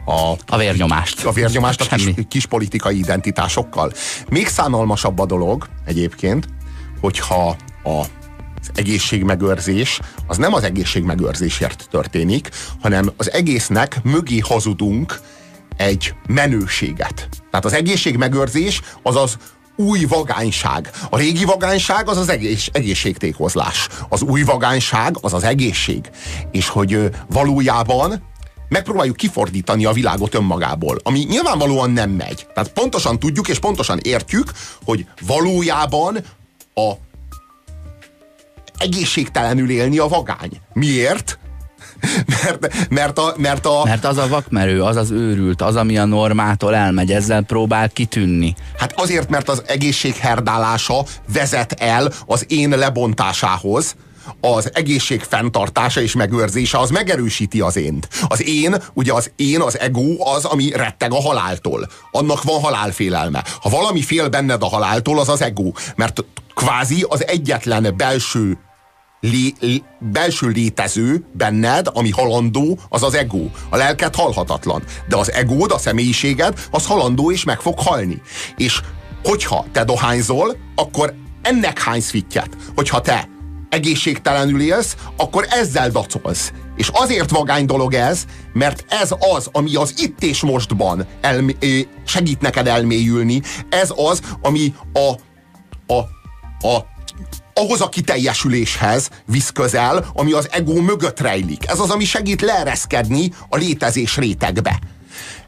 a 0.06 0.36
A 0.46 0.56
vérnyomást. 0.56 1.24
a 1.24 1.32
vérnyomást 1.32 1.80
a 1.80 1.96
kis, 1.96 2.14
kis 2.28 2.46
politikai 2.46 2.98
identitásokkal. 2.98 3.92
Még 4.28 4.48
szánalmasabb 4.48 5.18
a 5.18 5.26
dolog 5.26 5.68
egyébként, 5.84 6.48
hogyha 7.00 7.56
a 7.84 8.04
az 8.60 8.78
egészségmegőrzés 8.78 10.00
az 10.26 10.36
nem 10.36 10.54
az 10.54 10.62
egészségmegőrzésért 10.62 11.86
történik, 11.90 12.48
hanem 12.82 13.12
az 13.16 13.32
egésznek 13.32 14.00
mögé 14.02 14.38
hazudunk 14.38 15.20
egy 15.76 16.14
menőséget. 16.28 17.28
Tehát 17.50 17.64
az 17.64 17.72
egészségmegőrzés 17.72 18.80
az 19.02 19.16
az 19.16 19.36
új 19.76 20.04
vagányság. 20.04 20.90
A 21.10 21.16
régi 21.18 21.44
vagányság 21.44 22.08
az 22.08 22.16
az 22.16 22.28
egész, 22.28 22.68
egészségtékozlás. 22.72 23.88
Az 24.08 24.22
új 24.22 24.42
vagányság 24.42 25.16
az 25.20 25.32
az 25.32 25.44
egészség. 25.44 26.10
És 26.50 26.68
hogy 26.68 27.10
valójában 27.28 28.22
megpróbáljuk 28.68 29.16
kifordítani 29.16 29.84
a 29.84 29.92
világot 29.92 30.34
önmagából, 30.34 30.98
ami 31.02 31.18
nyilvánvalóan 31.18 31.90
nem 31.90 32.10
megy. 32.10 32.46
Tehát 32.54 32.72
pontosan 32.72 33.18
tudjuk 33.18 33.48
és 33.48 33.58
pontosan 33.58 33.98
értjük, 34.02 34.50
hogy 34.84 35.06
valójában 35.26 36.16
a 36.74 36.92
egészségtelenül 38.78 39.70
élni 39.70 39.98
a 39.98 40.08
vagány. 40.08 40.60
Miért? 40.72 41.38
Mert, 42.42 42.88
mert, 42.90 43.18
a, 43.18 43.34
mert 43.36 43.66
a, 43.66 43.82
Mert 43.84 44.04
az 44.04 44.16
a 44.16 44.28
vakmerő, 44.28 44.82
az 44.82 44.96
az 44.96 45.10
őrült, 45.10 45.62
az, 45.62 45.76
ami 45.76 45.98
a 45.98 46.04
normától 46.04 46.74
elmegy, 46.74 47.12
ezzel 47.12 47.42
próbál 47.42 47.88
kitűnni. 47.88 48.54
Hát 48.78 49.00
azért, 49.00 49.28
mert 49.28 49.48
az 49.48 49.62
egészség 49.66 50.14
herdálása 50.14 51.04
vezet 51.32 51.72
el 51.72 52.12
az 52.26 52.44
én 52.48 52.68
lebontásához, 52.68 53.96
az 54.40 54.70
egészség 54.74 55.22
fenntartása 55.22 56.00
és 56.00 56.14
megőrzése 56.14 56.78
az 56.78 56.90
megerősíti 56.90 57.60
az 57.60 57.76
ént. 57.76 58.08
Az 58.28 58.46
én, 58.46 58.76
ugye 58.94 59.12
az 59.12 59.30
én, 59.36 59.60
az 59.60 59.78
ego 59.78 60.28
az, 60.34 60.44
ami 60.44 60.70
retteg 60.70 61.12
a 61.12 61.20
haláltól. 61.20 61.88
Annak 62.10 62.42
van 62.42 62.60
halálfélelme. 62.60 63.44
Ha 63.60 63.68
valami 63.68 64.02
fél 64.02 64.28
benned 64.28 64.62
a 64.62 64.68
haláltól, 64.68 65.18
az 65.18 65.28
az 65.28 65.42
ego. 65.42 65.72
Mert 65.96 66.24
kvázi 66.54 67.04
az 67.08 67.26
egyetlen 67.26 67.94
belső 67.96 68.58
lé, 69.20 69.52
lé, 69.60 69.82
belső 69.98 70.48
létező 70.48 71.24
benned, 71.32 71.86
ami 71.92 72.10
halandó, 72.10 72.78
az 72.88 73.02
az 73.02 73.14
ego. 73.14 73.48
A 73.68 73.76
lelked 73.76 74.14
halhatatlan. 74.14 74.82
De 75.08 75.16
az 75.16 75.32
egód, 75.32 75.72
a 75.72 75.78
személyiséged, 75.78 76.66
az 76.70 76.86
halandó 76.86 77.32
és 77.32 77.44
meg 77.44 77.60
fog 77.60 77.78
halni. 77.78 78.22
És 78.56 78.80
hogyha 79.24 79.64
te 79.72 79.84
dohányzol, 79.84 80.56
akkor 80.74 81.14
ennek 81.42 81.82
hánysz 81.82 82.10
fittyet. 82.10 82.48
Hogyha 82.74 83.00
te 83.00 83.28
egészségtelenül 83.68 84.60
élsz, 84.60 84.96
akkor 85.16 85.46
ezzel 85.50 85.90
dacolsz. 85.90 86.52
És 86.76 86.90
azért 86.92 87.30
vagány 87.30 87.66
dolog 87.66 87.94
ez, 87.94 88.24
mert 88.52 88.84
ez 88.88 89.14
az, 89.34 89.48
ami 89.52 89.74
az 89.74 89.94
itt 89.96 90.22
és 90.22 90.42
mostban 90.42 91.06
elmé- 91.20 91.88
segít 92.06 92.40
neked 92.40 92.66
elmélyülni, 92.66 93.42
ez 93.68 93.92
az, 93.96 94.20
ami 94.42 94.74
a, 94.92 95.12
a, 95.94 95.98
a 96.66 96.94
ahhoz 97.54 97.80
a 97.80 97.88
kiteljesüléshez 97.88 99.10
visz 99.26 99.50
közel, 99.50 100.06
ami 100.14 100.32
az 100.32 100.48
ego 100.50 100.80
mögött 100.80 101.20
rejlik. 101.20 101.68
Ez 101.68 101.78
az, 101.78 101.90
ami 101.90 102.04
segít 102.04 102.40
leereszkedni 102.40 103.30
a 103.48 103.56
létezés 103.56 104.16
rétegbe. 104.16 104.78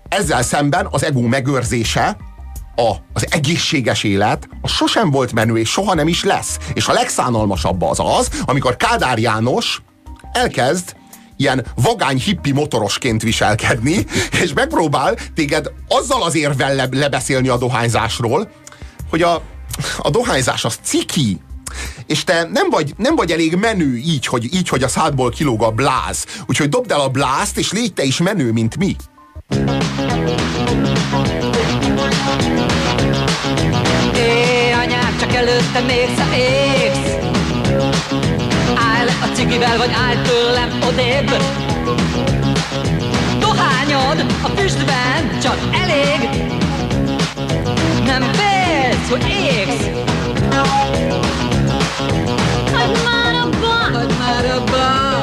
ezzel 0.09 0.43
szemben 0.43 0.89
az 0.91 1.05
ego 1.05 1.21
megőrzése, 1.21 2.17
a, 2.79 2.97
az 3.13 3.27
egészséges 3.31 4.03
élet, 4.03 4.49
az 4.61 4.71
sosem 4.71 5.11
volt 5.11 5.33
menő, 5.33 5.59
és 5.59 5.71
soha 5.71 5.95
nem 5.95 6.09
is 6.09 6.25
lesz. 6.25 6.59
És 6.73 6.87
a 6.87 6.93
legszánalmasabb 6.93 7.83
az 7.83 7.99
az, 8.01 8.31
amikor 8.45 8.77
Kádár 8.77 9.19
János 9.19 9.83
elkezd 10.33 10.97
ilyen 11.37 11.67
vagány 11.75 12.19
hippi 12.19 12.53
motorosként 12.53 13.23
viselkedni, 13.23 14.07
és 14.43 14.53
megpróbál 14.53 15.17
téged 15.35 15.73
azzal 15.89 16.23
az 16.23 16.35
érvel 16.35 16.75
le, 16.75 16.89
lebeszélni 16.91 17.49
a 17.49 17.57
dohányzásról, 17.57 18.51
hogy 19.11 19.23
a, 19.23 19.43
a 19.99 20.11
dohányzás 20.11 20.65
az 20.65 20.79
ciki, 20.83 21.41
és 22.07 22.25
te 22.25 22.49
nem 22.53 22.71
vagy, 22.71 22.95
nem 22.97 23.15
vagy 23.15 23.31
elég 23.31 23.55
menő 23.55 23.97
így 23.97 24.27
hogy, 24.27 24.55
így, 24.55 24.69
hogy 24.69 24.83
a 24.83 24.89
szádból 24.89 25.31
kilóg 25.31 25.63
a 25.63 25.71
bláz. 25.71 26.27
Úgyhogy 26.47 26.69
dobd 26.69 26.91
el 26.91 27.01
a 27.01 27.09
blázt, 27.09 27.59
és 27.59 27.73
légy 27.73 27.93
te 27.93 28.03
is 28.03 28.19
menő, 28.19 28.53
mint 28.53 28.77
mi. 28.77 28.97
Anyám, 35.59 35.73
csak 35.73 35.75
előtte 35.75 35.81
még 35.81 36.09
égsz 36.39 37.17
Állj 38.77 39.05
le 39.05 39.13
a 39.23 39.27
cigivel, 39.35 39.77
vagy 39.77 39.91
állj 40.07 40.17
tőlem 40.23 40.81
odébb 40.89 41.43
Dohányod 43.39 44.25
a 44.43 44.49
füstben 44.49 45.41
csak 45.43 45.59
elég 45.73 46.29
Nem 48.05 48.23
félsz, 48.23 49.11
hogy 49.11 49.25
égsz 49.29 49.87
Hagyd 52.73 53.05
már 53.05 53.35
abba! 53.35 53.99
Hagyd 53.99 54.19
már 54.19 54.45
abba! 54.45 55.23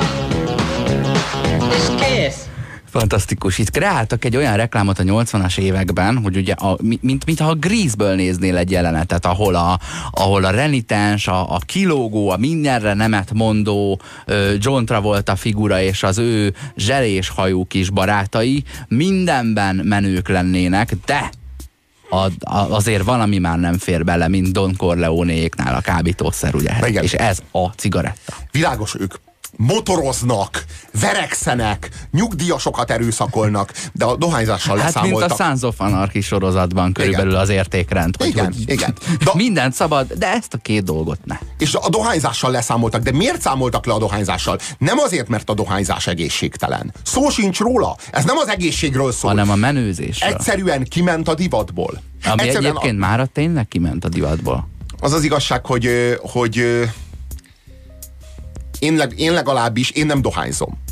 És 1.75 2.05
kész! 2.05 2.54
Fantasztikus. 2.99 3.57
Itt 3.57 3.71
kreáltak 3.71 4.25
egy 4.25 4.35
olyan 4.35 4.55
reklámot 4.55 4.99
a 4.99 5.03
80-as 5.03 5.57
években, 5.57 6.17
hogy 6.17 6.37
ugye, 6.37 6.53
a, 6.53 6.77
mint, 7.01 7.25
mint 7.25 7.39
ha 7.39 7.49
a 7.49 7.55
Grease-ből 7.55 8.15
néznél 8.15 8.57
egy 8.57 8.71
jelenetet, 8.71 9.25
ahol 9.25 9.55
a, 9.55 9.79
ahol 10.11 10.43
a 10.43 10.49
renitens, 10.49 11.27
a, 11.27 11.53
a 11.53 11.59
kilógó, 11.65 12.29
a 12.29 12.37
mindenre 12.37 12.93
nemet 12.93 13.33
mondó 13.33 13.99
John 14.57 14.83
Travolta 14.83 15.35
figura 15.35 15.81
és 15.81 16.03
az 16.03 16.17
ő 16.17 16.53
zselés 16.75 17.29
hajú 17.29 17.65
kis 17.65 17.89
barátai 17.89 18.63
mindenben 18.87 19.75
menők 19.75 20.27
lennének, 20.27 20.93
de 21.05 21.29
a, 22.09 22.25
a, 22.39 22.75
azért 22.75 23.03
valami 23.03 23.37
már 23.37 23.59
nem 23.59 23.77
fér 23.77 24.03
bele, 24.03 24.27
mint 24.27 24.51
Don 24.51 24.75
Corleone-éknál 24.77 25.75
a 25.75 25.81
kábítószer, 25.81 26.55
ugye? 26.55 26.71
Igen. 26.87 27.03
És 27.03 27.13
ez 27.13 27.39
a 27.51 27.67
cigaretta. 27.67 28.33
Világos 28.51 28.95
ők 28.99 29.13
motoroznak, 29.57 30.63
verekszenek, 30.99 31.89
nyugdíjasokat 32.11 32.91
erőszakolnak, 32.91 33.73
de 33.93 34.05
a 34.05 34.15
dohányzással 34.15 34.77
Hát 34.77 34.85
leszámoltak. 34.85 35.29
mint 35.29 35.39
a 35.39 35.43
Sons 35.43 35.61
of 35.61 35.75
Anarchy 35.81 36.21
sorozatban 36.21 36.93
körülbelül 36.93 37.29
Igen. 37.29 37.41
az 37.41 37.49
értékrend. 37.49 38.15
Hogy, 38.17 38.27
Igen, 38.27 38.45
hogy 38.45 38.69
igen. 38.69 38.93
De- 39.25 39.31
Mindent 39.33 39.73
szabad, 39.73 40.13
de 40.13 40.27
ezt 40.33 40.53
a 40.53 40.57
két 40.57 40.83
dolgot 40.83 41.19
ne. 41.25 41.37
És 41.57 41.73
a 41.73 41.89
dohányzással 41.89 42.51
leszámoltak, 42.51 43.01
de 43.03 43.11
miért 43.11 43.41
számoltak 43.41 43.85
le 43.85 43.93
a 43.93 43.97
dohányzással? 43.99 44.59
Nem 44.77 44.97
azért, 44.97 45.27
mert 45.27 45.49
a 45.49 45.53
dohányzás 45.53 46.07
egészségtelen. 46.07 46.93
Szó 47.03 47.29
sincs 47.29 47.59
róla. 47.59 47.95
Ez 48.11 48.23
nem 48.23 48.37
az 48.37 48.47
egészségről 48.47 49.11
szól. 49.11 49.29
Hanem 49.29 49.49
a 49.49 49.55
menőzésről. 49.55 50.29
Egyszerűen 50.33 50.83
kiment 50.83 51.27
a 51.27 51.33
divatból. 51.35 52.01
Ami 52.25 52.41
Egyszerűen 52.41 52.71
egyébként 52.71 52.99
már 52.99 53.19
a 53.19 53.25
tényleg 53.25 53.67
kiment 53.67 54.05
a 54.05 54.09
divatból. 54.09 54.67
az 54.99 55.13
az 55.13 55.23
igazság, 55.23 55.65
hogy, 55.65 56.17
hogy 56.21 56.83
én, 58.80 58.95
leg, 58.95 59.19
én 59.19 59.34
legalábbis, 59.34 59.89
én 59.89 60.05
nem 60.05 60.21
dohányzom. 60.21 60.84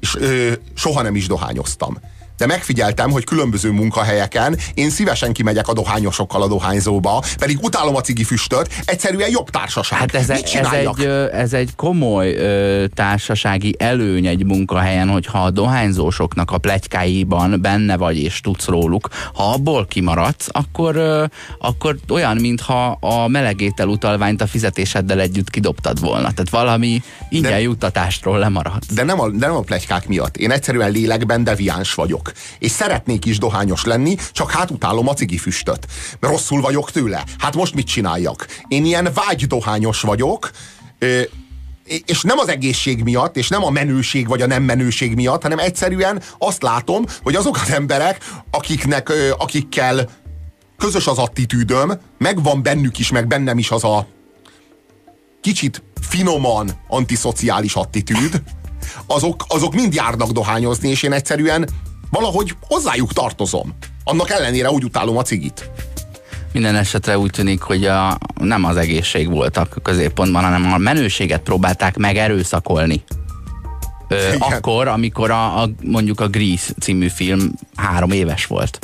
És 0.00 0.16
ö, 0.16 0.52
soha 0.74 1.02
nem 1.02 1.16
is 1.16 1.26
dohányoztam. 1.26 1.98
De 2.40 2.46
megfigyeltem, 2.46 3.10
hogy 3.10 3.24
különböző 3.24 3.70
munkahelyeken 3.70 4.58
én 4.74 4.90
szívesen 4.90 5.32
kimegyek 5.32 5.68
a 5.68 5.72
dohányosokkal 5.72 6.42
a 6.42 6.48
dohányzóba, 6.48 7.22
pedig 7.38 7.58
utálom 7.62 7.96
a 7.96 8.00
cigi 8.00 8.24
füstöt, 8.24 8.68
egyszerűen 8.84 9.30
jobb 9.30 9.50
társaság. 9.50 9.98
Hát 9.98 10.14
ez, 10.14 10.28
Mit 10.28 10.36
egy, 10.36 10.54
ez, 10.54 10.72
egy, 10.72 11.04
ez 11.32 11.52
egy 11.52 11.70
komoly 11.76 12.34
ö, 12.34 12.84
társasági 12.94 13.74
előny 13.78 14.26
egy 14.26 14.44
munkahelyen, 14.44 15.08
hogyha 15.08 15.38
a 15.44 15.50
dohányzósoknak 15.50 16.50
a 16.50 16.58
pletykáiban 16.58 17.60
benne 17.60 17.96
vagy 17.96 18.18
és 18.18 18.40
tudsz 18.40 18.66
róluk. 18.66 19.08
Ha 19.34 19.52
abból 19.52 19.86
kimaradsz, 19.86 20.48
akkor, 20.50 20.96
ö, 20.96 21.24
akkor 21.58 21.96
olyan, 22.08 22.36
mintha 22.36 22.90
a 23.00 23.28
melegétel 23.28 23.88
utalványt 23.88 24.42
a 24.42 24.46
fizetéseddel 24.46 25.20
együtt 25.20 25.50
kidobtad 25.50 26.00
volna. 26.00 26.32
Tehát 26.32 26.50
valami 26.50 27.02
ingyen 27.28 27.50
De- 27.50 27.60
juttatástról 27.60 28.38
lemaradsz. 28.38 28.92
De 28.94 29.04
nem 29.04 29.20
a, 29.20 29.28
de 29.30 29.46
nem 29.46 29.56
a 29.56 29.60
plegykák 29.60 30.08
miatt. 30.08 30.36
Én 30.36 30.50
egyszerűen 30.50 30.90
lélekben 30.90 31.44
deviáns 31.44 31.94
vagyok. 31.94 32.29
És 32.58 32.70
szeretnék 32.70 33.24
is 33.24 33.38
dohányos 33.38 33.84
lenni, 33.84 34.16
csak 34.32 34.50
hát 34.50 34.70
utálom 34.70 35.08
a 35.08 35.14
cigi 35.14 35.38
füstöt. 35.38 35.86
Mert 36.20 36.32
rosszul 36.32 36.60
vagyok 36.60 36.90
tőle. 36.90 37.24
Hát 37.38 37.54
most 37.54 37.74
mit 37.74 37.86
csináljak? 37.86 38.46
Én 38.68 38.84
ilyen 38.84 39.10
vágydohányos 39.14 40.00
vagyok, 40.00 40.50
és 42.06 42.22
nem 42.22 42.38
az 42.38 42.48
egészség 42.48 43.02
miatt, 43.02 43.36
és 43.36 43.48
nem 43.48 43.64
a 43.64 43.70
menőség 43.70 44.28
vagy 44.28 44.42
a 44.42 44.46
nem 44.46 44.62
menőség 44.62 45.14
miatt, 45.14 45.42
hanem 45.42 45.58
egyszerűen 45.58 46.22
azt 46.38 46.62
látom, 46.62 47.04
hogy 47.22 47.34
azok 47.34 47.58
az 47.62 47.70
emberek, 47.70 48.24
akiknek, 48.50 49.12
akikkel 49.38 50.08
közös 50.78 51.06
az 51.06 51.18
attitűdöm, 51.18 52.00
megvan 52.18 52.62
bennük 52.62 52.98
is, 52.98 53.10
meg 53.10 53.26
bennem 53.26 53.58
is 53.58 53.70
az 53.70 53.84
a 53.84 54.06
kicsit 55.40 55.82
finoman 56.00 56.70
antiszociális 56.88 57.74
attitűd, 57.74 58.42
azok, 59.06 59.44
azok 59.48 59.74
mind 59.74 59.94
járnak 59.94 60.30
dohányozni, 60.30 60.88
és 60.88 61.02
én 61.02 61.12
egyszerűen 61.12 61.68
valahogy 62.10 62.54
hozzájuk 62.60 63.12
tartozom. 63.12 63.74
Annak 64.04 64.30
ellenére 64.30 64.70
úgy 64.70 64.84
utálom 64.84 65.16
a 65.16 65.22
cigit. 65.22 65.70
Minden 66.52 66.76
esetre 66.76 67.18
úgy 67.18 67.30
tűnik, 67.30 67.60
hogy 67.60 67.84
a, 67.84 68.18
nem 68.40 68.64
az 68.64 68.76
egészség 68.76 69.30
volt 69.30 69.56
a 69.56 69.68
középpontban, 69.82 70.42
hanem 70.42 70.72
a 70.72 70.78
menőséget 70.78 71.40
próbálták 71.40 71.96
megerőszakolni. 71.96 73.02
Ö, 74.08 74.26
Igen. 74.26 74.40
akkor, 74.40 74.88
amikor 74.88 75.30
a, 75.30 75.62
a, 75.62 75.68
mondjuk 75.82 76.20
a 76.20 76.28
Grease 76.28 76.72
című 76.80 77.08
film 77.08 77.52
három 77.74 78.10
éves 78.10 78.46
volt. 78.46 78.78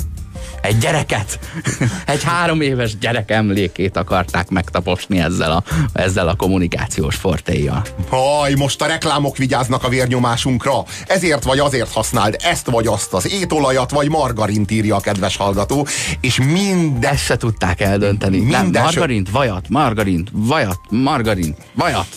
Egy 0.67 0.77
gyereket, 0.77 1.39
egy 2.05 2.23
három 2.23 2.61
éves 2.61 2.97
gyerek 2.97 3.31
emlékét 3.31 3.97
akarták 3.97 4.49
megtaposni 4.49 5.19
ezzel 5.19 5.51
a, 5.51 5.63
ezzel 5.93 6.27
a 6.27 6.35
kommunikációs 6.35 7.15
fortéjjal. 7.15 7.81
Haj, 8.09 8.53
most 8.53 8.81
a 8.81 8.85
reklámok 8.85 9.37
vigyáznak 9.37 9.83
a 9.83 9.89
vérnyomásunkra. 9.89 10.83
Ezért 11.05 11.43
vagy 11.43 11.59
azért 11.59 11.91
használd 11.91 12.35
ezt 12.39 12.69
vagy 12.69 12.87
azt, 12.87 13.13
az 13.13 13.31
étolajat 13.31 13.91
vagy 13.91 14.09
margarint 14.09 14.71
írja 14.71 14.95
a 14.95 14.99
kedves 14.99 15.37
hallgató, 15.37 15.87
és 16.21 16.37
minden 16.37 17.15
Ezt 17.17 17.25
se 17.25 17.37
tudták 17.37 17.81
eldönteni. 17.81 18.37
Nem, 18.37 18.63
Minden 18.63 18.83
margarint, 18.83 19.29
vajat, 19.29 19.69
margarint, 19.69 20.29
vajat, 20.31 20.79
margarint, 20.89 21.57
vajat. 21.73 22.07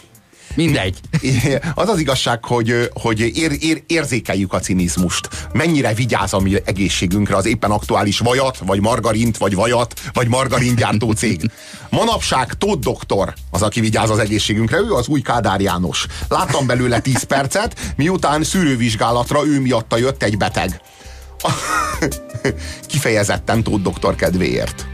Mindegy. 0.55 0.99
Az 1.75 1.89
az 1.89 1.99
igazság, 1.99 2.45
hogy, 2.45 2.91
hogy 2.93 3.21
ér, 3.21 3.57
ér, 3.61 3.83
érzékeljük 3.87 4.53
a 4.53 4.59
cinizmust. 4.59 5.29
Mennyire 5.53 5.95
vigyáz 5.95 6.33
a 6.33 6.39
mi 6.39 6.57
egészségünkre 6.65 7.37
az 7.37 7.47
éppen 7.47 7.71
aktuális 7.71 8.19
vajat, 8.19 8.59
vagy 8.67 8.81
margarint, 8.81 9.37
vagy 9.37 9.55
vajat, 9.55 10.01
vagy 10.13 10.29
margaringyártó 10.29 11.13
cég. 11.13 11.51
Manapság 11.91 12.53
Tóth 12.53 12.81
doktor 12.81 13.35
az, 13.51 13.63
aki 13.63 13.81
vigyáz 13.81 14.11
az 14.11 14.19
egészségünkre, 14.19 14.79
ő 14.79 14.93
az 14.93 15.09
új 15.09 15.21
Kádár 15.21 15.61
János. 15.61 16.07
Láttam 16.29 16.67
belőle 16.67 17.01
10 17.01 17.23
percet, 17.23 17.81
miután 17.97 18.43
szűrővizsgálatra 18.43 19.47
ő 19.47 19.61
miatta 19.61 19.97
jött 19.97 20.23
egy 20.23 20.37
beteg. 20.37 20.81
Kifejezetten 22.87 23.63
Tóth 23.63 23.83
doktor 23.83 24.15
kedvéért. 24.15 24.87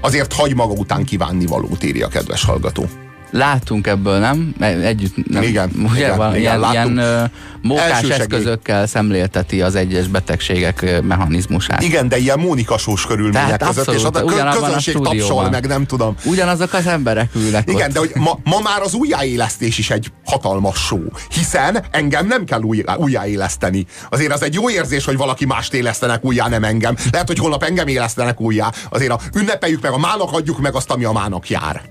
Azért 0.00 0.32
hagy 0.32 0.54
maga 0.54 0.72
után 0.72 1.04
kívánni 1.04 1.46
valót, 1.46 1.84
írja 1.84 2.06
a 2.06 2.08
kedves 2.08 2.44
hallgató. 2.44 2.88
Láttunk 3.36 3.86
ebből, 3.86 4.18
nem? 4.18 4.54
Együtt 4.60 5.28
nem. 5.30 5.42
Igen, 5.42 5.70
Ugye, 5.90 5.98
igen, 5.98 6.16
van, 6.16 6.36
igen, 6.36 6.58
ilyen, 6.58 6.70
ilyen 6.72 6.98
ö, 6.98 7.24
mókás 7.62 7.90
Elsősegély. 7.90 8.20
eszközökkel 8.20 8.86
szemlélteti 8.86 9.62
az 9.62 9.74
egyes 9.74 10.06
betegségek 10.06 11.02
mechanizmusát. 11.02 11.82
Igen, 11.82 12.08
de 12.08 12.16
ilyen 12.18 12.38
mónikasós 12.38 13.06
körülmények 13.06 13.56
Tehát 13.56 13.74
között, 13.74 13.94
és 13.94 14.02
a 14.02 14.06
abszolút, 14.06 14.32
ugyanabban 14.32 14.62
a 14.62 14.64
közönség 14.66 14.94
tapsol, 14.94 15.14
stúdióban. 15.16 15.50
meg 15.50 15.66
nem 15.66 15.86
tudom. 15.86 16.14
Ugyanazok 16.24 16.72
az 16.72 16.86
emberek 16.86 17.30
ülnek 17.34 17.70
Igen, 17.70 17.86
ott. 17.86 17.92
de 17.92 17.98
hogy 17.98 18.10
ma, 18.14 18.38
ma 18.44 18.60
már 18.60 18.80
az 18.82 18.94
újjáélesztés 18.94 19.78
is 19.78 19.90
egy 19.90 20.12
hatalmas 20.24 20.76
show, 20.78 21.04
hiszen 21.28 21.84
engem 21.90 22.26
nem 22.26 22.44
kell 22.44 22.60
új, 22.60 22.84
újjáéleszteni. 22.96 23.86
Azért 24.10 24.32
az 24.32 24.42
egy 24.42 24.54
jó 24.54 24.70
érzés, 24.70 25.04
hogy 25.04 25.16
valaki 25.16 25.44
mást 25.46 25.74
élesztenek 25.74 26.24
újjá, 26.24 26.48
nem 26.48 26.64
engem. 26.64 26.94
Lehet, 27.12 27.26
hogy 27.26 27.38
holnap 27.38 27.62
engem 27.62 27.86
élesztenek 27.86 28.40
újjá. 28.40 28.70
Azért 28.90 29.10
a, 29.10 29.18
ünnepeljük 29.34 29.82
meg 29.82 29.92
a 29.92 29.98
mának, 29.98 30.32
adjuk 30.32 30.60
meg 30.60 30.74
azt, 30.74 30.90
ami 30.90 31.04
a 31.04 31.12
mának 31.12 31.48
jár. 31.48 31.82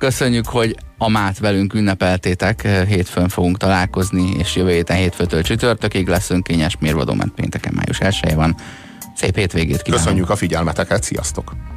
Köszönjük, 0.00 0.46
hogy 0.46 0.76
a 0.98 1.08
mát 1.08 1.38
velünk 1.38 1.74
ünnepeltétek. 1.74 2.68
Hétfőn 2.86 3.28
fogunk 3.28 3.56
találkozni, 3.56 4.30
és 4.38 4.56
jövő 4.56 4.70
héten 4.70 4.96
hétfőtől 4.96 5.42
csütörtökig 5.42 6.08
lesz 6.08 6.30
önkényes 6.30 6.76
mérvadó, 6.78 7.14
mert 7.14 7.30
pénteken 7.30 7.72
május 7.74 8.00
1 8.00 8.34
van. 8.34 8.54
Szép 9.14 9.36
hétvégét 9.36 9.82
kívánok! 9.82 10.04
Köszönjük 10.04 10.30
a 10.30 10.36
figyelmeteket, 10.36 11.02
sziasztok! 11.02 11.69